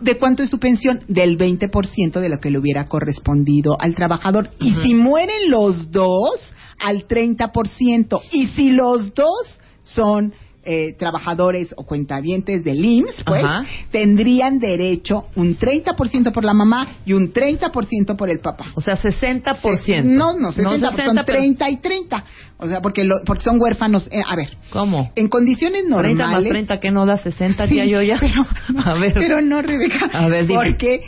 ¿De 0.00 0.18
cuánto 0.18 0.42
es 0.42 0.50
su 0.50 0.58
pensión? 0.58 1.00
Del 1.08 1.38
20% 1.38 2.20
de 2.20 2.28
lo 2.28 2.38
que 2.38 2.50
le 2.50 2.58
hubiera 2.58 2.84
correspondido 2.84 3.76
al 3.80 3.94
trabajador. 3.94 4.50
Y 4.58 4.74
si 4.74 4.94
mueren 4.94 5.50
los 5.50 5.90
dos, 5.90 6.52
al 6.78 7.06
30%. 7.06 8.20
Y 8.32 8.48
si 8.48 8.70
los 8.70 9.14
dos 9.14 9.60
son 9.86 10.32
eh, 10.68 10.94
trabajadores 10.98 11.72
o 11.76 11.84
cuentavientes 11.86 12.64
del 12.64 12.84
IMSS, 12.84 13.22
pues, 13.24 13.44
Ajá. 13.44 13.64
tendrían 13.92 14.58
derecho 14.58 15.26
un 15.36 15.56
30% 15.56 16.32
por 16.32 16.44
la 16.44 16.54
mamá 16.54 16.88
y 17.06 17.12
un 17.12 17.32
30% 17.32 18.16
por 18.16 18.28
el 18.28 18.40
papá. 18.40 18.72
O 18.74 18.80
sea, 18.80 18.96
60%. 18.96 20.02
No, 20.02 20.36
no, 20.36 20.50
60, 20.50 20.90
pues, 20.90 21.04
son 21.06 21.14
pero- 21.24 21.38
30 21.38 21.70
y 21.70 21.76
30. 21.76 22.24
O 22.58 22.66
sea, 22.66 22.80
porque, 22.80 23.04
lo, 23.04 23.16
porque 23.26 23.44
son 23.44 23.60
huérfanos. 23.60 24.08
eh, 24.10 24.22
a 24.26 24.34
ver, 24.34 24.48
¿Cómo? 24.70 25.12
en 25.14 25.28
condiciones 25.28 25.82
30 25.82 25.92
más 25.92 26.16
normales... 26.16 26.48
30 26.48 26.80
que 26.80 26.90
no 26.90 27.04
da 27.04 27.18
60, 27.18 27.66
Sí, 27.66 27.74
tía 27.74 27.84
yo 27.84 28.00
ya. 28.00 28.18
Pero, 28.18 28.46
a 28.84 28.94
ver. 28.94 29.12
pero 29.14 29.40
no, 29.42 29.60
Rebeca. 29.60 30.06
A 30.12 30.28
ver, 30.28 30.46
dime. 30.46 30.58
porque, 30.64 31.02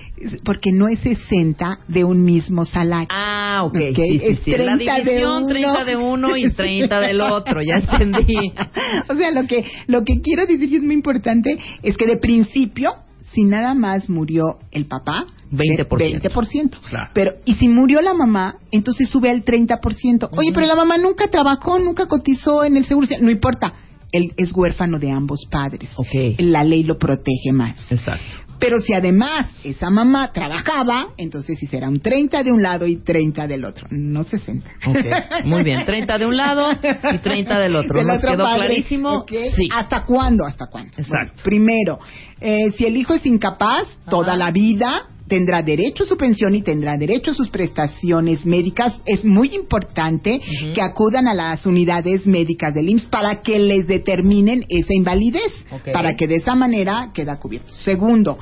porque 0.44 0.72
no 0.72 0.88
es 0.88 0.98
60 1.00 1.78
de 1.88 2.04
un 2.04 2.22
mismo 2.24 2.64
salario. 2.66 3.08
Ah, 3.10 3.62
ok. 3.64 3.76
Ok, 3.76 3.96
sí, 3.96 4.18
sí, 4.18 4.20
es 4.24 4.38
sí. 4.40 4.50
La 4.58 4.76
30 4.76 4.94
de 4.96 5.02
división, 5.04 5.36
uno. 5.44 5.46
30 5.48 5.84
de 5.84 5.96
uno 5.96 6.36
y 6.36 6.50
30 6.54 7.00
del 7.00 7.20
otro, 7.22 7.60
ya 7.62 7.76
entendí. 7.76 8.36
o 9.08 9.14
sea, 9.14 9.30
lo 9.30 9.44
que, 9.44 9.64
lo 9.86 10.04
que 10.04 10.20
quiero 10.20 10.44
decir 10.46 10.68
y 10.70 10.76
es 10.76 10.82
muy 10.82 10.94
importante 10.94 11.56
es 11.82 11.96
que 11.96 12.06
de 12.06 12.18
principio, 12.18 12.92
si 13.32 13.44
nada 13.44 13.72
más 13.74 14.10
murió 14.10 14.58
el 14.70 14.84
papá, 14.86 15.24
20%. 15.50 15.88
20%. 15.88 16.80
Claro. 16.88 17.10
Pero, 17.14 17.32
y 17.44 17.54
si 17.54 17.68
murió 17.68 18.00
la 18.00 18.14
mamá, 18.14 18.56
entonces 18.70 19.08
sube 19.08 19.30
al 19.30 19.44
30%. 19.44 20.28
Oye, 20.32 20.50
pero 20.52 20.66
la 20.66 20.74
mamá 20.74 20.98
nunca 20.98 21.28
trabajó, 21.28 21.78
nunca 21.78 22.06
cotizó 22.06 22.64
en 22.64 22.76
el 22.76 22.84
seguro. 22.84 23.08
No 23.20 23.30
importa. 23.30 23.72
Él 24.10 24.32
es 24.38 24.52
huérfano 24.54 24.98
de 24.98 25.10
ambos 25.10 25.46
padres. 25.50 25.90
Ok. 25.96 26.38
La 26.38 26.64
ley 26.64 26.82
lo 26.82 26.96
protege 26.96 27.52
más. 27.52 27.92
Exacto. 27.92 28.48
Pero 28.58 28.80
si 28.80 28.92
además 28.92 29.46
esa 29.64 29.88
mamá 29.90 30.32
trabajaba, 30.32 31.08
entonces 31.16 31.58
sí 31.58 31.66
será 31.66 31.88
un 31.88 32.00
30 32.00 32.42
de 32.42 32.50
un 32.50 32.62
lado 32.62 32.86
y 32.86 32.96
30 32.96 33.46
del 33.46 33.64
otro, 33.64 33.86
no 33.90 34.24
60. 34.24 34.68
Ok, 34.86 35.44
muy 35.44 35.62
bien. 35.62 35.84
30 35.84 36.18
de 36.18 36.26
un 36.26 36.36
lado 36.36 36.72
y 36.72 37.18
30 37.18 37.58
del 37.58 37.76
otro. 37.76 37.98
Del 37.98 38.06
¿Nos 38.06 38.18
otro 38.18 38.30
quedó 38.32 38.44
padre, 38.44 38.66
clarísimo? 38.66 39.12
¿ok? 39.18 39.32
Sí. 39.54 39.68
¿Hasta 39.72 40.04
cuándo? 40.04 40.44
¿Hasta 40.44 40.66
cuándo? 40.66 40.90
Exacto. 40.96 41.14
Bueno, 41.14 41.42
primero, 41.44 41.98
eh, 42.40 42.72
si 42.72 42.84
el 42.84 42.96
hijo 42.96 43.14
es 43.14 43.24
incapaz, 43.26 43.86
toda 44.08 44.34
la 44.34 44.50
vida 44.50 45.06
tendrá 45.28 45.62
derecho 45.62 46.02
a 46.02 46.06
su 46.06 46.16
pensión 46.16 46.54
y 46.54 46.62
tendrá 46.62 46.96
derecho 46.96 47.30
a 47.30 47.34
sus 47.34 47.48
prestaciones 47.48 48.44
médicas. 48.44 49.00
Es 49.06 49.24
muy 49.24 49.54
importante 49.54 50.40
que 50.74 50.82
acudan 50.82 51.28
a 51.28 51.34
las 51.34 51.66
unidades 51.66 52.26
médicas 52.26 52.74
del 52.74 52.88
IMSS 52.88 53.06
para 53.06 53.42
que 53.42 53.58
les 53.58 53.86
determinen 53.86 54.64
esa 54.68 54.94
invalidez, 54.94 55.52
para 55.92 56.16
que 56.16 56.26
de 56.26 56.36
esa 56.36 56.54
manera 56.54 57.10
queda 57.14 57.38
cubierto. 57.38 57.72
Segundo, 57.72 58.38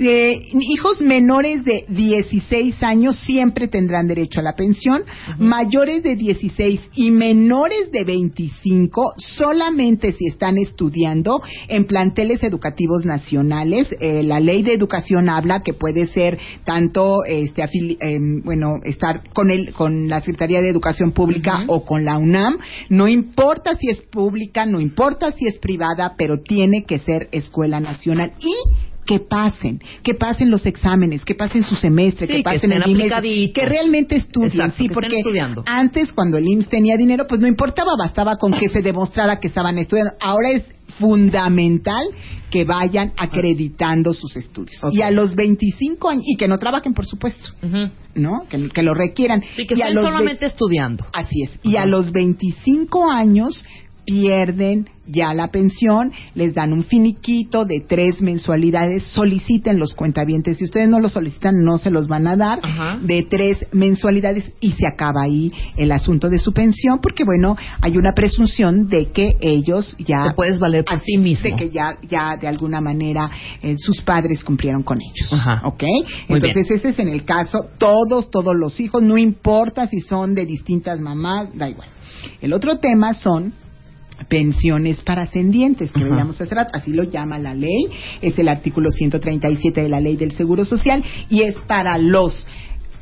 eh, 0.00 0.42
hijos 0.58 1.00
menores 1.00 1.64
de 1.64 1.84
16 1.88 2.82
años 2.82 3.18
siempre 3.20 3.68
tendrán 3.68 4.08
derecho 4.08 4.40
a 4.40 4.42
la 4.42 4.54
pensión. 4.56 5.02
Mayores 5.38 6.02
de 6.02 6.16
16 6.16 6.80
y 6.94 7.10
menores 7.10 7.90
de 7.92 8.04
25 8.04 9.14
solamente 9.18 10.12
si 10.12 10.26
están 10.26 10.58
estudiando 10.58 11.42
en 11.68 11.84
planteles 11.84 12.42
educativos 12.42 13.04
nacionales. 13.04 13.94
Eh, 14.00 14.22
la 14.22 14.40
ley 14.40 14.62
de 14.62 14.72
educación 14.74 15.28
habla 15.28 15.60
que 15.60 15.74
puede 15.74 16.06
ser 16.06 16.38
tanto, 16.64 17.24
este, 17.24 17.62
afili- 17.62 17.98
em, 18.00 18.42
bueno, 18.42 18.76
estar 18.84 19.22
con 19.32 19.50
el, 19.50 19.72
con 19.72 20.08
la 20.08 20.20
Secretaría 20.20 20.60
de 20.60 20.68
Educación 20.70 21.12
Pública 21.12 21.64
o 21.68 21.84
con 21.84 22.04
la 22.04 22.18
UNAM. 22.18 22.58
No 22.88 23.06
importa 23.08 23.76
si 23.76 23.88
es 23.88 24.00
pública, 24.02 24.66
no 24.66 24.80
importa 24.80 25.32
si 25.32 25.46
es 25.46 25.58
privada, 25.58 26.14
pero 26.16 26.40
tiene 26.40 26.84
que 26.84 26.98
ser 27.00 27.28
escuela 27.32 27.80
nacional 27.80 28.32
y 28.40 28.54
que 29.06 29.18
pasen, 29.20 29.80
que 30.02 30.14
pasen 30.14 30.50
los 30.50 30.66
exámenes, 30.66 31.24
que 31.24 31.34
pasen 31.34 31.62
su 31.64 31.74
semestre, 31.74 32.26
Sí, 32.26 32.32
que 32.36 32.42
pasen 32.42 32.72
el 32.72 32.82
aplicaditos. 32.82 33.54
que 33.54 33.66
realmente 33.68 34.16
estudien, 34.16 34.52
Exacto, 34.52 34.74
sí, 34.78 34.88
que 34.88 34.94
porque 34.94 35.16
estudiando. 35.18 35.64
antes 35.66 36.12
cuando 36.12 36.38
el 36.38 36.46
IMSS 36.46 36.68
tenía 36.68 36.96
dinero, 36.96 37.26
pues 37.28 37.40
no 37.40 37.46
importaba, 37.48 37.90
bastaba 37.98 38.36
con 38.36 38.52
que 38.52 38.68
se 38.68 38.82
demostrara 38.82 39.40
que 39.40 39.48
estaban 39.48 39.78
estudiando. 39.78 40.12
Ahora 40.20 40.50
es 40.50 40.64
fundamental 40.98 42.04
que 42.50 42.64
vayan 42.64 43.12
acreditando 43.16 44.12
sus 44.12 44.36
estudios. 44.36 44.80
Y 44.92 45.02
a 45.02 45.10
los 45.10 45.34
25 45.34 46.08
años, 46.08 46.22
y 46.26 46.36
que 46.36 46.48
no 46.48 46.58
trabajen, 46.58 46.94
por 46.94 47.06
supuesto. 47.06 47.50
¿no? 48.14 48.42
Que, 48.48 48.68
que 48.70 48.82
lo 48.82 48.92
requieran. 48.94 49.42
Sí, 49.56 49.66
que 49.66 49.74
y 49.76 49.82
a 49.82 49.86
estén 49.88 49.94
los 49.96 50.04
solamente 50.04 50.46
estudiando. 50.46 51.06
Así 51.12 51.42
es. 51.44 51.50
Y 51.62 51.76
a 51.76 51.86
los 51.86 52.10
25 52.12 53.10
años 53.10 53.64
pierden 54.04 54.88
ya 55.06 55.34
la 55.34 55.48
pensión, 55.48 56.12
les 56.34 56.54
dan 56.54 56.72
un 56.72 56.84
finiquito 56.84 57.64
de 57.64 57.80
tres 57.80 58.20
mensualidades, 58.20 59.02
soliciten 59.04 59.78
los 59.78 59.94
cuentavientes. 59.94 60.58
Si 60.58 60.64
ustedes 60.64 60.88
no 60.88 61.00
lo 61.00 61.08
solicitan, 61.08 61.64
no 61.64 61.78
se 61.78 61.90
los 61.90 62.06
van 62.06 62.26
a 62.28 62.36
dar 62.36 62.60
Ajá. 62.62 62.98
de 63.02 63.24
tres 63.28 63.66
mensualidades 63.72 64.52
y 64.60 64.72
se 64.72 64.86
acaba 64.86 65.22
ahí 65.24 65.50
el 65.76 65.90
asunto 65.90 66.28
de 66.28 66.38
su 66.38 66.52
pensión, 66.52 67.00
porque 67.02 67.24
bueno, 67.24 67.56
hay 67.80 67.96
una 67.96 68.12
presunción 68.14 68.88
de 68.88 69.10
que 69.10 69.36
ellos 69.40 69.96
ya 69.98 70.28
Te 70.28 70.34
puedes 70.34 70.60
valer 70.60 70.84
por 70.84 71.00
ti 71.00 71.16
mismo. 71.18 71.42
de 71.42 71.56
que 71.56 71.70
ya, 71.70 71.96
ya 72.08 72.36
de 72.36 72.46
alguna 72.46 72.80
manera 72.80 73.30
eh, 73.62 73.76
sus 73.78 74.00
padres 74.02 74.44
cumplieron 74.44 74.82
con 74.84 74.98
ellos. 75.00 75.32
Ajá. 75.32 75.62
¿Ok? 75.66 75.82
Muy 76.28 76.36
Entonces, 76.38 76.70
ese 76.70 76.88
es 76.90 76.98
en 77.00 77.08
el 77.08 77.24
caso, 77.24 77.58
todos, 77.78 78.30
todos 78.30 78.54
los 78.54 78.78
hijos, 78.78 79.02
no 79.02 79.18
importa 79.18 79.88
si 79.88 80.00
son 80.00 80.34
de 80.34 80.46
distintas 80.46 81.00
mamás, 81.00 81.48
da 81.54 81.68
igual. 81.68 81.88
El 82.40 82.52
otro 82.52 82.78
tema 82.78 83.14
son 83.14 83.54
pensiones 84.28 85.00
para 85.00 85.22
ascendientes, 85.22 85.90
que 85.92 86.04
veíamos 86.04 86.40
hace 86.40 86.54
rato, 86.54 86.70
así 86.74 86.92
lo 86.92 87.04
llama 87.04 87.38
la 87.38 87.54
ley, 87.54 87.88
es 88.20 88.38
el 88.38 88.48
artículo 88.48 88.90
137 88.90 89.82
de 89.82 89.88
la 89.88 90.00
ley 90.00 90.16
del 90.16 90.32
Seguro 90.32 90.64
Social 90.64 91.02
y 91.28 91.42
es 91.42 91.56
para 91.62 91.98
los 91.98 92.46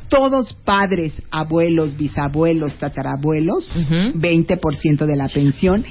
todos 0.08 0.54
padres, 0.64 1.12
abuelos, 1.30 1.96
bisabuelos, 1.96 2.76
tatarabuelos, 2.78 3.70
Ujú. 3.76 4.18
20% 4.18 5.04
de 5.04 5.16
la 5.16 5.28
pensión, 5.28 5.84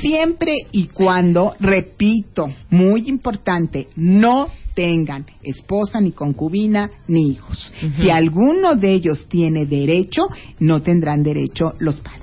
siempre 0.00 0.56
y 0.72 0.86
cuando, 0.86 1.54
repito, 1.60 2.52
muy 2.70 3.08
importante, 3.08 3.88
no 3.94 4.48
tengan 4.74 5.26
esposa, 5.42 6.00
ni 6.00 6.12
concubina, 6.12 6.90
ni 7.08 7.30
hijos. 7.30 7.72
Si 8.00 8.10
alguno 8.10 8.74
de 8.76 8.92
ellos 8.92 9.26
tiene 9.28 9.66
derecho, 9.66 10.22
no 10.58 10.82
tendrán 10.82 11.22
derecho 11.22 11.72
los 11.78 12.00
padres. 12.00 12.20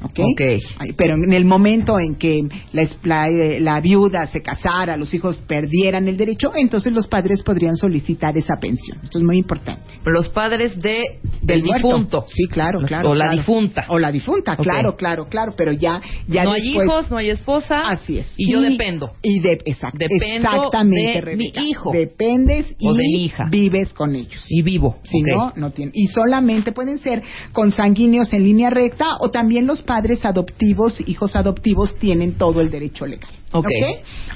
¿ok? 0.00 0.20
Ok. 0.32 0.40
Ay, 0.78 0.92
Pero 0.96 1.14
en 1.16 1.32
el 1.32 1.44
momento 1.44 1.98
en 1.98 2.14
que 2.14 2.40
la, 2.72 2.86
la, 3.02 3.28
eh, 3.28 3.58
la 3.60 3.80
viuda 3.80 4.28
se 4.28 4.42
casara, 4.42 4.96
los 4.96 5.12
hijos 5.12 5.42
perdieran 5.48 6.06
el 6.06 6.16
derecho, 6.16 6.52
entonces 6.54 6.92
los 6.92 7.08
padres 7.08 7.42
podrían 7.42 7.74
solicitar 7.74 8.38
esa 8.38 8.60
pensión. 8.60 8.98
Esto 9.02 9.18
es 9.18 9.24
muy 9.24 9.38
importante. 9.38 9.82
Los 10.04 10.28
padres 10.28 10.78
de, 10.80 11.18
del 11.42 11.62
difunto. 11.62 12.24
Sí, 12.28 12.44
claro, 12.46 12.78
Los- 12.80 12.88
claro. 12.88 13.10
O 13.10 13.14
la 13.16 13.32
difunta. 13.32 13.86
O 13.88 13.98
la 13.98 14.12
difunta, 14.12 14.56
claro, 14.56 14.94
claro, 14.96 15.24
claro. 15.24 15.54
Pero 15.56 15.72
ya, 15.72 16.00
ya 16.28 16.44
no 16.44 16.52
hay 16.52 16.62
hijos, 16.68 17.10
no 17.10 17.16
hay 17.16 17.30
esposa. 17.30 17.88
Así 17.88 18.18
es. 18.18 18.32
Y, 18.36 18.52
yo 18.52 18.60
dependo. 18.60 19.14
Y 19.20 19.40
de, 19.40 19.58
exact- 19.64 19.98
Dependo 19.98 20.48
exactamente, 20.48 21.12
de 21.14 21.20
Rebeca. 21.22 21.60
mi 21.60 21.70
hijo. 21.70 21.90
Dependes 21.98 22.76
O 22.80 22.94
y 22.94 23.32
vives 23.50 23.92
con 23.92 24.14
ellos. 24.14 24.44
Y 24.48 24.62
vivo. 24.62 24.98
Si 25.02 25.20
no, 25.20 25.52
no 25.56 25.70
tienen. 25.72 25.92
Y 25.96 26.06
solamente 26.06 26.70
pueden 26.70 26.98
ser 26.98 27.22
consanguíneos 27.52 28.32
en 28.32 28.44
línea 28.44 28.70
recta 28.70 29.16
o 29.20 29.30
también 29.30 29.66
los 29.66 29.82
padres 29.82 30.24
adoptivos, 30.24 31.02
hijos 31.08 31.34
adoptivos, 31.34 31.96
tienen 31.96 32.38
todo 32.38 32.60
el 32.60 32.70
derecho 32.70 33.04
legal. 33.04 33.32
Ok. 33.52 33.68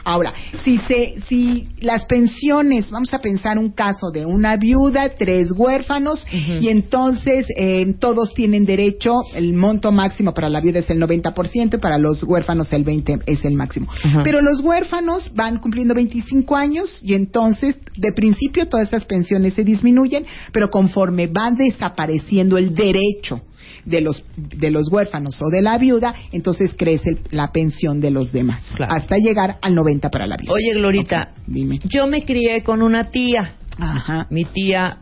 Ahora, 0.05 0.33
si 0.65 0.79
se, 0.79 1.21
si 1.29 1.69
las 1.81 2.07
pensiones, 2.07 2.91
vamos 2.91 3.13
a 3.15 3.21
pensar 3.21 3.59
un 3.59 3.71
caso 3.71 4.11
de 4.11 4.27
una 4.27 4.57
viuda, 4.57 5.11
tres 5.17 5.51
huérfanos, 5.55 6.27
y 6.33 6.69
entonces 6.69 7.47
eh, 7.57 7.95
todos 8.01 8.35
tienen 8.35 8.65
derecho, 8.65 9.21
el 9.35 9.53
monto 9.53 9.93
máximo 9.93 10.35
para 10.35 10.49
la 10.49 10.61
viuda 10.61 10.81
es 10.81 10.91
el 10.91 10.99
90% 10.99 11.75
y 11.75 11.79
para 11.79 11.99
los 11.99 12.23
huérfanos 12.25 12.73
el 12.73 12.85
20% 12.85 13.23
es 13.27 13.45
el 13.45 13.55
máximo. 13.55 13.89
Pero 14.25 14.41
los 14.41 14.61
huérfanos 14.61 15.31
van 15.35 15.59
cumpliendo 15.59 15.95
25 15.95 16.57
años 16.57 17.01
y 17.03 17.15
entonces, 17.15 17.79
de 17.97 18.13
principio, 18.13 18.69
todas 18.69 18.89
esas 18.89 19.05
pensiones 19.05 19.55
se 19.55 19.63
disminuyen, 19.63 20.25
pero 20.53 20.71
conforme 20.71 21.27
va 21.27 21.51
desapareciendo 21.51 22.57
el 22.57 22.75
derecho 22.75 23.43
de 23.85 24.01
los 24.01 24.25
de 24.37 24.71
los 24.71 24.91
huérfanos 24.91 25.41
o 25.43 25.49
de 25.49 25.63
la 25.63 25.79
viuda, 25.79 26.15
entonces 26.33 26.75
crece 26.77 27.19
la 27.31 27.51
pensión 27.53 28.01
de 28.01 28.11
los 28.11 28.33
demás, 28.33 28.65
Claro. 28.77 28.93
hasta 28.95 29.17
llegar 29.17 29.59
al 29.63 29.75
90 29.75 30.11
para 30.11 30.27
la 30.27 30.37
viuda. 30.37 30.53
Oye, 30.53 30.75
Glorita, 30.75 31.33
dime. 31.47 31.81
yo 31.89 32.07
me 32.07 32.25
crié 32.25 32.63
con 32.63 32.83
una 32.83 33.05
tía. 33.05 33.55
Ajá. 33.79 34.27
Mi 34.31 34.45
tía 34.45 34.99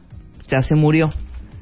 ya 0.48 0.62
se 0.62 0.74
murió, 0.74 1.12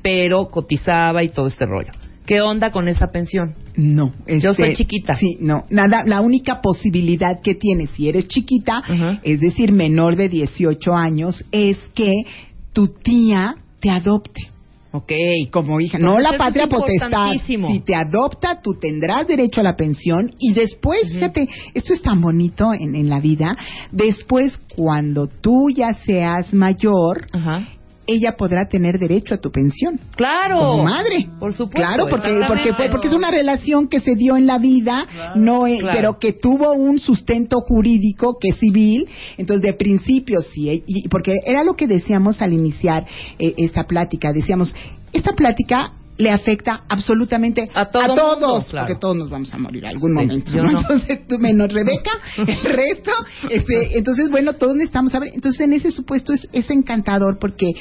pero 0.02 0.48
cotizaba 0.48 1.22
y 1.24 1.30
todo 1.30 1.46
este 1.48 1.66
rollo. 1.66 1.90
¿Qué 2.26 2.42
onda 2.42 2.70
con 2.70 2.88
esa 2.88 3.06
pensión? 3.06 3.54
No, 3.74 4.12
Yo 4.26 4.50
este, 4.50 4.66
soy 4.66 4.74
chiquita. 4.74 5.14
Sí, 5.14 5.38
no, 5.40 5.64
nada, 5.70 6.02
la 6.04 6.20
única 6.20 6.60
posibilidad 6.60 7.40
que 7.40 7.54
tienes 7.54 7.88
si 7.90 8.08
eres 8.08 8.28
chiquita, 8.28 8.82
es 9.22 9.40
decir, 9.40 9.72
menor 9.72 10.16
de 10.16 10.28
18 10.28 10.94
años, 10.94 11.42
es 11.52 11.78
que 11.94 12.12
tu 12.74 12.88
tía 12.88 13.56
te 13.80 13.88
adopte. 13.88 14.42
Ok. 14.90 15.12
como 15.50 15.80
hija, 15.80 15.98
no 15.98 16.18
la 16.18 16.32
patria 16.38 16.64
es 16.64 16.70
potestad. 16.70 17.32
Si 17.46 17.80
te 17.80 17.94
adopta, 17.94 18.60
tú 18.62 18.74
tendrás 18.80 19.26
derecho 19.26 19.60
a 19.60 19.64
la 19.64 19.76
pensión 19.76 20.30
y 20.38 20.54
después, 20.54 21.12
fíjate, 21.12 21.48
esto 21.74 21.92
es 21.92 22.00
tan 22.00 22.20
bonito 22.20 22.72
en, 22.72 22.94
en 22.94 23.08
la 23.08 23.20
vida, 23.20 23.56
después 23.92 24.58
cuando 24.74 25.26
tú 25.26 25.68
ya 25.70 25.94
seas 25.94 26.54
mayor, 26.54 27.26
Ajá. 27.32 27.77
Ella 28.08 28.36
podrá 28.36 28.68
tener 28.68 28.98
derecho 28.98 29.34
a 29.34 29.38
tu 29.38 29.52
pensión. 29.52 30.00
Claro. 30.16 30.58
Como 30.58 30.84
madre. 30.84 31.28
Por 31.38 31.52
supuesto. 31.52 31.78
Claro, 31.78 32.08
porque 32.08 32.40
porque 32.48 32.72
fue 32.72 32.88
porque 32.88 33.08
es 33.08 33.14
una 33.14 33.30
relación 33.30 33.86
que 33.86 34.00
se 34.00 34.16
dio 34.16 34.36
en 34.36 34.46
la 34.46 34.58
vida, 34.58 35.06
no 35.36 35.66
eh, 35.66 35.78
claro. 35.78 35.96
pero 35.96 36.18
que 36.18 36.32
tuvo 36.32 36.72
un 36.72 36.98
sustento 36.98 37.60
jurídico 37.60 38.38
que 38.40 38.48
es 38.48 38.56
civil. 38.56 39.06
Entonces, 39.36 39.62
de 39.62 39.74
principio 39.74 40.40
sí, 40.40 40.70
eh, 40.70 40.82
y 40.86 41.08
porque 41.08 41.34
era 41.44 41.62
lo 41.62 41.74
que 41.74 41.86
decíamos 41.86 42.40
al 42.40 42.54
iniciar 42.54 43.06
eh, 43.38 43.54
esta 43.58 43.84
plática, 43.84 44.32
decíamos, 44.32 44.74
esta 45.12 45.34
plática 45.34 45.92
le 46.18 46.30
afecta 46.30 46.82
absolutamente 46.88 47.70
A 47.74 47.86
todo 47.86 48.14
todos, 48.14 48.40
mundo, 48.40 48.64
claro. 48.70 48.86
porque 48.86 49.00
todos 49.00 49.16
nos 49.16 49.30
vamos 49.30 49.54
a 49.54 49.58
morir 49.58 49.86
algún 49.86 50.10
Sí, 50.10 50.14
momento. 50.14 50.52
yo 50.52 50.62
¿no? 50.64 50.72
no. 50.72 50.80
Entonces, 50.80 51.26
tú 51.28 51.38
menos 51.38 51.72
Rebeca, 51.72 52.10
el 52.36 52.72
resto, 52.74 53.12
este, 53.50 53.96
entonces, 53.98 54.28
bueno, 54.30 54.54
todos 54.54 54.74
necesitamos 54.74 55.12
saber. 55.12 55.30
Entonces, 55.34 55.60
en 55.60 55.72
ese 55.72 55.90
supuesto 55.90 56.32
es, 56.32 56.48
es 56.52 56.68
encantador 56.70 57.38
porque 57.40 57.72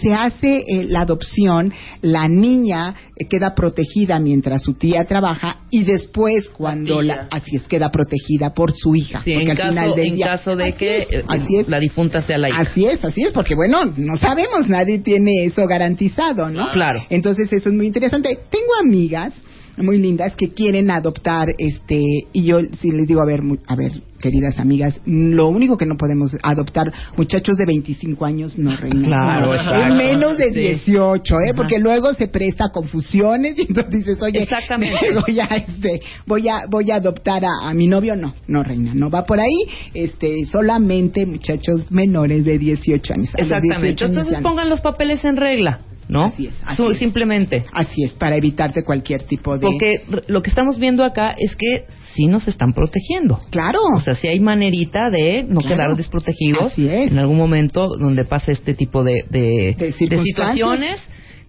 se 0.00 0.14
hace 0.14 0.64
eh, 0.66 0.86
la 0.88 1.02
adopción, 1.02 1.70
la 2.00 2.26
niña 2.26 2.94
eh, 3.16 3.26
queda 3.28 3.54
protegida 3.54 4.18
mientras 4.18 4.62
su 4.62 4.72
tía 4.74 5.04
trabaja 5.04 5.58
y 5.70 5.84
después 5.84 6.48
cuando 6.48 7.02
la, 7.02 7.28
así 7.30 7.54
es 7.56 7.64
queda 7.64 7.90
protegida 7.90 8.54
por 8.54 8.72
su 8.72 8.94
hija, 8.96 9.20
Sí, 9.22 9.34
porque 9.34 9.44
en 9.44 9.50
al 9.50 9.56
final 9.58 9.74
caso, 9.90 9.96
del 9.96 10.06
en 10.08 10.16
día- 10.16 10.26
caso 10.26 10.56
de 10.56 10.72
que 10.72 10.98
es, 11.02 11.12
eh, 11.12 11.24
así 11.28 11.56
es. 11.58 11.68
la 11.68 11.78
difunta 11.80 12.22
sea 12.22 12.38
la 12.38 12.48
hija. 12.48 12.60
Así 12.60 12.86
es, 12.86 13.04
así 13.04 13.24
es, 13.24 13.32
porque 13.34 13.54
bueno, 13.54 13.84
no 13.98 14.16
sabemos, 14.16 14.68
nadie 14.68 15.00
tiene 15.00 15.44
eso 15.44 15.66
garantizado, 15.66 16.48
¿no? 16.48 16.70
Claro. 16.72 17.04
Entonces 17.10 17.52
eso 17.52 17.68
es 17.74 17.76
muy 17.76 17.86
interesante. 17.86 18.38
Tengo 18.50 18.72
amigas 18.80 19.34
muy 19.82 19.98
lindas 19.98 20.36
que 20.36 20.52
quieren 20.52 20.90
adoptar, 20.90 21.48
este, 21.58 22.00
y 22.32 22.44
yo 22.44 22.60
sí 22.80 22.90
les 22.92 23.08
digo, 23.08 23.20
a 23.20 23.26
ver, 23.26 23.40
a 23.66 23.74
ver, 23.74 23.92
queridas 24.20 24.58
amigas, 24.58 25.00
lo 25.04 25.48
único 25.48 25.76
que 25.76 25.84
no 25.84 25.96
podemos 25.96 26.36
adoptar 26.42 26.86
muchachos 27.16 27.56
de 27.56 27.66
25 27.66 28.24
años, 28.24 28.56
no 28.56 28.74
reina. 28.76 29.08
Claro, 29.08 29.54
es 29.54 29.94
menos 29.96 30.38
de 30.38 30.52
Sí. 30.52 30.60
18, 30.60 31.34
¿eh? 31.34 31.38
Ajá. 31.50 31.56
Porque 31.56 31.78
luego 31.78 32.14
se 32.14 32.28
presta 32.28 32.66
a 32.66 32.72
confusiones 32.72 33.58
y 33.58 33.62
entonces 33.62 33.90
dices, 33.90 34.22
oye, 34.22 34.42
Exactamente. 34.42 34.96
voy 35.26 35.40
a, 35.40 35.46
este, 35.56 36.00
voy 36.26 36.48
a, 36.48 36.66
voy 36.70 36.90
a 36.90 36.96
adoptar 36.96 37.44
a, 37.44 37.68
a 37.68 37.74
mi 37.74 37.86
novio, 37.86 38.14
no, 38.16 38.34
no 38.46 38.62
reina, 38.62 38.94
no 38.94 39.10
va 39.10 39.26
por 39.26 39.40
ahí, 39.40 39.66
este, 39.92 40.46
solamente 40.46 41.26
muchachos 41.26 41.90
menores 41.90 42.44
de 42.44 42.58
18 42.58 43.12
años. 43.14 43.28
Exactamente. 43.34 43.86
18 43.86 44.04
años 44.04 44.18
Entonces 44.18 44.42
pongan 44.42 44.68
los 44.68 44.80
papeles 44.80 45.24
en 45.24 45.36
regla, 45.36 45.80
¿no? 46.08 46.24
Así 46.24 46.46
es, 46.46 46.54
así 46.64 46.86
es. 46.86 46.98
Simplemente. 46.98 47.64
Así 47.72 48.04
es, 48.04 48.12
para 48.14 48.36
evitarte 48.36 48.84
cualquier 48.84 49.22
tipo 49.22 49.56
de... 49.56 49.62
Porque 49.66 50.02
lo 50.26 50.42
que 50.42 50.50
estamos 50.50 50.78
viendo 50.78 51.04
acá 51.04 51.34
es 51.38 51.56
que 51.56 51.84
sí 52.14 52.26
nos 52.26 52.46
están 52.48 52.72
protegiendo. 52.72 53.38
Claro. 53.50 53.80
O 53.96 54.00
sea, 54.00 54.14
si 54.14 54.28
hay 54.28 54.40
manerita 54.40 55.10
de 55.10 55.42
no 55.42 55.60
Claro. 55.60 55.76
quedar 55.76 55.96
desprotegidos 55.96 56.72
Así 56.72 56.88
es. 56.88 57.10
en 57.10 57.18
algún 57.18 57.36
momento 57.36 57.88
donde 57.98 58.24
pase 58.24 58.52
este 58.52 58.74
tipo 58.74 59.02
de, 59.02 59.24
de, 59.30 59.92
situaciones 59.98 61.00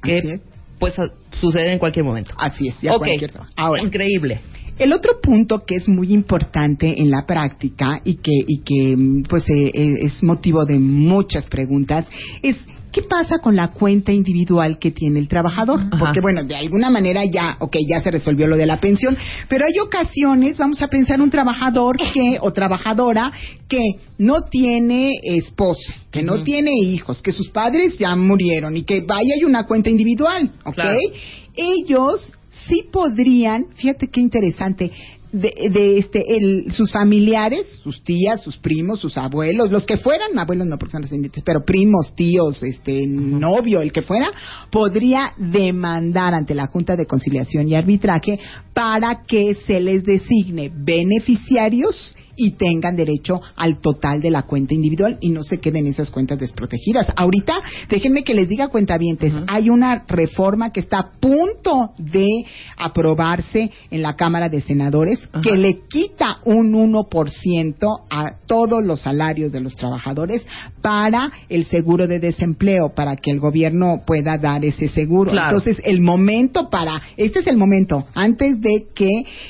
que 0.02 0.40
pues 0.80 0.94
suceden 1.40 1.72
en 1.72 1.80
cualquier 1.80 2.06
momento. 2.06 2.34
Así 2.38 2.68
es, 2.68 2.80
ya 2.82 2.94
Ok. 2.94 3.00
cualquier... 3.06 3.32
Ahora, 3.56 3.82
Increíble. 3.84 4.40
El 4.78 4.92
otro 4.92 5.22
punto 5.22 5.60
que 5.66 5.76
es 5.76 5.88
muy 5.88 6.12
importante 6.12 7.02
en 7.02 7.10
la 7.10 7.26
práctica 7.26 8.02
y 8.04 8.16
que, 8.16 8.34
y 8.46 8.60
que 8.62 8.96
mm, 8.98 9.24
pues 9.24 9.44
eh, 9.50 9.72
eh, 9.74 9.94
es 10.02 10.22
motivo 10.22 10.66
de 10.66 10.78
muchas 10.80 11.46
preguntas 11.46 12.06
es 12.42 12.58
¿qué 12.96 13.02
pasa 13.02 13.40
con 13.40 13.58
la 13.58 13.74
cuenta 13.74 14.14
individual 14.14 14.80
que 14.80 14.90
tiene 14.90 15.20
el 15.20 15.28
trabajador? 15.28 15.82
Ajá. 15.82 16.00
Porque 16.00 16.22
bueno, 16.22 16.46
de 16.46 16.56
alguna 16.56 16.90
manera 16.90 17.26
ya, 17.26 17.58
ok, 17.60 17.76
ya 17.86 18.02
se 18.02 18.10
resolvió 18.10 18.48
lo 18.48 18.56
de 18.56 18.66
la 18.66 18.80
pensión, 18.80 19.18
pero 19.50 19.66
hay 19.66 19.78
ocasiones, 19.80 20.58
vamos 20.58 20.82
a 20.82 20.88
pensar 20.88 21.20
un 21.20 21.30
trabajador 21.30 21.98
que 21.98 22.38
o 22.40 22.54
trabajadora 22.54 23.34
que 23.68 23.84
no 24.18 24.44
tiene 24.44 25.12
esposo, 25.24 25.94
que 26.10 26.24
no 26.24 26.42
tiene 26.44 26.72
hijos, 26.84 27.22
que 27.22 27.34
sus 27.34 27.50
padres 27.50 27.98
ya 27.98 28.16
murieron 28.16 28.78
y 28.78 28.84
que 28.84 29.02
vaya 29.02 29.34
hay 29.36 29.44
una 29.44 29.66
cuenta 29.66 29.90
individual, 29.90 30.54
¿ok? 30.64 30.76
Claro. 30.76 30.98
ellos 31.54 32.32
sí 32.70 32.86
podrían, 32.90 33.66
fíjate 33.76 34.08
qué 34.08 34.22
interesante, 34.22 34.92
de, 35.36 35.54
de 35.70 35.98
este, 35.98 36.24
el, 36.28 36.72
sus 36.72 36.92
familiares, 36.92 37.68
sus 37.84 38.04
tías, 38.04 38.42
sus 38.42 38.58
primos, 38.58 39.00
sus 39.00 39.18
abuelos, 39.18 39.70
los 39.70 39.86
que 39.86 39.98
fueran, 39.98 40.38
abuelos 40.40 40.66
no 40.66 40.78
porque 40.78 40.94
son 40.94 41.02
descendientes, 41.02 41.44
pero 41.46 41.66
primos, 41.66 42.16
tíos, 42.16 42.64
este, 42.64 43.06
novio, 43.06 43.82
el 43.82 43.92
que 43.92 44.02
fuera, 44.02 44.32
podría 44.72 45.34
demandar 45.38 46.34
ante 46.34 46.56
la 46.56 46.68
Junta 46.68 46.96
de 46.96 47.06
Conciliación 47.06 47.68
y 47.68 47.76
Arbitraje 47.76 48.40
para 48.74 49.24
que 49.24 49.56
se 49.68 49.80
les 49.80 50.04
designe 50.06 50.72
beneficiarios 50.74 52.16
y 52.36 52.52
tengan 52.52 52.96
derecho 52.96 53.42
al 53.56 53.80
total 53.80 54.22
de 54.22 54.32
la 54.32 54.44
cuenta 54.44 54.74
individual 54.74 55.18
y 55.22 55.30
no 55.30 55.44
se 55.44 55.60
queden 55.60 55.88
esas 55.88 56.10
cuentas 56.10 56.40
desprotegidas. 56.40 57.12
Ahorita, 57.16 57.56
déjenme 57.90 58.24
que 58.24 58.34
les 58.34 58.50
diga 58.50 58.70
cuentavientes, 58.70 59.34
hay 59.48 59.70
una 59.70 60.04
reforma 60.08 60.72
que 60.72 60.80
está 60.80 61.00
a 61.00 61.12
punto 61.20 61.92
de 61.98 62.28
aprobarse 62.78 63.72
en 63.92 64.02
la 64.02 64.16
Cámara 64.16 64.50
de 64.50 64.62
Senadores 64.62 65.20
que 65.42 65.58
le 65.58 65.82
quita 65.88 66.38
un 66.46 66.74
1% 66.74 68.02
a 68.10 68.34
todos 68.46 68.84
los 68.84 69.02
salarios 69.02 69.52
de 69.52 69.62
los 69.62 69.76
trabajadores 69.76 70.46
para 70.82 71.32
el 71.50 71.66
seguro 71.66 72.08
de 72.08 72.20
desempleo, 72.20 72.94
para 72.96 73.16
que 73.16 73.32
el 73.32 73.40
gobierno 73.40 74.04
pueda 74.06 74.38
dar 74.38 74.64
ese 74.66 74.88
seguro. 74.90 75.32
Claro. 75.32 75.50
Entonces, 75.50 75.82
el 75.84 76.02
momento 76.02 76.70
para, 76.70 77.02
este 77.18 77.40
es 77.40 77.48
el 77.48 77.58
momento, 77.58 78.06
antes 78.14 78.60
de 78.62 78.88
que 78.94 79.10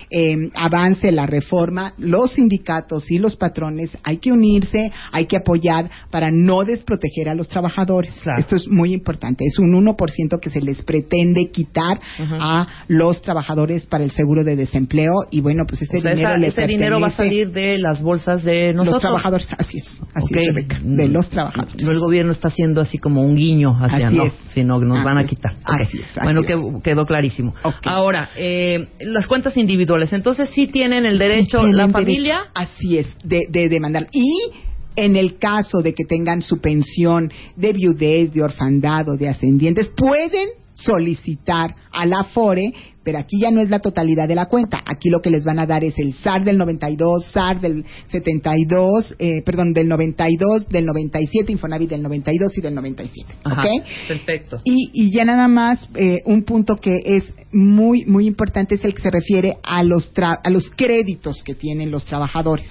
eh, 0.09 0.49
avance 0.55 1.11
la 1.11 1.25
reforma, 1.25 1.93
los 1.97 2.33
sindicatos 2.33 2.74
y 3.09 3.17
los 3.17 3.35
patrones 3.35 3.97
hay 4.03 4.17
que 4.17 4.31
unirse, 4.31 4.91
hay 5.11 5.25
que 5.25 5.37
apoyar 5.37 5.89
para 6.11 6.31
no 6.31 6.63
desproteger 6.63 7.29
a 7.29 7.35
los 7.35 7.47
trabajadores. 7.47 8.13
Claro. 8.23 8.39
Esto 8.39 8.55
es 8.55 8.67
muy 8.67 8.93
importante, 8.93 9.45
es 9.45 9.57
un 9.59 9.73
1% 9.73 10.39
que 10.41 10.49
se 10.49 10.61
les 10.61 10.81
pretende 10.83 11.49
quitar 11.51 11.99
a 12.19 12.67
los 12.87 13.21
trabajadores 13.21 13.85
para 13.85 14.03
el 14.03 14.11
seguro 14.11 14.43
de 14.43 14.55
desempleo 14.55 15.13
y 15.31 15.41
bueno, 15.41 15.63
pues 15.67 15.81
este 15.81 15.97
O 15.99 16.01
sea, 16.01 16.11
dinero 16.15 16.29
esa- 16.31 16.39
le 16.39 16.47
ese 16.47 16.67
dinero 16.67 16.99
va 16.99 17.07
a 17.07 17.11
salir 17.11 17.51
de 17.51 17.77
las 17.77 18.01
bolsas 18.01 18.43
de 18.43 18.73
nosotros. 18.73 18.93
los 18.95 19.01
trabajadores, 19.01 19.47
así 19.57 19.77
es, 19.77 20.01
así 20.13 20.33
Ok. 20.33 20.37
es, 20.37 20.53
Rebeca, 20.53 20.79
de 20.83 21.07
los 21.07 21.29
trabajadores. 21.29 21.83
No 21.83 21.91
el 21.91 21.99
gobierno 21.99 22.31
está 22.31 22.47
haciendo 22.49 22.81
así 22.81 22.97
como 22.97 23.21
un 23.21 23.35
guiño 23.35 23.75
hacia 23.79 24.07
Así 24.07 24.15
no, 24.17 24.25
es. 24.25 24.33
sino 24.49 24.79
que 24.79 24.85
nos 24.85 25.03
van 25.03 25.17
a 25.17 25.25
quitar. 25.25 25.53
Ok. 25.53 25.81
Así 25.81 25.97
es, 25.99 26.17
así 26.17 26.19
bueno, 26.23 26.41
es. 26.41 26.47
quedó 26.83 27.05
clarísimo. 27.05 27.53
Ahora, 27.83 28.29
eh, 28.35 28.87
las 28.99 29.27
cuentas 29.27 29.55
individuales, 29.57 30.11
entonces 30.13 30.49
sí 30.53 30.67
tienen 30.67 31.05
el 31.05 31.17
derecho 31.17 31.59
Tienen 31.59 31.77
la 31.77 31.83
derecho, 31.87 31.99
familia. 31.99 32.39
Así 32.65 32.97
es, 32.97 33.07
de, 33.23 33.47
de 33.49 33.69
demandar. 33.69 34.07
Y 34.11 34.51
en 34.95 35.15
el 35.15 35.37
caso 35.37 35.81
de 35.81 35.93
que 35.93 36.05
tengan 36.05 36.41
su 36.41 36.59
pensión 36.59 37.31
de 37.55 37.73
viudez, 37.73 38.33
de 38.33 38.43
orfandad 38.43 39.09
o 39.09 39.17
de 39.17 39.29
ascendientes, 39.29 39.89
pueden 39.89 40.49
solicitar 40.73 41.75
a 41.91 42.05
la 42.05 42.23
FORE, 42.25 42.73
pero 43.05 43.19
aquí 43.19 43.39
ya 43.39 43.51
no 43.51 43.61
es 43.61 43.69
la 43.69 43.79
totalidad 43.79 44.27
de 44.27 44.35
la 44.35 44.47
cuenta. 44.47 44.79
Aquí 44.85 45.09
lo 45.09 45.21
que 45.21 45.29
les 45.29 45.45
van 45.45 45.59
a 45.59 45.65
dar 45.65 45.83
es 45.85 45.93
el 45.97 46.13
SAR 46.13 46.43
del 46.43 46.57
92, 46.57 47.25
SAR 47.31 47.61
del 47.61 47.85
72, 48.07 49.15
eh, 49.19 49.41
perdón, 49.45 49.71
del 49.73 49.87
92, 49.87 50.67
del 50.67 50.85
97, 50.85 51.51
Infonavit 51.51 51.89
del 51.91 52.01
92 52.01 52.57
y 52.57 52.61
del 52.61 52.75
97. 52.75 53.33
Ajá, 53.43 53.61
¿Ok? 53.61 53.83
Perfecto. 54.07 54.57
Y, 54.63 54.89
y 54.93 55.11
ya 55.11 55.23
nada 55.23 55.47
más, 55.47 55.87
eh, 55.95 56.21
un 56.25 56.43
punto 56.43 56.77
que 56.77 56.99
es 57.05 57.31
muy, 57.53 58.03
muy 58.05 58.25
importante 58.25 58.75
es 58.75 58.83
el 58.83 58.93
que 58.93 59.01
se 59.03 59.11
refiere 59.11 59.57
a 59.63 59.83
los, 59.83 60.13
tra- 60.13 60.39
a 60.43 60.49
los 60.49 60.69
créditos 60.75 61.43
que 61.43 61.53
tienen 61.55 61.91
los 61.91 62.03
trabajadores. 62.05 62.67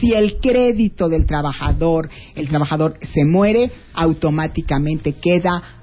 Si 0.00 0.12
el 0.14 0.38
crédito 0.40 1.08
del 1.08 1.26
trabajador, 1.26 2.08
el 2.34 2.48
trabajador 2.48 2.98
se 3.14 3.24
muere, 3.24 3.70
automáticamente 3.94 5.12
queda 5.14 5.79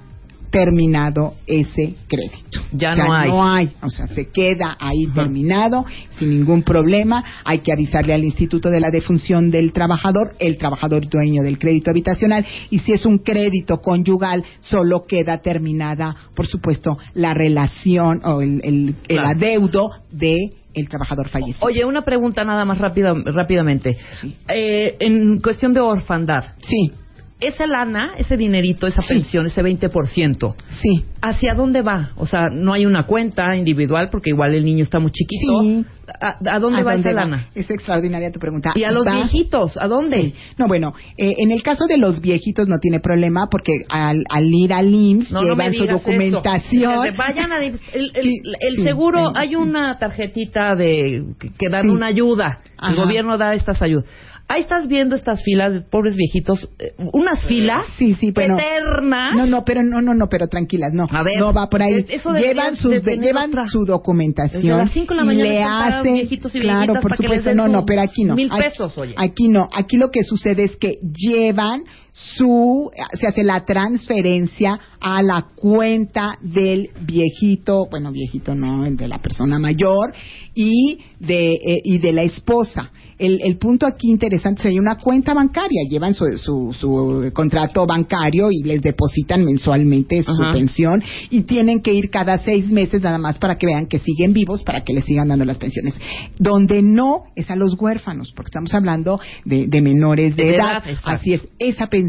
terminado 0.50 1.34
ese 1.46 1.94
crédito. 2.08 2.60
Ya 2.72 2.92
O 2.92 2.94
sea, 2.96 3.04
no 3.04 3.12
hay. 3.14 3.28
No 3.30 3.44
hay, 3.44 3.70
o 3.82 3.88
sea, 3.88 4.06
se 4.08 4.30
queda 4.30 4.76
ahí 4.80 5.06
terminado 5.14 5.84
sin 6.18 6.30
ningún 6.30 6.62
problema. 6.62 7.24
Hay 7.44 7.60
que 7.60 7.72
avisarle 7.72 8.14
al 8.14 8.24
Instituto 8.24 8.70
de 8.70 8.80
la 8.80 8.90
Defunción 8.90 9.50
del 9.50 9.72
Trabajador, 9.72 10.34
el 10.38 10.56
trabajador 10.58 11.08
dueño 11.08 11.42
del 11.42 11.58
crédito 11.58 11.90
habitacional. 11.90 12.44
Y 12.70 12.78
si 12.80 12.92
es 12.92 13.04
un 13.06 13.18
crédito 13.18 13.78
conyugal, 13.80 14.44
solo 14.60 15.02
queda 15.02 15.38
terminada, 15.38 16.14
por 16.34 16.46
supuesto, 16.46 16.98
la 17.14 17.34
relación 17.34 18.20
o 18.24 18.40
el, 18.42 18.60
el, 18.64 18.94
el 19.08 19.18
Claro. 19.18 19.28
adeudo 19.36 19.90
de 20.10 20.36
el 20.74 20.88
trabajador 20.88 21.28
fallecido. 21.28 21.66
Oye, 21.66 21.84
una 21.84 22.02
pregunta 22.02 22.44
nada 22.44 22.64
más 22.64 22.78
rápida, 22.78 23.12
rápidamente. 23.26 23.96
Sí. 24.20 24.34
Eh, 24.48 24.96
en 25.00 25.40
cuestión 25.40 25.72
de 25.74 25.80
orfandad, 25.80 26.44
Sí, 26.62 26.92
esa 27.40 27.66
lana, 27.66 28.12
ese 28.18 28.36
dinerito, 28.36 28.86
esa 28.86 29.02
Sí. 29.02 29.14
pensión, 29.14 29.46
ese 29.46 29.62
20%, 29.62 30.54
sí. 30.80 31.04
¿hacia 31.22 31.54
dónde 31.54 31.82
va? 31.82 32.10
O 32.16 32.26
sea, 32.26 32.48
no 32.50 32.72
hay 32.72 32.84
una 32.86 33.06
cuenta 33.06 33.54
individual 33.56 34.08
porque 34.10 34.30
igual 34.30 34.54
el 34.54 34.64
niño 34.64 34.82
está 34.82 34.98
muy 34.98 35.10
chiquito. 35.12 35.62
Sí. 35.62 35.84
¿A, 36.20 36.38
a 36.56 36.58
dónde 36.58 36.80
¿A 36.80 36.84
va 36.84 36.92
dónde 36.94 37.10
esa 37.10 37.18
va? 37.20 37.24
lana? 37.26 37.48
Es 37.54 37.70
extraordinaria 37.70 38.32
tu 38.32 38.40
pregunta. 38.40 38.72
Y 38.74 38.82
a 38.84 38.90
los 38.90 39.06
Va- 39.06 39.14
viejitos, 39.16 39.76
¿a 39.76 39.86
dónde? 39.88 40.32
No, 40.56 40.66
bueno, 40.66 40.94
eh, 41.16 41.34
en 41.38 41.52
el 41.52 41.62
caso 41.62 41.86
de 41.86 41.98
los 41.98 42.20
viejitos 42.20 42.66
no 42.66 42.78
tiene 42.78 42.98
problema 43.00 43.46
porque 43.50 43.72
al, 43.88 44.24
al 44.30 44.44
ir 44.52 44.72
al 44.72 44.92
IMSS 44.92 45.30
No, 45.32 45.42
no 45.42 45.54
me 45.54 45.70
llevan 45.70 45.74
su 45.74 45.86
documentación. 45.86 47.06
eso. 47.06 47.16
Vayan 47.16 47.52
a... 47.52 47.58
El, 47.64 47.78
el- 47.92 48.22
Sí, 48.22 48.40
el 48.60 48.76
sí, 48.76 48.82
seguro, 48.84 49.28
sí. 49.28 49.32
hay 49.36 49.54
una 49.54 49.96
tarjetita 49.98 50.74
de 50.76 51.24
que, 51.38 51.50
que 51.56 51.68
dan 51.68 51.82
Sí. 51.84 51.88
una 51.90 52.06
ayuda. 52.06 52.60
El 52.82 52.96
gobierno 52.96 53.36
da 53.38 53.54
estas 53.54 53.80
ayudas. 53.82 54.04
Ahí 54.50 54.62
estás 54.62 54.88
viendo 54.88 55.14
estas 55.14 55.42
filas 55.42 55.74
de 55.74 55.80
pobres 55.82 56.16
viejitos, 56.16 56.70
eh, 56.78 56.92
unas 57.12 57.44
filas 57.44 57.82
Sí, 57.98 58.14
sí, 58.14 58.30
bueno. 58.30 58.56
eternas. 58.58 59.34
No, 59.36 59.44
no, 59.46 59.62
pero 59.62 59.82
no, 59.82 60.00
no, 60.00 60.14
no, 60.14 60.28
pero 60.30 60.48
tranquilas, 60.48 60.90
no. 60.94 61.06
A 61.10 61.22
ver, 61.22 61.38
no 61.38 61.52
va 61.52 61.68
por 61.68 61.82
ahí. 61.82 61.96
es- 61.98 62.06
eso 62.08 62.32
llevan 62.32 62.74
sus, 62.74 63.02
de 63.02 63.18
llevan 63.18 63.50
otra. 63.50 63.66
su 63.68 63.84
documentación. 63.84 64.62
Desde 64.62 64.76
las 64.76 64.90
cinco 64.92 65.12
de 65.12 65.16
la 65.18 65.24
y 65.24 65.26
mañana 65.26 65.48
le 65.50 65.56
están 65.58 65.78
parados 65.78 66.00
hacen, 66.00 66.14
viejitos 66.14 66.54
y 66.54 66.60
claro, 66.60 66.94
por 66.94 67.02
para 67.02 67.16
que 67.16 67.22
les 67.24 67.38
supuesto, 67.40 67.48
den 67.50 67.56
no, 67.58 67.68
no, 67.68 67.84
pero 67.84 68.00
aquí 68.00 68.24
no. 68.24 68.34
mil 68.34 68.48
pesos, 68.48 68.96
oye. 68.96 69.14
Aquí 69.18 69.48
no, 69.48 69.68
aquí 69.76 69.98
lo 69.98 70.10
que 70.10 70.22
sucede 70.24 70.64
es 70.64 70.76
que 70.76 70.98
llevan 71.02 71.82
su, 72.18 72.90
se 73.18 73.28
hace 73.28 73.44
la 73.44 73.64
transferencia 73.64 74.78
a 75.00 75.22
la 75.22 75.46
cuenta 75.54 76.32
del 76.42 76.88
viejito, 77.02 77.86
bueno, 77.90 78.10
viejito 78.10 78.54
no, 78.56 78.84
el 78.84 78.96
de 78.96 79.06
la 79.06 79.18
persona 79.18 79.58
mayor 79.60 80.12
y 80.54 80.98
de, 81.20 81.52
eh, 81.52 81.80
y 81.84 81.98
de 81.98 82.12
la 82.12 82.22
esposa. 82.22 82.90
El, 83.18 83.40
el 83.42 83.58
punto 83.58 83.84
aquí 83.84 84.08
interesante 84.08 84.60
es 84.60 84.62
que 84.62 84.68
hay 84.68 84.78
una 84.78 84.94
cuenta 84.96 85.34
bancaria, 85.34 85.82
llevan 85.90 86.14
su, 86.14 86.24
su, 86.38 86.72
su 86.72 87.30
contrato 87.34 87.84
bancario 87.84 88.48
y 88.50 88.62
les 88.62 88.80
depositan 88.80 89.44
mensualmente 89.44 90.22
su 90.22 90.40
Ajá. 90.40 90.52
pensión 90.52 91.02
y 91.28 91.42
tienen 91.42 91.80
que 91.82 91.92
ir 91.92 92.10
cada 92.10 92.38
seis 92.38 92.70
meses 92.70 93.02
nada 93.02 93.18
más 93.18 93.36
para 93.38 93.56
que 93.58 93.66
vean 93.66 93.86
que 93.86 93.98
siguen 93.98 94.32
vivos, 94.32 94.62
para 94.62 94.84
que 94.84 94.92
les 94.92 95.04
sigan 95.04 95.28
dando 95.28 95.44
las 95.44 95.58
pensiones. 95.58 95.94
Donde 96.38 96.80
no 96.82 97.24
es 97.34 97.50
a 97.50 97.56
los 97.56 97.74
huérfanos, 97.80 98.32
porque 98.36 98.50
estamos 98.50 98.72
hablando 98.72 99.18
de, 99.44 99.66
de 99.66 99.80
menores 99.82 100.36
de, 100.36 100.44
De 100.44 100.54
edad. 100.54 100.86
edad. 100.86 100.98
Así 101.02 101.34
es, 101.34 101.48
esa 101.58 101.88
pensión 101.88 102.07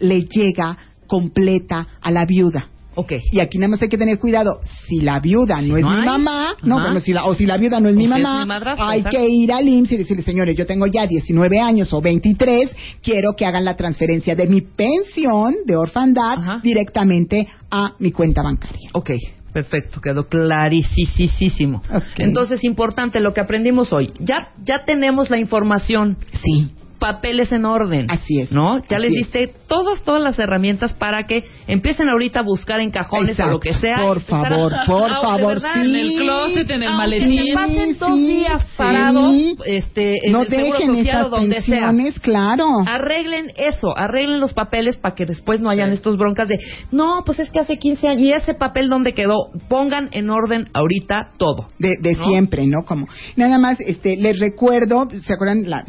le 0.00 0.22
llega 0.22 0.76
completa 1.06 1.86
a 2.00 2.10
la 2.10 2.24
viuda. 2.26 2.68
Ok. 2.94 3.12
Y 3.30 3.38
aquí 3.38 3.58
nada 3.58 3.70
más 3.70 3.80
hay 3.82 3.88
que 3.88 3.96
tener 3.96 4.18
cuidado. 4.18 4.58
Si 4.88 5.00
la 5.02 5.20
viuda 5.20 5.60
no 5.62 5.76
es 5.76 5.82
no 5.84 5.90
mi 5.90 5.96
hay. 5.98 6.04
mamá, 6.04 6.56
no, 6.62 6.80
bueno, 6.80 6.98
si 6.98 7.12
la, 7.12 7.26
o 7.26 7.34
si 7.34 7.46
la 7.46 7.56
viuda 7.56 7.78
no 7.78 7.88
es 7.88 7.94
O 7.94 7.98
mi 7.98 8.04
es 8.04 8.10
mamá, 8.10 8.40
mi 8.40 8.48
madrastra, 8.48 8.88
hay 8.88 9.04
que 9.04 9.24
ir 9.28 9.52
al 9.52 9.68
IMSS 9.68 9.92
y 9.92 9.96
decirle, 9.98 10.22
señores, 10.24 10.56
yo 10.56 10.66
tengo 10.66 10.84
ya 10.88 11.06
19 11.06 11.60
años 11.60 11.92
o 11.92 12.00
23, 12.00 12.74
quiero 13.00 13.34
que 13.36 13.46
hagan 13.46 13.64
la 13.64 13.76
transferencia 13.76 14.34
de 14.34 14.48
mi 14.48 14.62
pensión 14.62 15.54
de 15.64 15.76
orfandad 15.76 16.38
Ajá. 16.38 16.60
directamente 16.60 17.46
a 17.70 17.92
mi 18.00 18.10
cuenta 18.10 18.42
bancaria. 18.42 18.90
Ok, 18.94 19.10
perfecto, 19.52 20.00
quedó 20.00 20.26
clarísimo. 20.26 21.82
Entonces, 22.16 22.64
importante 22.64 23.20
lo 23.20 23.32
que 23.32 23.40
aprendimos 23.40 23.92
hoy. 23.92 24.12
Ya, 24.18 24.48
ya 24.64 24.84
tenemos 24.84 25.30
la 25.30 25.38
información, 25.38 26.16
Sí. 26.42 26.72
Papeles 26.98 27.52
en 27.52 27.64
orden. 27.64 28.06
Así 28.10 28.40
es, 28.40 28.52
¿No? 28.52 28.80
Ya 28.88 28.98
les 28.98 29.10
es. 29.12 29.16
diste 29.16 29.54
todas, 29.66 30.02
todas 30.02 30.22
las 30.22 30.38
herramientas 30.38 30.94
para 30.94 31.24
que 31.24 31.44
empiecen 31.66 32.08
ahorita 32.08 32.40
a 32.40 32.42
buscar 32.42 32.80
en 32.80 32.90
cajones 32.90 33.30
Exacto. 33.30 33.50
o 33.50 33.54
lo 33.54 33.60
que 33.60 33.72
sea. 33.74 33.96
Por 33.96 34.18
a- 34.18 34.20
favor, 34.20 34.72
por 34.86 35.10
Ah, 35.10 35.14
de 35.14 35.20
favor, 35.22 35.60
sí. 35.60 35.66
En 35.80 35.94
el 35.96 36.12
closet, 36.16 36.70
en 36.70 36.82
el 36.82 36.88
Aunque 36.88 36.96
maletín. 36.98 37.46
se 37.46 37.54
pasen 37.54 37.98
dos 37.98 38.14
Sí, 38.14 38.26
días 38.26 38.62
sí. 38.62 38.74
parados 38.76 39.34
este, 39.66 40.14
en 40.26 40.32
no 40.32 40.42
el 40.42 40.48
dejen 40.48 40.86
Social 40.96 41.06
esas 41.18 41.30
donde 41.30 41.62
sea. 41.62 41.86
pensiones, 41.86 42.20
claro. 42.20 42.66
Arreglen 42.86 43.52
eso, 43.56 43.96
arreglen 43.96 44.40
los 44.40 44.52
papeles 44.52 44.96
para 44.98 45.14
que 45.14 45.26
después 45.26 45.60
no 45.60 45.70
hayan 45.70 45.90
estos 45.92 46.16
broncas 46.16 46.48
de, 46.48 46.58
no, 46.92 47.22
pues 47.24 47.38
es 47.38 47.50
que 47.50 47.60
hace 47.60 47.78
15 47.78 48.08
años 48.08 48.22
y 48.22 48.32
ese 48.32 48.54
papel 48.54 48.88
dónde 48.88 49.14
quedó. 49.14 49.34
Pongan 49.68 50.08
en 50.12 50.30
orden 50.30 50.68
ahorita 50.74 51.32
todo. 51.38 51.68
de, 51.78 51.94
de 52.00 52.14
¿no? 52.14 52.24
siempre, 52.24 52.66
¿no? 52.66 52.82
Como 52.86 53.06
nada 53.36 53.58
más, 53.58 53.78
este, 53.80 54.16
les 54.16 54.38
recuerdo, 54.38 55.08
¿se 55.10 55.32
acuerdan? 55.32 55.68
La, 55.68 55.84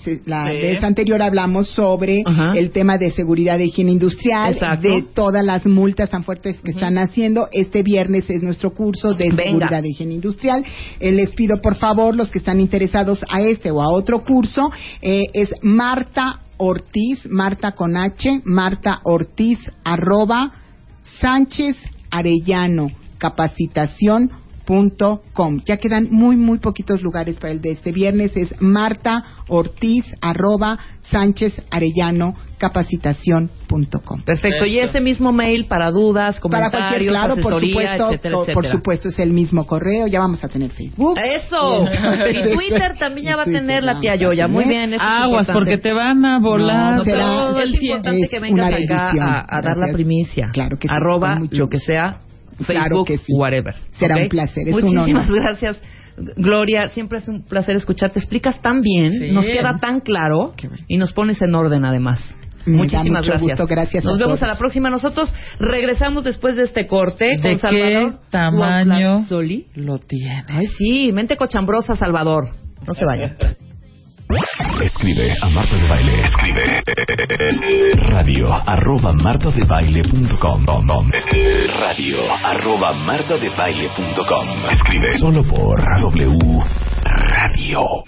vez 0.46 0.80
anterior 1.00 1.22
hablamos 1.22 1.70
sobre 1.70 2.24
Ajá. 2.26 2.52
el 2.58 2.72
tema 2.72 2.98
de 2.98 3.12
seguridad 3.12 3.58
de 3.58 3.68
higiene 3.68 3.92
industrial, 3.92 4.52
Exacto. 4.54 4.86
de 4.90 5.02
todas 5.02 5.46
las 5.46 5.66
multas 5.66 6.10
tan 6.10 6.24
fuertes 6.26 6.60
que 6.62 6.72
están 6.72 6.98
haciendo. 6.98 7.48
Este 7.54 7.84
viernes 7.84 8.30
es 8.30 8.44
nuestro 8.44 8.74
curso 8.74 9.14
de 9.14 9.30
Venga. 9.30 9.44
seguridad 9.44 9.82
de 9.82 9.90
higiene 9.90 10.16
industrial. 10.16 10.66
Eh, 11.00 11.12
les 11.14 11.32
pido 11.32 11.62
por 11.62 11.76
favor 11.76 12.16
los 12.18 12.30
que 12.30 12.40
están 12.40 12.60
interesados 12.60 13.24
a 13.30 13.42
este 13.42 13.72
o 13.72 13.82
a 13.82 13.88
otro 13.90 14.24
curso 14.26 14.70
eh, 15.02 15.24
es 15.34 15.54
Marta 15.62 16.42
Ortiz, 16.58 17.26
Marta 17.30 17.72
con 17.72 17.96
H, 17.96 18.42
Marta 18.44 19.00
Ortiz 19.06 19.60
arroba 19.86 20.52
Sánchez 21.22 21.78
Arellano 22.12 22.88
capacitación 23.20 24.32
punto 24.70 25.24
com. 25.34 25.62
Ya 25.66 25.78
quedan 25.78 26.10
muy 26.12 26.36
muy 26.36 26.60
poquitos 26.60 27.02
lugares 27.02 27.38
para 27.40 27.52
el 27.52 27.60
de 27.60 27.72
este 27.72 27.92
viernes 27.92 28.38
es 28.38 28.54
Marta 28.62 29.24
Ortiz 29.48 30.06
arroba 30.22 30.78
Sánchez 31.10 31.60
Arellano 31.72 32.36
capacitación 32.60 33.50
punto 33.68 34.00
com. 34.06 34.22
Perfecto. 34.22 34.68
Y 34.68 34.78
ese 34.78 35.02
mismo 35.02 35.32
mail 35.32 35.66
para 35.66 35.90
dudas, 35.90 36.40
Para 36.40 36.70
comentarios, 36.70 36.72
cualquier 36.82 37.10
claro, 37.10 37.36
por 37.38 37.54
supuesto, 37.60 38.06
etcétera, 38.10 38.36
por, 38.36 38.46
por 38.46 38.54
etcétera. 38.66 38.72
supuesto 38.74 39.08
es 39.08 39.18
el 39.18 39.32
mismo 39.34 39.66
correo. 39.66 40.06
Ya 40.06 40.20
vamos 40.20 40.44
a 40.44 40.48
tener 40.50 40.70
Facebook. 40.70 41.18
Eso. 41.18 41.86
y 42.32 42.54
Twitter 42.56 42.96
también 43.00 43.26
ya 43.26 43.36
va 43.38 43.42
a 43.42 43.46
tener 43.46 43.84
la 43.84 44.00
tía 44.00 44.16
Yoya. 44.18 44.48
Muy 44.48 44.66
bien. 44.66 44.94
Aguas, 44.94 45.48
importante. 45.48 45.54
porque 45.54 45.78
te 45.80 45.94
van 45.94 46.24
a 46.26 46.38
volar 46.38 46.98
No, 46.98 47.04
será- 47.04 47.24
todo 47.24 47.60
el 47.60 47.74
es 47.74 47.82
importante 47.82 48.22
Es 48.22 48.30
que 48.30 48.40
vengas 48.40 48.72
acá 48.84 49.12
a, 49.20 49.58
a 49.58 49.62
dar 49.64 49.78
la 49.78 49.88
primicia. 49.92 50.50
Claro 50.54 50.78
que 50.78 50.88
sí, 50.88 50.94
Arroba 50.94 51.40
lo 51.40 51.68
que 51.68 51.78
gusto. 51.80 52.29
Sea, 52.64 52.76
Claro 52.76 52.90
Facebook, 53.04 53.08
que 53.08 53.18
sí. 53.18 53.34
whatever. 53.38 53.76
Será 54.00 54.16
un 54.18 54.28
placer, 54.30 54.68
es 54.68 54.76
un 54.76 54.96
Muchísimas 54.96 55.30
honor. 55.30 55.42
gracias. 55.44 55.82
Gloria, 56.36 56.90
siempre 56.90 57.20
es 57.20 57.28
un 57.30 57.44
placer 57.44 57.76
escucharte. 57.78 58.20
Explicas 58.20 58.62
tan 58.62 58.82
bien, 58.82 59.12
Sí. 59.14 59.32
nos 59.32 59.46
queda 59.46 59.76
tan 59.78 60.02
claro 60.02 60.54
y 60.88 60.98
nos 60.98 61.14
pones 61.14 61.42
en 61.42 61.56
orden 61.56 61.86
además. 61.86 62.20
Me 62.66 62.76
Muchísimas 62.76 63.26
mucho 63.26 63.32
gracias. 63.32 63.42
gusto, 63.58 63.68
gracias 63.68 64.04
Nos 64.04 64.16
a 64.16 64.18
vemos 64.18 64.40
todos. 64.40 64.44
a 64.50 64.54
la 64.54 64.60
próxima. 64.60 64.90
Nosotros 64.90 65.34
regresamos 65.60 66.26
después 66.26 66.56
de 66.58 66.64
este 66.64 66.86
corte 66.88 67.26
¿De 67.26 67.38
con 67.38 67.52
qué 67.54 67.58
Salvador 67.58 68.20
tamaño 68.30 69.26
lo 69.76 69.98
tiene? 70.00 70.44
Ay, 70.50 70.68
sí, 70.78 71.12
mente 71.14 71.38
cochambrosa, 71.38 71.96
Salvador. 71.96 72.50
No 72.86 72.94
se 72.94 73.06
vaya. 73.06 73.36
Escribe 74.30 75.36
a 75.42 75.50
Marta 75.50 75.76
de 75.76 75.88
Baile. 75.88 76.24
Escribe 76.24 76.84
radio 78.12 78.54
arroba 78.54 79.12
martadebaile.com 79.12 80.66
radio 81.80 82.32
arroba 82.44 82.94
martadebaile.com 82.94 84.72
Escribe 84.72 85.18
solo 85.18 85.44
por 85.44 85.82
W 86.00 86.62
Radio. 87.04 88.04